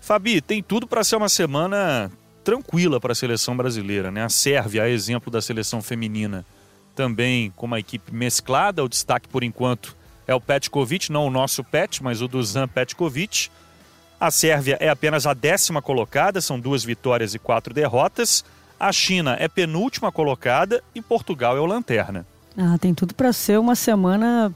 Fabi, 0.01 0.41
tem 0.41 0.63
tudo 0.63 0.87
para 0.87 1.05
ser 1.05 1.17
uma 1.17 1.29
semana 1.29 2.11
tranquila 2.45 2.99
para 2.99 3.13
a 3.13 3.15
seleção 3.15 3.57
brasileira, 3.57 4.11
né? 4.11 4.25
A 4.25 4.29
Sérvia, 4.29 4.85
a 4.85 4.89
exemplo 4.89 5.31
da 5.31 5.43
seleção 5.43 5.83
feminina, 5.83 6.47
também 6.95 7.53
com 7.55 7.67
uma 7.67 7.79
equipe 7.79 8.15
mesclada. 8.15 8.83
O 8.83 8.89
destaque, 8.89 9.29
por 9.29 9.43
enquanto, 9.43 9.97
é 10.27 10.35
o 10.35 10.41
Petkovic, 10.41 11.13
não 11.13 11.27
o 11.27 11.31
nosso 11.31 11.63
Pet, 11.63 12.03
mas 12.03 12.23
o 12.23 12.29
do 12.29 12.43
Zan 12.43 12.67
Petkovic. 12.67 13.51
A 14.21 14.31
Sérvia 14.31 14.77
é 14.81 14.89
apenas 14.89 15.27
a 15.27 15.35
décima 15.35 15.81
colocada, 15.81 16.41
são 16.41 16.59
duas 16.59 16.83
vitórias 16.83 17.35
e 17.35 17.39
quatro 17.39 17.73
derrotas. 17.73 18.45
A 18.81 18.93
China 18.93 19.37
é 19.39 19.49
penúltima 19.49 20.11
colocada 20.11 20.83
e 20.95 21.03
Portugal 21.03 21.57
é 21.57 21.61
o 21.61 21.67
lanterna. 21.67 22.27
Ah, 22.57 22.77
tem 22.79 22.93
tudo 22.93 23.15
para 23.15 23.33
ser 23.33 23.59
uma 23.59 23.77
semana 23.77 24.53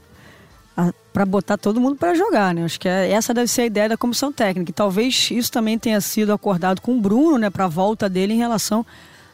para 1.13 1.25
botar 1.27 1.57
todo 1.57 1.79
mundo 1.79 1.95
para 1.95 2.15
jogar, 2.15 2.55
né? 2.55 2.65
Acho 2.65 2.79
que 2.79 2.89
é, 2.89 3.11
essa 3.11 3.35
deve 3.35 3.47
ser 3.47 3.61
a 3.61 3.65
ideia 3.67 3.89
da 3.89 3.95
comissão 3.95 4.33
técnica. 4.33 4.71
E 4.71 4.73
talvez 4.73 5.29
isso 5.29 5.51
também 5.51 5.77
tenha 5.77 6.01
sido 6.01 6.33
acordado 6.33 6.81
com 6.81 6.97
o 6.97 6.99
Bruno, 6.99 7.37
né, 7.37 7.51
para 7.51 7.65
a 7.65 7.67
volta 7.67 8.09
dele 8.09 8.33
em 8.33 8.37
relação 8.37 8.83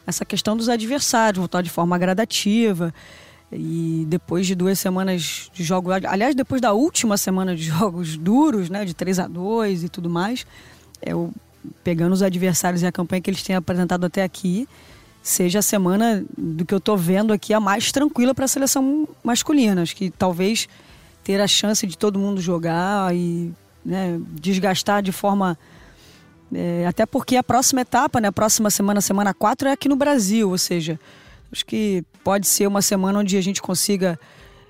a 0.06 0.10
essa 0.10 0.26
questão 0.26 0.58
dos 0.58 0.68
adversários, 0.68 1.40
voltar 1.40 1.62
de 1.62 1.70
forma 1.70 1.98
gradativa. 1.98 2.94
E 3.52 4.06
depois 4.10 4.46
de 4.46 4.54
duas 4.54 4.78
semanas 4.78 5.50
de 5.54 5.64
jogos, 5.64 5.94
aliás, 6.06 6.36
depois 6.36 6.62
da 6.62 6.74
última 6.74 7.18
semana 7.18 7.56
de 7.56 7.64
jogos 7.72 8.18
duros, 8.18 8.70
né, 8.70 8.84
de 8.84 8.94
3 8.94 9.20
a 9.20 9.28
2 9.28 9.86
e 9.86 9.90
tudo 9.90 10.10
mais, 10.10 10.46
é 11.02 11.16
o, 11.16 11.32
pegando 11.82 12.12
os 12.12 12.22
adversários 12.22 12.82
e 12.82 12.86
a 12.86 12.92
campanha 12.92 13.22
que 13.22 13.30
eles 13.30 13.42
têm 13.42 13.56
apresentado 13.56 14.06
até 14.06 14.22
aqui, 14.22 14.68
seja 15.24 15.60
a 15.60 15.62
semana 15.62 16.26
do 16.38 16.66
que 16.66 16.74
eu 16.74 16.78
estou 16.78 16.98
vendo 16.98 17.32
aqui 17.32 17.54
a 17.54 17.60
mais 17.60 17.90
tranquila 17.90 18.36
para 18.36 18.44
a 18.44 18.48
seleção 18.50 19.08
masculina. 19.24 19.82
Acho 19.82 19.96
que 19.96 20.12
talvez 20.12 20.68
ter 21.24 21.40
a 21.42 21.48
chance 21.48 21.86
de 21.86 21.98
todo 21.98 22.20
mundo 22.20 22.42
jogar 22.42 23.16
e 23.16 23.52
né, 23.86 24.20
desgastar 24.32 25.02
de 25.02 25.12
forma. 25.12 25.58
É, 26.54 26.86
até 26.88 27.06
porque 27.06 27.36
a 27.36 27.44
próxima 27.44 27.82
etapa, 27.82 28.20
né, 28.20 28.30
a 28.30 28.32
próxima 28.32 28.70
semana, 28.70 29.02
semana 29.02 29.34
4, 29.34 29.68
é 29.68 29.72
aqui 29.72 29.88
no 29.88 29.96
Brasil, 29.96 30.50
ou 30.50 30.58
seja, 30.58 31.00
acho 31.52 31.64
que 31.66 32.04
pode 32.24 32.48
ser 32.48 32.68
uma 32.68 32.82
semana 32.82 33.20
onde 33.20 33.38
a 33.38 33.42
gente 33.42 33.62
consiga 33.62 34.20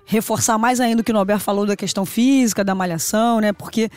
reforçar 0.05 0.57
mais 0.57 0.79
ainda 0.79 1.01
o 1.01 1.03
que 1.03 1.11
o 1.11 1.13
Norberto 1.13 1.43
falou 1.43 1.65
da 1.65 1.75
questão 1.75 2.05
física, 2.05 2.63
da 2.63 2.73
malhação, 2.73 3.39
né? 3.39 3.53
Porque 3.53 3.89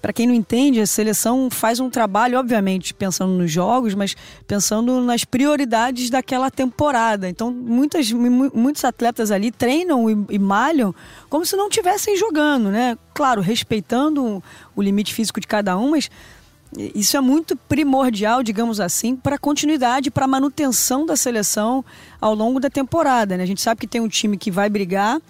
para 0.00 0.12
quem 0.12 0.26
não 0.26 0.34
entende, 0.34 0.80
a 0.80 0.86
seleção 0.86 1.50
faz 1.50 1.80
um 1.80 1.90
trabalho, 1.90 2.38
obviamente, 2.38 2.94
pensando 2.94 3.32
nos 3.32 3.50
jogos, 3.50 3.94
mas 3.94 4.16
pensando 4.46 5.00
nas 5.00 5.24
prioridades 5.24 6.08
daquela 6.08 6.50
temporada. 6.50 7.28
Então, 7.28 7.50
muitas, 7.50 8.12
muitos 8.12 8.84
atletas 8.84 9.30
ali 9.32 9.50
treinam 9.50 10.08
e, 10.08 10.26
e 10.30 10.38
malham 10.38 10.94
como 11.28 11.44
se 11.44 11.56
não 11.56 11.68
estivessem 11.68 12.16
jogando, 12.16 12.70
né? 12.70 12.96
Claro, 13.12 13.40
respeitando 13.40 14.42
o 14.76 14.82
limite 14.82 15.12
físico 15.12 15.40
de 15.40 15.46
cada 15.46 15.76
um, 15.76 15.90
mas 15.90 16.08
isso 16.76 17.16
é 17.16 17.20
muito 17.20 17.56
primordial, 17.56 18.42
digamos 18.42 18.78
assim, 18.78 19.16
para 19.16 19.36
a 19.36 19.38
continuidade, 19.38 20.10
para 20.10 20.26
a 20.26 20.28
manutenção 20.28 21.06
da 21.06 21.16
seleção 21.16 21.84
ao 22.20 22.34
longo 22.34 22.60
da 22.60 22.68
temporada. 22.68 23.36
Né? 23.36 23.42
A 23.42 23.46
gente 23.46 23.60
sabe 23.60 23.80
que 23.80 23.86
tem 23.86 24.00
um 24.00 24.08
time 24.08 24.36
que 24.36 24.50
vai 24.50 24.68
brigar, 24.68 25.20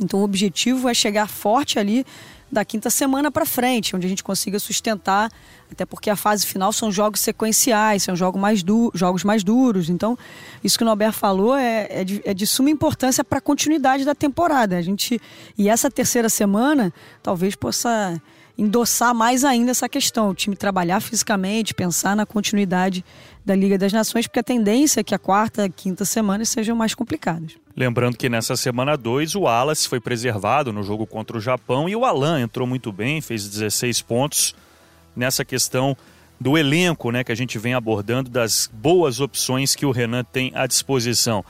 então 0.00 0.20
o 0.20 0.24
objetivo 0.24 0.88
é 0.88 0.94
chegar 0.94 1.28
forte 1.28 1.78
ali 1.78 2.06
da 2.52 2.66
quinta 2.66 2.90
semana 2.90 3.30
para 3.30 3.46
frente, 3.46 3.96
onde 3.96 4.06
a 4.06 4.10
gente 4.10 4.22
consiga 4.22 4.58
sustentar, 4.58 5.32
até 5.70 5.86
porque 5.86 6.10
a 6.10 6.16
fase 6.16 6.46
final 6.46 6.70
são 6.70 6.92
jogos 6.92 7.20
sequenciais, 7.20 8.02
são 8.02 8.14
jogos 8.14 8.38
mais, 8.38 8.62
du 8.62 8.92
jogos 8.94 9.24
mais 9.24 9.42
duros. 9.42 9.88
Então, 9.88 10.18
isso 10.62 10.76
que 10.76 10.84
o 10.84 10.86
Norbert 10.86 11.14
falou 11.14 11.56
é, 11.56 11.86
é, 11.88 12.04
de, 12.04 12.20
é 12.26 12.34
de 12.34 12.46
suma 12.46 12.68
importância 12.68 13.24
para 13.24 13.38
a 13.38 13.40
continuidade 13.40 14.04
da 14.04 14.14
temporada. 14.14 14.76
A 14.76 14.82
gente, 14.82 15.18
e 15.56 15.70
essa 15.70 15.90
terceira 15.90 16.28
semana 16.28 16.92
talvez 17.22 17.56
possa 17.56 18.20
endossar 18.58 19.14
mais 19.14 19.44
ainda 19.44 19.70
essa 19.70 19.88
questão, 19.88 20.28
o 20.28 20.34
time 20.34 20.54
trabalhar 20.54 21.00
fisicamente, 21.00 21.72
pensar 21.72 22.14
na 22.14 22.26
continuidade 22.26 23.02
da 23.44 23.54
Liga 23.54 23.76
das 23.76 23.92
Nações, 23.92 24.26
porque 24.26 24.40
a 24.40 24.42
tendência 24.42 25.00
é 25.00 25.04
que 25.04 25.14
a 25.14 25.18
quarta, 25.18 25.68
quinta 25.68 26.04
semana 26.04 26.44
sejam 26.44 26.76
mais 26.76 26.94
complicadas. 26.94 27.56
Lembrando 27.76 28.16
que 28.16 28.28
nessa 28.28 28.56
semana 28.56 28.96
2 28.96 29.34
o 29.34 29.40
Wallace 29.40 29.88
foi 29.88 30.00
preservado 30.00 30.72
no 30.72 30.82
jogo 30.82 31.06
contra 31.06 31.36
o 31.36 31.40
Japão 31.40 31.88
e 31.88 31.96
o 31.96 32.04
Alan 32.04 32.40
entrou 32.40 32.66
muito 32.66 32.92
bem, 32.92 33.20
fez 33.20 33.48
16 33.48 34.02
pontos 34.02 34.54
nessa 35.16 35.44
questão 35.44 35.96
do 36.40 36.58
elenco, 36.58 37.10
né, 37.10 37.22
que 37.22 37.30
a 37.30 37.36
gente 37.36 37.58
vem 37.58 37.72
abordando 37.72 38.28
das 38.28 38.68
boas 38.72 39.20
opções 39.20 39.74
que 39.76 39.86
o 39.86 39.92
Renan 39.92 40.24
tem 40.24 40.50
à 40.54 40.66
disposição. 40.66 41.44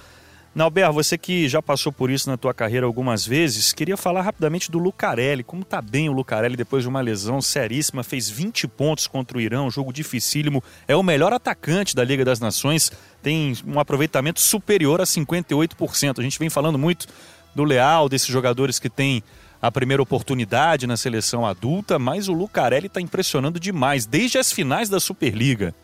Nauber, 0.54 0.92
você 0.92 1.16
que 1.16 1.48
já 1.48 1.62
passou 1.62 1.90
por 1.90 2.10
isso 2.10 2.28
na 2.28 2.36
tua 2.36 2.52
carreira 2.52 2.84
algumas 2.84 3.26
vezes, 3.26 3.72
queria 3.72 3.96
falar 3.96 4.20
rapidamente 4.20 4.70
do 4.70 4.78
Lucarelli. 4.78 5.42
Como 5.42 5.64
tá 5.64 5.80
bem 5.80 6.10
o 6.10 6.12
Lucarelli 6.12 6.56
depois 6.56 6.82
de 6.82 6.88
uma 6.90 7.00
lesão 7.00 7.40
seríssima, 7.40 8.02
fez 8.02 8.28
20 8.28 8.68
pontos 8.68 9.06
contra 9.06 9.38
o 9.38 9.40
Irã, 9.40 9.62
um 9.62 9.70
jogo 9.70 9.90
dificílimo, 9.90 10.62
é 10.86 10.94
o 10.94 11.02
melhor 11.02 11.32
atacante 11.32 11.96
da 11.96 12.04
Liga 12.04 12.22
das 12.22 12.38
Nações, 12.38 12.92
tem 13.22 13.56
um 13.66 13.80
aproveitamento 13.80 14.40
superior 14.40 15.00
a 15.00 15.04
58%. 15.04 16.18
A 16.18 16.22
gente 16.22 16.38
vem 16.38 16.50
falando 16.50 16.78
muito 16.78 17.06
do 17.54 17.64
Leal, 17.64 18.06
desses 18.06 18.28
jogadores 18.28 18.78
que 18.78 18.90
têm 18.90 19.22
a 19.60 19.70
primeira 19.70 20.02
oportunidade 20.02 20.86
na 20.86 20.98
seleção 20.98 21.46
adulta, 21.46 21.98
mas 21.98 22.28
o 22.28 22.32
Lucarelli 22.34 22.88
está 22.88 23.00
impressionando 23.00 23.58
demais, 23.58 24.04
desde 24.04 24.36
as 24.36 24.52
finais 24.52 24.90
da 24.90 25.00
Superliga. 25.00 25.74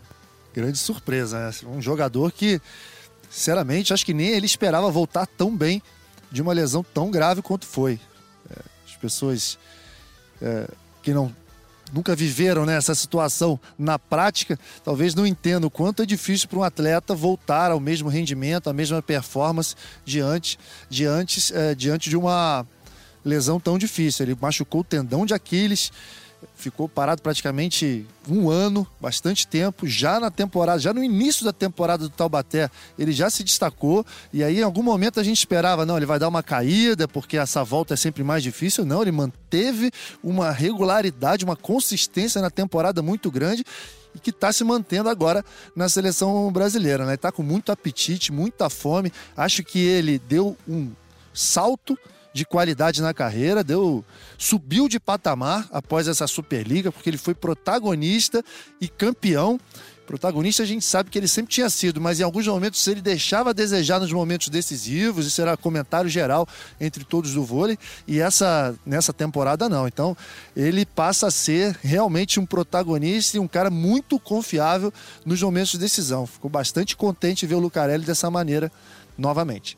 Grande 0.53 0.77
surpresa, 0.77 1.39
né? 1.39 1.53
Um 1.65 1.81
jogador 1.81 2.33
que 2.33 2.61
sinceramente, 3.31 3.93
acho 3.93 4.05
que 4.05 4.15
nem 4.15 4.29
ele 4.29 4.47
esperava 4.47 4.91
voltar 4.91 5.27
tão 5.27 5.57
bem 5.57 5.83
de 6.31 6.43
uma 6.43 6.53
lesão 6.53 6.83
tão 6.83 7.11
grave 7.11 7.43
quanto 7.43 7.67
foi. 7.67 7.99
É, 8.51 8.61
as 8.87 8.97
pessoas 8.97 9.59
é, 10.41 10.69
que 11.03 11.13
não 11.13 11.35
nunca 11.93 12.15
viveram 12.15 12.67
né, 12.67 12.77
essa 12.77 12.95
situação 12.95 13.59
na 13.79 13.99
prática, 13.99 14.59
talvez 14.85 15.15
não 15.15 15.27
entendam 15.27 15.69
o 15.69 15.71
quanto 15.71 16.03
é 16.03 16.07
difícil 16.07 16.49
para 16.49 16.59
um 16.59 16.63
atleta 16.63 17.15
voltar 17.15 17.71
ao 17.71 17.81
mesmo 17.81 18.09
rendimento, 18.09 18.69
à 18.69 18.73
mesma 18.73 19.01
performance 19.01 19.75
diante, 20.05 20.59
diante, 20.89 21.55
é, 21.55 21.75
diante 21.75 22.11
de 22.11 22.17
uma 22.17 22.67
lesão 23.25 23.59
tão 23.59 23.79
difícil. 23.79 24.27
Ele 24.27 24.37
machucou 24.41 24.83
o 24.83 24.85
tendão 24.85 25.25
de 25.25 25.35
Aquiles 25.35 25.91
ficou 26.55 26.89
parado 26.89 27.23
praticamente 27.23 28.07
um 28.29 28.51
ano, 28.51 28.87
bastante 29.01 29.47
tempo. 29.47 29.87
Já 29.87 30.21
na 30.21 30.31
temporada, 30.31 30.79
já 30.79 30.93
no 30.93 31.03
início 31.03 31.45
da 31.45 31.53
temporada 31.53 32.05
do 32.05 32.11
Taubaté, 32.11 32.71
ele 32.99 33.13
já 33.13 33.31
se 33.31 33.43
destacou. 33.43 34.05
E 34.33 34.43
aí, 34.43 34.59
em 34.59 34.63
algum 34.63 34.83
momento, 34.83 35.21
a 35.21 35.23
gente 35.23 35.39
esperava, 35.39 35.87
não, 35.87 35.97
ele 35.97 36.07
vai 36.07 36.19
dar 36.19 36.29
uma 36.29 36.43
caída, 36.43 37.07
porque 37.09 37.37
essa 37.37 37.65
volta 37.65 37.95
é 37.95 37.97
sempre 37.97 38.23
mais 38.23 38.43
difícil. 38.43 38.85
Não, 38.85 39.03
ele 39.03 39.13
manteve 39.13 39.91
uma 40.23 40.51
regularidade, 40.51 41.45
uma 41.45 41.57
consistência 41.57 42.41
na 42.41 42.51
temporada 42.51 43.03
muito 43.03 43.31
grande 43.31 43.65
e 44.15 44.19
que 44.19 44.31
está 44.31 44.53
se 44.53 44.65
mantendo 44.65 45.09
agora 45.09 45.45
na 45.75 45.89
seleção 45.89 46.51
brasileira. 46.51 47.05
Né? 47.07 47.15
Está 47.15 47.31
com 47.31 47.43
muito 47.43 47.71
apetite, 47.73 48.33
muita 48.33 48.69
fome. 48.69 49.13
Acho 49.37 49.63
que 49.63 49.79
ele 49.79 50.19
deu 50.19 50.57
um 50.69 50.91
salto 51.33 51.97
de 52.39 52.45
qualidade 52.47 53.03
na 53.03 53.13
carreira, 53.13 53.65
deu 53.65 54.05
subiu 54.39 54.89
de 54.89 55.01
patamar 55.01 55.69
após 55.73 56.07
essa 56.07 56.27
Superliga, 56.29 56.93
porque 56.93 57.11
ele 57.11 57.19
foi 57.19 57.35
protagonista 57.35 58.45
e 58.81 58.87
campeão. 58.87 59.59
Protagonista 60.07 60.63
a 60.63 60.67
gente 60.67 60.85
sabe 60.85 61.11
que 61.11 61.19
ele 61.19 61.29
sempre 61.29 61.53
tinha 61.53 61.69
sido, 61.69 62.01
mas 62.01 62.19
em 62.19 62.23
alguns 62.23 62.47
momentos 62.47 62.87
ele 62.87 63.03
deixava 63.03 63.51
a 63.51 63.53
desejar 63.53 64.01
nos 64.01 64.13
momentos 64.13 64.49
decisivos, 64.49 65.27
isso 65.27 65.43
era 65.43 65.57
comentário 65.57 66.09
geral 66.09 66.47
entre 66.81 67.05
todos 67.05 67.35
do 67.35 67.45
vôlei, 67.45 67.77
e 68.07 68.21
essa 68.21 68.75
nessa 68.87 69.13
temporada 69.13 69.69
não. 69.69 69.87
Então, 69.87 70.17
ele 70.57 70.87
passa 70.87 71.27
a 71.27 71.31
ser 71.31 71.77
realmente 71.83 72.41
um 72.41 72.47
protagonista 72.47 73.37
e 73.37 73.41
um 73.41 73.49
cara 73.49 73.69
muito 73.69 74.19
confiável 74.19 74.93
nos 75.27 75.43
momentos 75.43 75.73
de 75.73 75.79
decisão. 75.79 76.25
Ficou 76.25 76.49
bastante 76.49 76.97
contente 76.97 77.47
ver 77.47 77.57
o 77.57 77.61
Lucarelli 77.61 78.07
dessa 78.07 78.31
maneira 78.31 78.73
novamente. 79.19 79.77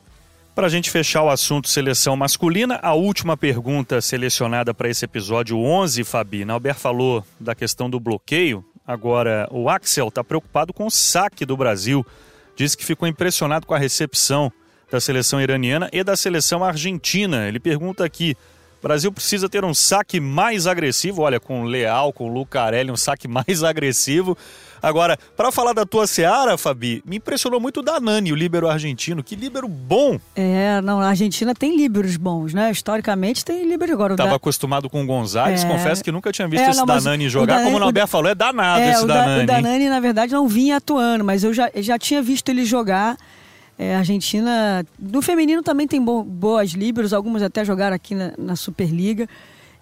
Para 0.53 0.67
a 0.67 0.69
gente 0.69 0.91
fechar 0.91 1.23
o 1.23 1.29
assunto 1.29 1.69
seleção 1.69 2.17
masculina, 2.17 2.77
a 2.83 2.93
última 2.93 3.37
pergunta 3.37 4.01
selecionada 4.01 4.73
para 4.73 4.89
esse 4.89 5.05
episódio 5.05 5.57
11, 5.57 6.03
Fabi. 6.03 6.43
Albert 6.43 6.75
falou 6.75 7.25
da 7.39 7.55
questão 7.55 7.89
do 7.89 8.01
bloqueio. 8.01 8.63
Agora, 8.85 9.47
o 9.49 9.69
Axel 9.69 10.09
está 10.09 10.21
preocupado 10.23 10.73
com 10.73 10.85
o 10.85 10.91
saque 10.91 11.45
do 11.45 11.55
Brasil. 11.55 12.05
Diz 12.53 12.75
que 12.75 12.83
ficou 12.83 13.07
impressionado 13.07 13.65
com 13.65 13.73
a 13.73 13.77
recepção 13.77 14.51
da 14.91 14.99
seleção 14.99 15.39
iraniana 15.39 15.89
e 15.93 16.03
da 16.03 16.17
seleção 16.17 16.65
argentina. 16.65 17.47
Ele 17.47 17.59
pergunta 17.59 18.03
aqui: 18.03 18.35
O 18.81 18.87
Brasil 18.87 19.11
precisa 19.11 19.47
ter 19.47 19.63
um 19.63 19.75
saque 19.75 20.19
mais 20.19 20.65
agressivo. 20.65 21.21
Olha, 21.21 21.39
com 21.39 21.61
o 21.61 21.65
Leal, 21.65 22.11
com 22.11 22.25
o 22.25 22.33
Lucarelli, 22.33 22.89
um 22.89 22.97
saque 22.97 23.27
mais 23.29 23.63
agressivo. 23.63 24.35
Agora, 24.81 25.15
para 25.37 25.51
falar 25.51 25.73
da 25.73 25.85
tua 25.85 26.07
Seara, 26.07 26.57
Fabi, 26.57 27.03
me 27.05 27.17
impressionou 27.17 27.59
muito 27.59 27.81
o 27.81 27.83
Danani, 27.83 28.33
o 28.33 28.35
líbero 28.35 28.67
argentino. 28.67 29.23
Que 29.23 29.35
líbero 29.35 29.67
bom! 29.67 30.19
É, 30.35 30.81
não, 30.81 30.99
a 30.99 31.09
Argentina 31.09 31.53
tem 31.53 31.77
líberos 31.77 32.17
bons, 32.17 32.55
né? 32.55 32.71
Historicamente 32.71 33.45
tem 33.45 33.63
líbero 33.67 33.93
agora. 33.93 34.13
Estava 34.15 34.31
da... 34.31 34.35
acostumado 34.37 34.89
com 34.89 35.03
o 35.03 35.05
Gonzalez, 35.05 35.63
é... 35.63 35.67
confesso 35.67 36.03
que 36.03 36.11
nunca 36.11 36.31
tinha 36.31 36.47
visto 36.47 36.63
é, 36.63 36.69
esse 36.71 36.79
não, 36.79 36.87
Danani 36.87 37.29
jogar. 37.29 37.45
Danani, 37.45 37.65
Como 37.65 37.77
o 37.77 37.79
Norberto 37.79 38.09
falou, 38.09 38.31
é 38.31 38.33
danado 38.33 38.81
é, 38.81 38.91
esse 38.91 39.03
o 39.03 39.07
Danani. 39.07 39.43
o 39.43 39.45
Danani, 39.45 39.89
na 39.89 39.99
verdade, 39.99 40.33
não 40.33 40.47
vinha 40.47 40.77
atuando, 40.77 41.23
mas 41.23 41.43
eu 41.43 41.53
já, 41.53 41.69
já 41.75 41.99
tinha 41.99 42.23
visto 42.23 42.49
ele 42.49 42.65
jogar. 42.65 43.15
É, 43.81 43.95
a 43.95 43.97
Argentina, 43.97 44.85
no 44.99 45.23
feminino 45.23 45.63
também 45.63 45.87
tem 45.87 45.99
bo 45.99 46.23
boas 46.23 46.69
líberos, 46.69 47.13
algumas 47.13 47.41
até 47.41 47.65
jogaram 47.65 47.95
aqui 47.95 48.13
na, 48.13 48.31
na 48.37 48.55
Superliga. 48.55 49.27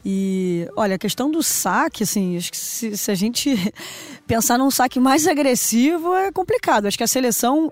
E 0.06 0.66
olha, 0.78 0.95
a 0.95 0.97
questão 0.97 1.30
do 1.30 1.43
saque, 1.43 2.04
assim, 2.04 2.38
acho 2.38 2.50
que 2.50 2.58
se, 2.58 2.95
se, 2.95 3.12
a 3.12 3.14
gente 3.14 3.54
pensar 4.26 4.58
num 4.58 4.72
saque 4.72 5.02
mais 5.02 5.28
agressivo 5.28 6.16
é 6.16 6.32
complicado. 6.32 6.86
Acho 6.86 6.97
que 6.97 7.04
a 7.04 7.08
seleção 7.08 7.70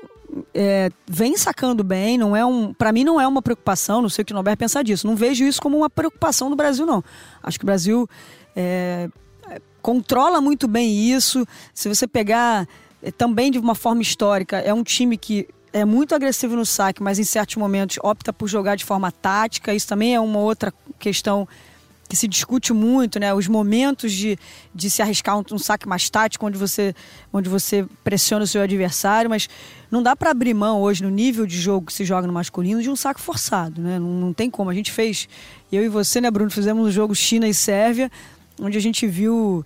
é, 0.53 0.89
vem 1.07 1.37
sacando 1.37 1.81
bem, 1.81 2.17
não 2.17 2.35
é 2.35 2.45
um, 2.45 2.73
para 2.73 2.91
mim 2.91 3.05
não 3.05 3.21
é 3.21 3.25
uma 3.25 3.41
preocupação. 3.41 4.01
Não 4.01 4.09
sei 4.09 4.23
o 4.23 4.25
que 4.25 4.33
o 4.33 4.35
Norberto 4.35 4.59
pensa 4.59 4.83
disso. 4.83 5.07
Não 5.07 5.15
vejo 5.15 5.45
isso 5.45 5.61
como 5.61 5.77
uma 5.77 5.89
preocupação 5.89 6.49
do 6.49 6.57
Brasil, 6.57 6.85
não. 6.85 7.01
Acho 7.41 7.57
que 7.57 7.63
o 7.63 7.65
Brasil 7.65 8.05
é, 8.53 9.09
controla 9.81 10.41
muito 10.41 10.67
bem 10.67 11.09
isso. 11.09 11.47
Se 11.73 11.87
você 11.87 12.05
pegar 12.05 12.67
é, 13.01 13.11
também 13.11 13.49
de 13.49 13.57
uma 13.57 13.75
forma 13.75 14.01
histórica, 14.01 14.57
é 14.57 14.73
um 14.73 14.83
time 14.83 15.15
que 15.15 15.47
é 15.73 15.85
muito 15.85 16.15
agressivo 16.15 16.55
no 16.55 16.65
saque, 16.65 17.01
mas 17.01 17.19
em 17.19 17.23
certos 17.23 17.55
momentos 17.55 17.97
opta 18.01 18.31
por 18.31 18.47
jogar 18.47 18.75
de 18.75 18.85
forma 18.85 19.11
tática. 19.11 19.73
Isso 19.73 19.87
também 19.87 20.15
é 20.15 20.19
uma 20.19 20.39
outra 20.39 20.73
questão 20.99 21.47
que 22.07 22.15
se 22.15 22.27
discute 22.27 22.71
muito, 22.71 23.19
né? 23.19 23.33
Os 23.33 23.47
momentos 23.47 24.13
de, 24.13 24.39
de 24.73 24.89
se 24.89 25.01
arriscar 25.01 25.37
um, 25.37 25.43
um, 25.51 25.57
saque 25.57 25.87
mais 25.87 26.09
tático, 26.09 26.45
onde 26.45 26.57
você, 26.57 26.95
onde 27.33 27.49
você 27.49 27.85
pressiona 28.03 28.45
o 28.45 28.47
seu 28.47 28.61
adversário, 28.61 29.29
mas 29.29 29.49
não 29.91 30.01
dá 30.01 30.15
para 30.15 30.31
abrir 30.31 30.53
mão 30.53 30.81
hoje 30.81 31.03
no 31.03 31.09
nível 31.09 31.45
de 31.45 31.59
jogo 31.59 31.87
que 31.87 31.93
se 31.93 32.05
joga 32.05 32.25
no 32.25 32.33
masculino 32.33 32.81
de 32.81 32.89
um 32.89 32.95
saque 32.95 33.19
forçado, 33.19 33.81
né? 33.81 33.99
Não, 33.99 34.07
não 34.07 34.33
tem 34.33 34.49
como. 34.49 34.69
A 34.69 34.73
gente 34.73 34.91
fez, 34.91 35.27
eu 35.71 35.83
e 35.83 35.89
você, 35.89 36.21
né, 36.21 36.31
Bruno, 36.31 36.49
fizemos 36.49 36.87
um 36.87 36.91
jogo 36.91 37.13
China 37.13 37.47
e 37.47 37.53
Sérvia, 37.53 38.09
onde 38.59 38.77
a 38.77 38.81
gente 38.81 39.05
viu 39.05 39.65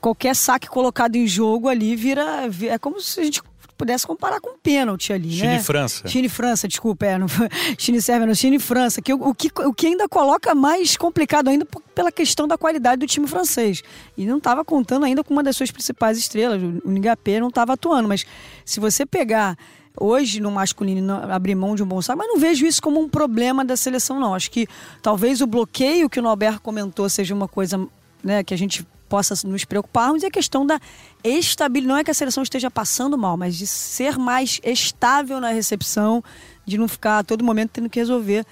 qualquer 0.00 0.34
saque 0.34 0.68
colocado 0.68 1.14
em 1.14 1.26
jogo 1.26 1.68
ali 1.68 1.94
vira 1.94 2.48
é 2.68 2.76
como 2.76 3.00
se 3.00 3.20
a 3.20 3.24
gente 3.24 3.40
pudesse 3.76 4.06
comparar 4.06 4.40
com 4.40 4.50
um 4.50 4.58
pênalti 4.58 5.12
ali, 5.12 5.30
China 5.30 5.50
né? 5.50 5.56
E 5.56 5.62
França. 5.62 6.08
China 6.08 6.26
e 6.26 6.28
França, 6.28 6.66
desculpa, 6.66 7.06
é, 7.06 7.18
não, 7.18 7.26
China 7.78 7.98
e 7.98 8.02
Sérvia, 8.02 8.26
não, 8.26 8.34
China 8.34 8.56
e 8.56 8.58
França, 8.58 9.02
que, 9.02 9.12
o, 9.12 9.34
que, 9.34 9.50
o 9.62 9.72
que 9.72 9.86
ainda 9.86 10.08
coloca 10.08 10.54
mais 10.54 10.96
complicado 10.96 11.48
ainda 11.48 11.66
pela 11.94 12.10
questão 12.10 12.48
da 12.48 12.56
qualidade 12.56 13.00
do 13.00 13.06
time 13.06 13.26
francês. 13.26 13.82
E 14.16 14.26
não 14.26 14.38
estava 14.38 14.64
contando 14.64 15.04
ainda 15.04 15.22
com 15.22 15.32
uma 15.32 15.42
das 15.42 15.56
suas 15.56 15.70
principais 15.70 16.18
estrelas, 16.18 16.62
o 16.62 16.90
Nigapé 16.90 17.40
não 17.40 17.48
estava 17.48 17.74
atuando, 17.74 18.08
mas 18.08 18.24
se 18.64 18.80
você 18.80 19.04
pegar 19.04 19.56
hoje 19.98 20.40
no 20.40 20.50
masculino 20.50 21.14
abrir 21.30 21.54
mão 21.54 21.74
de 21.74 21.82
um 21.82 21.86
bom 21.86 22.02
saque, 22.02 22.18
mas 22.18 22.28
não 22.28 22.38
vejo 22.38 22.66
isso 22.66 22.82
como 22.82 23.00
um 23.00 23.08
problema 23.08 23.64
da 23.64 23.76
seleção, 23.76 24.20
não. 24.20 24.34
Acho 24.34 24.50
que 24.50 24.68
talvez 25.02 25.40
o 25.40 25.46
bloqueio 25.46 26.08
que 26.08 26.20
o 26.20 26.22
Norberto 26.22 26.60
comentou 26.60 27.08
seja 27.08 27.34
uma 27.34 27.48
coisa 27.48 27.86
né, 28.22 28.44
que 28.44 28.52
a 28.52 28.58
gente 28.58 28.86
possa 29.08 29.34
nos 29.46 29.64
preocuparmos 29.64 30.22
e 30.22 30.26
a 30.26 30.30
questão 30.30 30.66
da 30.66 30.80
estabilidade. 31.22 31.88
Não 31.88 31.96
é 31.96 32.04
que 32.04 32.10
a 32.10 32.14
seleção 32.14 32.42
esteja 32.42 32.70
passando 32.70 33.16
mal, 33.16 33.36
mas 33.36 33.56
de 33.56 33.66
ser 33.66 34.18
mais 34.18 34.60
estável 34.64 35.40
na 35.40 35.50
recepção, 35.50 36.22
de 36.64 36.76
não 36.76 36.88
ficar 36.88 37.20
a 37.20 37.24
todo 37.24 37.44
momento 37.44 37.70
tendo 37.72 37.88
que 37.88 37.98
resolver 37.98 38.44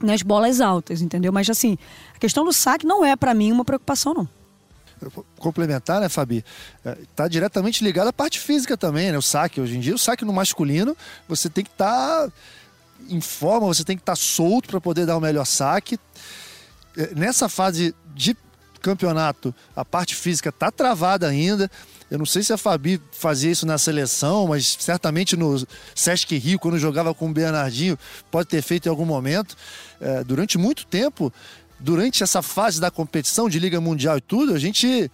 nas 0.00 0.22
bolas 0.22 0.60
altas, 0.60 1.00
entendeu? 1.00 1.32
Mas 1.32 1.48
assim, 1.48 1.78
a 2.14 2.18
questão 2.18 2.44
do 2.44 2.52
saque 2.52 2.86
não 2.86 3.04
é 3.04 3.14
para 3.16 3.34
mim 3.34 3.52
uma 3.52 3.64
preocupação, 3.64 4.14
não. 4.14 4.28
Complementar, 5.38 6.00
né, 6.00 6.08
Fabi? 6.08 6.44
Está 7.02 7.24
é, 7.24 7.28
diretamente 7.28 7.82
ligado 7.82 8.08
à 8.08 8.12
parte 8.12 8.38
física 8.38 8.76
também, 8.76 9.10
né? 9.10 9.18
O 9.18 9.22
saque. 9.22 9.60
Hoje 9.60 9.76
em 9.76 9.80
dia, 9.80 9.94
o 9.94 9.98
saque 9.98 10.24
no 10.24 10.32
masculino, 10.32 10.96
você 11.28 11.50
tem 11.50 11.64
que 11.64 11.70
estar 11.70 12.28
tá 12.28 12.32
em 13.08 13.20
forma, 13.20 13.66
você 13.66 13.82
tem 13.82 13.96
que 13.96 14.02
estar 14.02 14.12
tá 14.12 14.16
solto 14.16 14.68
para 14.68 14.80
poder 14.80 15.06
dar 15.06 15.16
o 15.16 15.20
melhor 15.20 15.44
saque. 15.44 15.98
É, 16.96 17.14
nessa 17.14 17.48
fase 17.48 17.94
de 18.14 18.36
campeonato, 18.82 19.54
a 19.74 19.84
parte 19.84 20.14
física 20.14 20.50
está 20.50 20.70
travada 20.70 21.28
ainda. 21.28 21.70
Eu 22.10 22.18
não 22.18 22.26
sei 22.26 22.42
se 22.42 22.52
a 22.52 22.58
Fabi 22.58 23.00
fazia 23.12 23.50
isso 23.50 23.64
na 23.64 23.78
seleção, 23.78 24.48
mas 24.48 24.76
certamente 24.78 25.36
no 25.36 25.66
Sesc 25.94 26.36
Rio, 26.36 26.58
quando 26.58 26.78
jogava 26.78 27.14
com 27.14 27.30
o 27.30 27.32
Bernardinho, 27.32 27.98
pode 28.30 28.48
ter 28.48 28.60
feito 28.60 28.86
em 28.86 28.90
algum 28.90 29.06
momento. 29.06 29.56
É, 30.00 30.22
durante 30.22 30.58
muito 30.58 30.84
tempo, 30.84 31.32
durante 31.80 32.22
essa 32.22 32.42
fase 32.42 32.80
da 32.80 32.90
competição 32.90 33.48
de 33.48 33.58
Liga 33.58 33.80
Mundial 33.80 34.18
e 34.18 34.20
tudo, 34.20 34.52
a 34.52 34.58
gente 34.58 35.10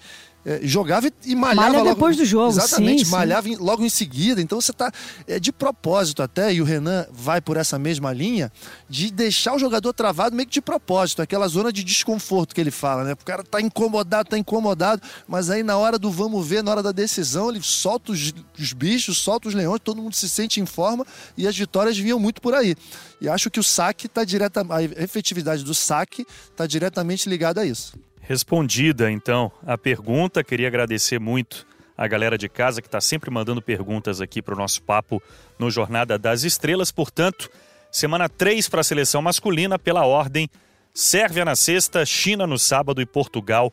jogava 0.63 1.11
e 1.25 1.35
malhava 1.35 1.69
Malha 1.69 1.79
logo, 1.79 1.91
depois 1.91 2.17
do 2.17 2.25
jogo, 2.25 2.49
Exatamente, 2.49 3.05
sim, 3.05 3.11
malhava 3.11 3.49
sim. 3.49 3.57
logo 3.57 3.85
em 3.85 3.89
seguida. 3.89 4.41
Então 4.41 4.61
você 4.61 4.71
está 4.71 4.91
é, 5.27 5.39
de 5.39 5.53
propósito 5.53 6.23
até, 6.23 6.53
e 6.53 6.61
o 6.61 6.65
Renan 6.65 7.07
vai 7.13 7.41
por 7.41 7.57
essa 7.57 7.79
mesma 7.79 8.13
linha, 8.13 8.51
de 8.89 9.11
deixar 9.11 9.55
o 9.55 9.59
jogador 9.59 9.93
travado 9.93 10.35
meio 10.35 10.47
que 10.47 10.55
de 10.55 10.61
propósito, 10.61 11.21
aquela 11.21 11.47
zona 11.49 11.73
de 11.73 11.85
desconforto 11.85 12.55
que 12.55 12.61
ele 12.61 12.71
fala, 12.71 13.05
né? 13.05 13.13
O 13.13 13.25
cara 13.25 13.43
tá 13.43 13.61
incomodado, 13.61 14.31
tá 14.31 14.39
incomodado, 14.39 15.03
mas 15.27 15.51
aí 15.51 15.63
na 15.63 15.77
hora 15.77 15.99
do 15.99 16.11
vamos 16.11 16.47
ver, 16.47 16.63
na 16.63 16.71
hora 16.71 16.83
da 16.83 16.93
decisão, 16.93 17.51
ele 17.51 17.61
solta 17.63 18.13
os, 18.13 18.33
os 18.59 18.73
bichos, 18.73 19.19
solta 19.19 19.49
os 19.49 19.55
leões, 19.55 19.81
todo 19.83 20.03
mundo 20.03 20.15
se 20.15 20.29
sente 20.29 20.61
em 20.61 20.67
forma 20.67 21.07
e 21.37 21.47
as 21.47 21.57
vitórias 21.57 21.99
vinham 21.99 22.19
muito 22.19 22.41
por 22.41 22.55
aí. 22.55 22.75
E 23.21 23.29
acho 23.29 23.51
que 23.51 23.61
o 23.61 23.65
saque 23.65 24.07
está 24.07 24.25
direta, 24.25 24.65
a 24.71 24.83
efetividade 24.83 25.65
do 25.65 25.75
saque 25.75 26.27
está 26.51 26.67
diretamente 26.67 27.29
ligada 27.29 27.61
a 27.61 27.67
isso. 27.67 27.93
Respondida, 28.29 29.11
então, 29.11 29.51
a 29.67 29.79
pergunta. 29.79 30.45
Queria 30.45 30.69
agradecer 30.69 31.19
muito 31.19 31.67
a 31.97 32.07
galera 32.07 32.37
de 32.37 32.47
casa 32.47 32.83
que 32.83 32.87
está 32.87 33.01
sempre 33.01 33.31
mandando 33.31 33.63
perguntas 33.63 34.21
aqui 34.21 34.43
para 34.43 34.53
o 34.53 34.59
nosso 34.59 34.83
papo 34.83 35.23
no 35.59 35.71
Jornada 35.71 36.19
das 36.19 36.43
Estrelas. 36.43 36.93
Portanto, 36.93 37.51
semana 37.91 38.29
3 38.29 38.69
para 38.69 38.83
a 38.83 38.85
seleção 38.85 39.23
masculina, 39.23 39.79
pela 39.79 40.05
ordem: 40.05 40.47
Sérvia 40.93 41.43
na 41.43 41.57
sexta, 41.57 42.05
China 42.05 42.47
no 42.47 42.59
sábado 42.59 43.01
e 43.01 43.07
Portugal 43.07 43.73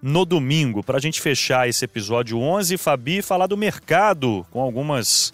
no 0.00 0.24
domingo. 0.24 0.84
Para 0.84 0.98
a 0.98 1.00
gente 1.00 1.20
fechar 1.20 1.68
esse 1.68 1.84
episódio 1.84 2.38
11, 2.38 2.78
Fabi, 2.78 3.22
falar 3.22 3.48
do 3.48 3.56
mercado, 3.56 4.46
com 4.52 4.60
algumas 4.60 5.32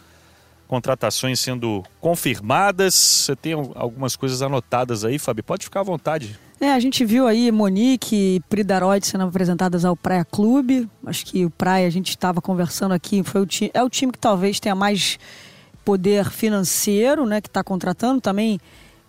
contratações 0.66 1.38
sendo 1.40 1.82
confirmadas. 2.00 2.94
Você 2.94 3.36
tem 3.36 3.52
algumas 3.52 4.16
coisas 4.16 4.40
anotadas 4.40 5.04
aí, 5.04 5.18
Fabi? 5.18 5.42
Pode 5.42 5.64
ficar 5.64 5.80
à 5.80 5.84
vontade. 5.84 6.40
É, 6.62 6.72
a 6.72 6.78
gente 6.78 7.04
viu 7.04 7.26
aí 7.26 7.50
Monique 7.50 8.14
e 8.14 8.40
Pridaroid 8.48 9.04
sendo 9.04 9.24
apresentadas 9.24 9.84
ao 9.84 9.96
Praia 9.96 10.24
Clube. 10.24 10.88
Acho 11.04 11.26
que 11.26 11.44
o 11.44 11.50
Praia, 11.50 11.88
a 11.88 11.90
gente 11.90 12.10
estava 12.10 12.40
conversando 12.40 12.92
aqui, 12.92 13.20
foi 13.24 13.40
o 13.40 13.46
time, 13.46 13.68
é 13.74 13.82
o 13.82 13.90
time 13.90 14.12
que 14.12 14.18
talvez 14.20 14.60
tenha 14.60 14.72
mais 14.72 15.18
poder 15.84 16.30
financeiro, 16.30 17.26
né, 17.26 17.40
que 17.40 17.48
está 17.48 17.64
contratando 17.64 18.20
também. 18.20 18.60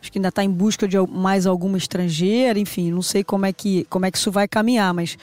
Acho 0.02 0.12
que 0.12 0.18
ainda 0.18 0.30
está 0.30 0.44
em 0.44 0.50
busca 0.50 0.88
de 0.88 0.98
mais 0.98 1.46
alguma 1.46 1.78
estrangeira, 1.78 2.58
enfim, 2.58 2.92
não 2.92 3.04
sei 3.04 3.24
como 3.24 3.46
é 3.46 3.54
que, 3.54 3.86
como 3.88 4.08
é 4.08 4.10
que 4.10 4.18
isso 4.18 4.32
vai 4.32 4.48
caminhar, 4.48 4.92
mas 4.92 5.16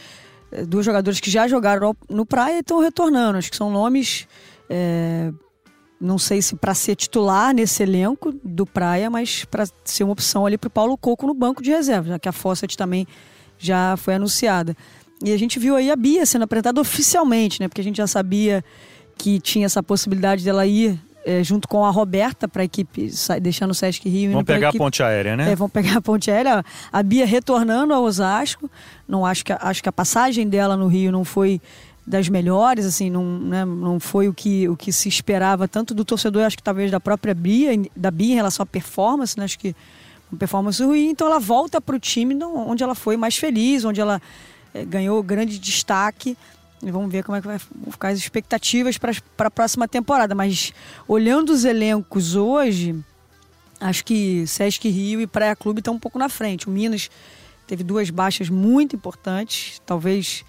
é, 0.52 0.64
dois 0.64 0.86
jogadores 0.86 1.18
que 1.18 1.32
já 1.32 1.48
jogaram 1.48 1.96
no 2.08 2.24
Praia 2.24 2.60
estão 2.60 2.78
retornando. 2.78 3.38
Acho 3.38 3.50
que 3.50 3.56
são 3.56 3.72
nomes 3.72 4.28
é, 4.68 5.32
não 6.00 6.18
sei 6.18 6.40
se 6.40 6.56
para 6.56 6.74
ser 6.74 6.96
titular 6.96 7.54
nesse 7.54 7.82
elenco 7.82 8.32
do 8.42 8.64
Praia, 8.64 9.10
mas 9.10 9.44
para 9.44 9.66
ser 9.84 10.04
uma 10.04 10.12
opção 10.12 10.46
ali 10.46 10.56
para 10.56 10.68
o 10.68 10.70
Paulo 10.70 10.96
Coco 10.96 11.26
no 11.26 11.34
banco 11.34 11.62
de 11.62 11.70
reserva, 11.70 12.08
já 12.08 12.18
que 12.18 12.28
a 12.28 12.32
Fawcett 12.32 12.76
também 12.76 13.06
já 13.58 13.96
foi 13.98 14.14
anunciada. 14.14 14.74
E 15.22 15.32
a 15.32 15.38
gente 15.38 15.58
viu 15.58 15.76
aí 15.76 15.90
a 15.90 15.96
Bia 15.96 16.24
sendo 16.24 16.42
apresentada 16.42 16.80
oficialmente, 16.80 17.60
né? 17.60 17.68
Porque 17.68 17.82
a 17.82 17.84
gente 17.84 17.98
já 17.98 18.06
sabia 18.06 18.64
que 19.18 19.38
tinha 19.38 19.66
essa 19.66 19.82
possibilidade 19.82 20.42
dela 20.42 20.66
ir 20.66 20.98
é, 21.26 21.44
junto 21.44 21.68
com 21.68 21.84
a 21.84 21.90
Roberta 21.90 22.48
para 22.48 22.62
a 22.62 22.64
equipe, 22.64 23.10
deixando 23.42 23.72
o 23.72 23.74
Sesc 23.74 24.08
Rio. 24.08 24.32
Vão 24.32 24.42
pegar 24.42 24.70
a 24.70 24.72
ponte 24.72 25.02
aérea, 25.02 25.36
né? 25.36 25.52
É, 25.52 25.56
vão 25.56 25.68
pegar 25.68 25.98
a 25.98 26.00
ponte 26.00 26.30
aérea. 26.30 26.64
A 26.90 27.02
Bia 27.02 27.26
retornando 27.26 27.92
ao 27.92 28.02
Osasco. 28.02 28.70
Não 29.06 29.26
acho 29.26 29.44
que, 29.44 29.52
acho 29.52 29.82
que 29.82 29.88
a 29.88 29.92
passagem 29.92 30.48
dela 30.48 30.76
no 30.76 30.86
Rio 30.86 31.12
não 31.12 31.24
foi 31.24 31.60
das 32.10 32.28
melhores, 32.28 32.84
assim, 32.84 33.08
não, 33.08 33.38
né, 33.38 33.64
não 33.64 34.00
foi 34.00 34.28
o 34.28 34.34
que, 34.34 34.68
o 34.68 34.76
que 34.76 34.92
se 34.92 35.08
esperava 35.08 35.68
tanto 35.68 35.94
do 35.94 36.04
torcedor, 36.04 36.42
acho 36.44 36.56
que 36.56 36.62
talvez 36.62 36.90
da 36.90 36.98
própria 36.98 37.32
Bia, 37.32 37.70
da 37.96 38.10
Bia 38.10 38.32
em 38.32 38.34
relação 38.34 38.64
à 38.64 38.66
performance, 38.66 39.38
né, 39.38 39.44
acho 39.44 39.58
que 39.58 39.74
uma 40.30 40.36
performance 40.36 40.82
ruim, 40.82 41.10
então 41.10 41.28
ela 41.28 41.38
volta 41.38 41.80
para 41.80 41.94
o 41.94 42.00
time 42.00 42.36
onde 42.44 42.82
ela 42.82 42.96
foi 42.96 43.16
mais 43.16 43.36
feliz, 43.36 43.84
onde 43.84 44.00
ela 44.00 44.20
é, 44.74 44.84
ganhou 44.84 45.22
grande 45.22 45.56
destaque, 45.58 46.36
e 46.82 46.90
vamos 46.90 47.12
ver 47.12 47.22
como 47.22 47.36
é 47.36 47.40
que 47.40 47.46
vai 47.46 47.58
ficar 47.58 48.08
as 48.08 48.18
expectativas 48.18 48.98
para 48.98 49.12
a 49.38 49.50
próxima 49.50 49.86
temporada, 49.86 50.34
mas 50.34 50.72
olhando 51.06 51.50
os 51.50 51.64
elencos 51.64 52.34
hoje, 52.34 52.96
acho 53.80 54.04
que 54.04 54.44
Sesc 54.48 54.88
Rio 54.88 55.20
e 55.20 55.28
Praia 55.28 55.54
Clube 55.54 55.78
estão 55.78 55.94
um 55.94 55.98
pouco 55.98 56.18
na 56.18 56.28
frente, 56.28 56.66
o 56.66 56.70
Minas 56.70 57.08
teve 57.68 57.84
duas 57.84 58.10
baixas 58.10 58.48
muito 58.48 58.96
importantes, 58.96 59.80
talvez 59.86 60.44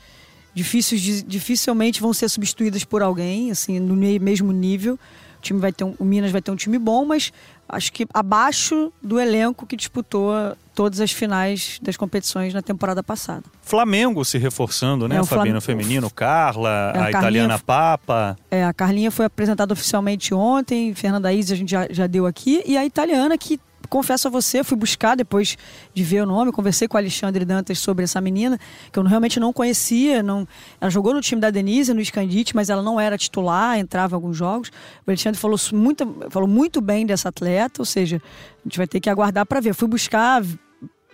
difíceis, 0.53 1.23
dificilmente 1.25 2.01
vão 2.01 2.13
ser 2.13 2.29
substituídas 2.29 2.83
por 2.83 3.01
alguém, 3.01 3.51
assim, 3.51 3.79
no 3.79 3.95
mesmo 3.95 4.51
nível. 4.51 4.95
O 5.37 5.41
time 5.41 5.59
vai 5.59 5.71
ter 5.71 5.83
um, 5.83 5.95
o 5.97 6.05
Minas 6.05 6.31
vai 6.31 6.41
ter 6.41 6.51
um 6.51 6.55
time 6.55 6.77
bom, 6.77 7.03
mas 7.03 7.33
acho 7.67 7.91
que 7.91 8.05
abaixo 8.13 8.93
do 9.01 9.19
elenco 9.19 9.65
que 9.65 9.75
disputou 9.75 10.31
todas 10.75 10.99
as 10.99 11.11
finais 11.11 11.79
das 11.81 11.97
competições 11.97 12.53
na 12.53 12.61
temporada 12.61 13.01
passada. 13.01 13.43
Flamengo 13.63 14.23
se 14.23 14.37
reforçando, 14.37 15.07
né? 15.07 15.15
É, 15.15 15.21
o 15.21 15.25
Fabiano 15.25 15.59
Flam- 15.59 15.77
Feminino, 15.77 16.11
Carla, 16.11 16.91
É, 16.95 16.99
a 16.99 17.05
a, 17.05 17.09
italiana 17.09 17.57
Papa. 17.57 18.37
É, 18.51 18.63
a 18.63 18.71
Carlinha 18.73 19.09
foi 19.09 19.25
apresentada 19.25 19.73
oficialmente 19.73 20.31
ontem, 20.31 20.93
Fernanda 20.93 21.33
Isa 21.33 21.55
a 21.55 21.57
gente 21.57 21.71
já, 21.71 21.87
já 21.89 22.05
deu 22.05 22.27
aqui, 22.27 22.61
e 22.65 22.77
a 22.77 22.85
italiana 22.85 23.35
que, 23.35 23.59
confesso 23.91 24.29
a 24.29 24.31
você, 24.31 24.63
fui 24.63 24.77
buscar 24.77 25.15
depois 25.15 25.57
de 25.93 26.01
ver 26.01 26.23
o 26.23 26.25
nome, 26.25 26.51
conversei 26.53 26.87
com 26.87 26.95
o 26.95 26.97
Alexandre 26.97 27.43
Dantas 27.43 27.77
sobre 27.77 28.05
essa 28.05 28.21
menina, 28.21 28.57
que 28.89 28.97
eu 28.97 29.03
realmente 29.03 29.37
não 29.37 29.51
conhecia, 29.51 30.23
não, 30.23 30.47
ela 30.79 30.89
jogou 30.89 31.13
no 31.13 31.19
time 31.19 31.41
da 31.41 31.49
Denise, 31.49 31.93
no 31.93 32.03
Scandite, 32.03 32.55
mas 32.55 32.69
ela 32.69 32.81
não 32.81 32.97
era 32.97 33.17
titular, 33.17 33.77
entrava 33.77 34.13
em 34.13 34.15
alguns 34.15 34.37
jogos. 34.37 34.69
O 35.05 35.11
Alexandre 35.11 35.37
falou 35.37 35.59
muito, 35.73 36.25
falou 36.29 36.47
muito 36.47 36.79
bem 36.79 37.05
dessa 37.05 37.27
atleta, 37.27 37.81
ou 37.81 37.85
seja, 37.85 38.21
a 38.61 38.63
gente 38.63 38.77
vai 38.77 38.87
ter 38.87 39.01
que 39.01 39.09
aguardar 39.09 39.45
para 39.45 39.59
ver. 39.59 39.73
Fui 39.73 39.89
buscar 39.89 40.41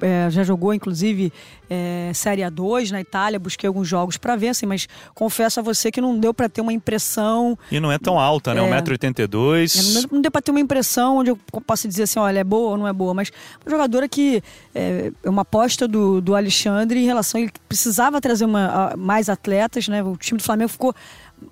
é, 0.02 0.30
já 0.30 0.43
jogou, 0.43 0.74
inclusive, 0.74 1.32
é, 1.70 2.12
Série 2.14 2.41
A2 2.41 2.91
na 2.91 3.02
Itália, 3.02 3.39
busquei 3.39 3.68
alguns 3.68 3.88
jogos 3.88 4.18
para 4.18 4.36
ver, 4.36 4.50
assim, 4.50 4.66
mas 4.66 4.88
confesso 5.16 5.60
a 5.60 5.64
você 5.64 5.91
que 5.91 6.00
não 6.00 6.18
deu 6.18 6.34
para 6.34 6.48
ter 6.48 6.62
uma 6.62 6.72
impressão. 6.74 7.58
E 7.72 7.80
não 7.80 7.91
é 7.91 7.98
tão 7.98 8.20
alta, 8.20 8.54
né? 8.54 8.62
É. 8.68 8.82
1,82m. 8.82 9.93
Não, 9.93 10.04
não 10.14 10.22
deu 10.22 10.32
para 10.32 10.41
ter 10.41 10.52
uma 10.52 10.60
impressão 10.60 11.18
onde 11.18 11.30
eu 11.32 11.39
posso 11.66 11.88
dizer 11.88 12.04
assim: 12.04 12.20
olha, 12.20 12.39
é 12.39 12.43
boa 12.43 12.72
ou 12.72 12.78
não 12.78 12.88
é 12.88 12.93
boa, 12.93 13.14
mas 13.14 13.32
uma 13.66 13.72
jogadora 13.72 14.08
que 14.08 14.41
é, 14.74 15.12
é 15.24 15.30
uma 15.30 15.41
aposta 15.41 15.88
do, 15.88 16.22
do 16.22 16.36
Alexandre 16.36 17.00
em 17.00 17.06
relação. 17.06 17.41
Ele 17.41 17.52
precisava 17.68 18.22
trazer 18.22 18.45
uma, 18.45 18.91
a- 18.93 18.98
mais 18.98 19.30
atletas, 19.30 19.88
né? 19.88 20.04
O 20.04 20.16
time 20.18 20.38
do 20.38 20.43
Flamengo 20.43 20.70
ficou. 20.70 20.93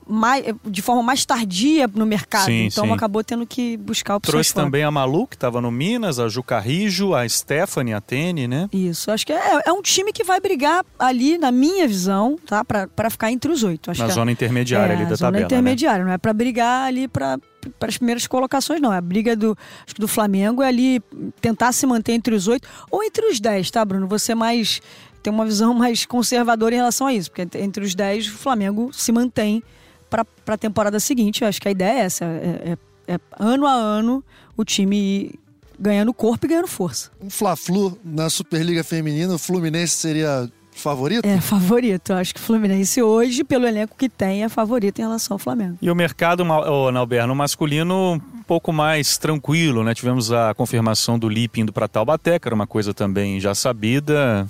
Mais, 0.07 0.43
de 0.65 0.81
forma 0.81 1.01
mais 1.03 1.25
tardia 1.25 1.87
no 1.93 2.05
mercado, 2.05 2.45
Sim, 2.45 2.65
então 2.65 2.85
sim. 2.85 2.91
acabou 2.91 3.23
tendo 3.23 3.45
que 3.45 3.77
buscar 3.77 4.15
opções 4.15 4.31
Trouxe 4.31 4.53
fora. 4.53 4.65
também 4.65 4.83
a 4.83 4.89
Malu, 4.89 5.27
que 5.27 5.35
estava 5.35 5.61
no 5.61 5.71
Minas, 5.71 6.19
a 6.19 6.27
Ju 6.27 6.41
Carrijo, 6.43 7.13
a 7.13 7.27
Stephanie, 7.27 7.93
a 7.93 8.01
Tene, 8.01 8.47
né? 8.47 8.67
Isso, 8.73 9.11
acho 9.11 9.25
que 9.25 9.33
é, 9.33 9.61
é 9.65 9.71
um 9.71 9.81
time 9.81 10.11
que 10.11 10.23
vai 10.23 10.39
brigar 10.39 10.83
ali, 10.97 11.37
na 11.37 11.51
minha 11.51 11.87
visão, 11.87 12.35
tá? 12.47 12.63
Pra 12.65 13.09
ficar 13.09 13.31
entre 13.31 13.51
os 13.51 13.63
oito. 13.63 13.91
Acho 13.91 14.01
Na 14.01 14.07
é- 14.07 14.11
zona 14.11 14.31
intermediária 14.31 14.93
é, 14.93 14.95
ali 14.95 15.05
da 15.05 15.15
zona 15.15 15.31
tabela. 15.31 15.39
né? 15.41 15.45
intermediária, 15.45 16.05
não 16.05 16.11
é 16.11 16.17
pra 16.17 16.33
brigar 16.33 16.87
ali 16.87 17.07
pra 17.07 17.37
para 17.79 17.89
as 17.89 17.97
primeiras 17.97 18.27
colocações, 18.27 18.79
não. 18.79 18.91
A 18.91 19.01
briga 19.01 19.35
do, 19.35 19.57
acho 19.85 19.95
que 19.95 19.99
do 20.01 20.07
Flamengo 20.07 20.61
é 20.61 20.67
ali 20.67 21.01
tentar 21.41 21.71
se 21.71 21.83
manter 21.87 22.11
entre 22.11 22.35
os 22.35 22.47
oito 22.47 22.67
ou 22.91 23.03
entre 23.03 23.25
os 23.25 23.39
dez, 23.39 23.71
tá, 23.71 23.83
Bruno? 23.83 24.07
Você 24.07 24.35
mais 24.35 24.81
tem 25.25 25.33
uma 25.33 25.45
visão 25.45 25.73
mais 25.73 26.05
conservadora 26.05 26.73
em 26.73 26.77
relação 26.77 27.07
a 27.07 27.13
isso, 27.13 27.29
porque 27.31 27.57
entre- 27.59 27.83
os 27.83 27.93
dez 27.93 28.27
o 28.27 28.31
Flamengo 28.31 28.91
se 28.93 29.11
mantém 29.11 29.61
para 30.09 30.25
a 30.47 30.57
temporada 30.57 30.99
seguinte. 30.99 31.41
Eu 31.41 31.47
acho 31.47 31.59
que 31.61 31.67
a 31.67 31.71
ideia 31.71 31.99
é 31.99 32.01
essa: 32.01 32.25
é, 32.25 32.77
é- 33.07 33.13
é 33.15 33.19
ano 33.39 33.65
a 33.67 33.71
ano 33.73 34.23
o 34.57 34.63
time 34.63 34.95
ir 34.97 35.39
ganhando 35.79 36.13
corpo 36.13 36.45
e 36.45 36.49
ganhando 36.49 36.67
força. 36.67 37.11
Um 37.21 37.29
Fla-Flu 37.29 37.97
na 38.03 38.29
Superliga 38.29 38.83
Feminina, 38.83 39.33
o 39.35 39.37
Fluminense 39.37 39.97
seria 39.97 40.49
favorito? 40.71 41.25
É 41.25 41.39
favorito. 41.41 42.11
Eu 42.11 42.17
acho 42.17 42.33
que 42.33 42.39
o 42.39 42.43
Fluminense 42.43 43.01
hoje, 43.01 43.43
pelo 43.43 43.65
elenco 43.67 43.95
que 43.97 44.07
tem, 44.09 44.43
é 44.43 44.49
favorito 44.49 44.99
em 44.99 45.01
relação 45.03 45.35
ao 45.35 45.39
Flamengo. 45.39 45.77
E 45.81 45.89
o 45.91 45.95
mercado, 45.95 46.45
Ma- 46.45 46.69
ô, 46.69 46.91
Nauber, 46.91 47.25
no 47.27 47.35
masculino, 47.35 48.13
um 48.13 48.43
pouco 48.47 48.71
mais 48.73 49.17
tranquilo, 49.17 49.83
né? 49.83 49.93
Tivemos 49.93 50.31
a 50.31 50.53
confirmação 50.53 51.17
do 51.19 51.27
Lipe 51.29 51.59
indo 51.61 51.71
para 51.73 51.87
Taubaté, 51.87 52.39
que 52.39 52.47
era 52.47 52.55
uma 52.55 52.67
coisa 52.67 52.93
também 52.93 53.39
já 53.39 53.53
sabida. 53.55 54.49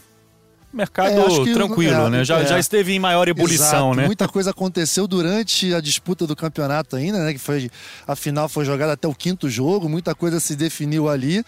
Mercado 0.76 1.08
É, 1.10 1.54
tranquilo, 1.54 2.08
é, 2.08 2.10
né? 2.10 2.26
Já, 2.26 2.40
é. 2.40 2.46
já 2.46 2.60
esteve 2.60 2.92
em 2.94 3.00
maior 3.00 3.28
ebulição, 3.30 3.66
Exato. 3.92 3.96
né? 3.96 4.06
Muita 4.06 4.28
coisa 4.28 4.50
aconteceu 4.52 5.08
durante 5.08 5.74
a 5.74 5.80
disputa 5.80 6.28
do 6.28 6.36
campeonato 6.36 6.98
ainda, 6.98 7.24
né? 7.24 7.32
Que 7.34 7.40
foi 7.40 7.72
a 8.06 8.16
final 8.16 8.50
foi 8.50 8.66
jogada 8.66 8.92
até 8.94 9.08
o 9.08 9.16
quinto 9.16 9.50
jogo, 9.50 9.88
muita 9.88 10.14
coisa 10.14 10.40
se 10.40 10.56
definiu 10.56 11.08
ali. 11.10 11.44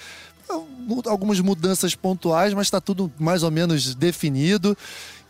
Mu- 0.79 1.03
Algumas 1.05 1.41
mudanças 1.41 1.93
pontuais, 1.93 2.53
mas 2.53 2.67
está 2.67 2.79
tudo 2.79 3.11
mais 3.19 3.43
ou 3.43 3.51
menos 3.51 3.93
definido. 3.93 4.77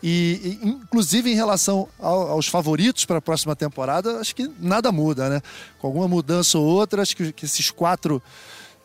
E, 0.00 0.60
inclusive 0.62 1.28
em 1.28 1.34
relação 1.34 1.88
ao- 1.98 2.30
aos 2.30 2.46
favoritos 2.46 3.04
para 3.04 3.18
a 3.18 3.20
próxima 3.20 3.56
temporada, 3.56 4.18
acho 4.20 4.32
que 4.32 4.48
nada 4.60 4.92
muda, 4.92 5.28
né? 5.28 5.42
Com 5.80 5.88
alguma 5.88 6.06
mudança 6.06 6.56
ou 6.56 6.64
outra, 6.64 7.02
acho 7.02 7.16
que, 7.16 7.32
que 7.32 7.44
esses 7.46 7.72
quatro 7.72 8.22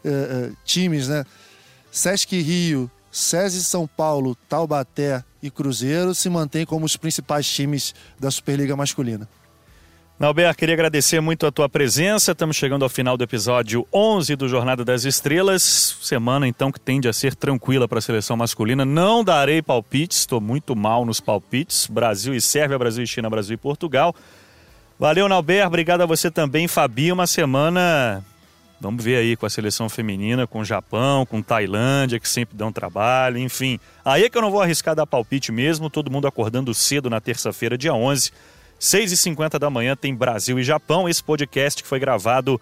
eh, 0.04 0.10
eh, 0.10 0.52
times, 0.66 1.08
né? 1.08 1.24
Sesc 1.92 2.36
Rio, 2.42 2.90
SESI 3.14 3.64
São 3.64 3.88
Paulo, 3.88 4.36
Taubaté 4.50 5.24
e 5.42 5.52
Cruzeiro 5.52 6.16
se 6.16 6.30
mantêm 6.30 6.66
como 6.66 6.84
os 6.84 6.98
principais 6.98 7.48
times 7.48 7.94
da 8.20 8.32
Superliga 8.32 8.76
masculina. 8.76 9.30
Nauber, 10.20 10.56
queria 10.56 10.74
agradecer 10.74 11.20
muito 11.20 11.46
a 11.46 11.52
tua 11.52 11.68
presença. 11.68 12.32
Estamos 12.32 12.56
chegando 12.56 12.84
ao 12.84 12.90
final 12.90 13.16
do 13.16 13.24
episódio 13.24 13.86
11 13.94 14.36
do 14.36 14.48
Jornada 14.48 14.84
das 14.84 15.06
Estrelas. 15.06 15.98
Semana, 16.02 16.48
então, 16.48 16.72
que 16.72 16.80
tende 16.80 17.08
a 17.08 17.14
ser 17.14 17.36
tranquila 17.36 17.88
para 17.88 18.00
a 18.00 18.02
seleção 18.02 18.36
masculina. 18.36 18.84
Não 18.86 19.24
darei 19.24 19.62
palpites, 19.62 20.20
estou 20.20 20.42
muito 20.42 20.76
mal 20.76 21.06
nos 21.06 21.20
palpites. 21.20 21.88
Brasil 21.88 22.34
e 22.34 22.42
Sérvia, 22.42 22.80
Brasil 22.80 23.04
e 23.04 23.08
China, 23.08 23.30
Brasil 23.30 23.56
e 23.56 23.58
Portugal. 23.58 24.16
Valeu, 24.98 25.28
Nauber. 25.28 25.68
Obrigado 25.68 26.02
a 26.02 26.06
você 26.06 26.32
também, 26.32 26.68
Fabi. 26.68 27.12
Uma 27.12 27.28
semana, 27.28 28.24
vamos 28.84 29.04
ver 29.04 29.18
aí, 29.18 29.36
com 29.36 29.46
a 29.46 29.50
seleção 29.50 29.90
feminina, 29.90 30.46
com 30.46 30.60
o 30.60 30.66
Japão, 30.66 31.26
com 31.26 31.42
Tailândia, 31.42 32.20
que 32.20 32.28
sempre 32.28 32.56
dão 32.56 32.72
trabalho, 32.72 33.38
enfim. 33.38 33.80
Aí 34.04 34.24
é 34.26 34.30
que 34.30 34.38
eu 34.38 34.42
não 34.42 34.52
vou 34.52 34.62
arriscar 34.62 34.96
dar 34.96 35.08
palpite 35.08 35.52
mesmo. 35.52 35.90
Todo 35.90 36.12
mundo 36.12 36.28
acordando 36.28 36.74
cedo 36.74 37.10
na 37.10 37.20
terça-feira, 37.20 37.78
dia 37.78 37.94
11. 37.94 38.32
6h50 38.80 39.58
da 39.58 39.70
manhã 39.70 39.96
tem 39.96 40.14
Brasil 40.14 40.60
e 40.60 40.64
Japão. 40.64 41.08
Esse 41.08 41.24
podcast 41.24 41.82
que 41.82 41.88
foi 41.88 42.00
gravado 42.00 42.60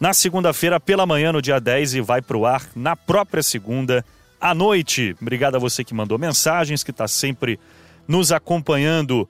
na 0.00 0.12
segunda-feira 0.12 0.80
pela 0.80 1.06
manhã, 1.06 1.32
no 1.32 1.40
dia 1.40 1.60
10, 1.60 1.94
e 1.94 2.00
vai 2.00 2.20
pro 2.20 2.44
ar 2.44 2.66
na 2.74 2.96
própria 2.96 3.42
segunda 3.42 4.04
à 4.40 4.54
noite. 4.54 5.16
Obrigado 5.20 5.54
a 5.54 5.58
você 5.58 5.84
que 5.84 5.94
mandou 5.94 6.18
mensagens, 6.18 6.82
que 6.82 6.90
está 6.90 7.06
sempre 7.06 7.60
nos 8.08 8.32
acompanhando 8.32 9.28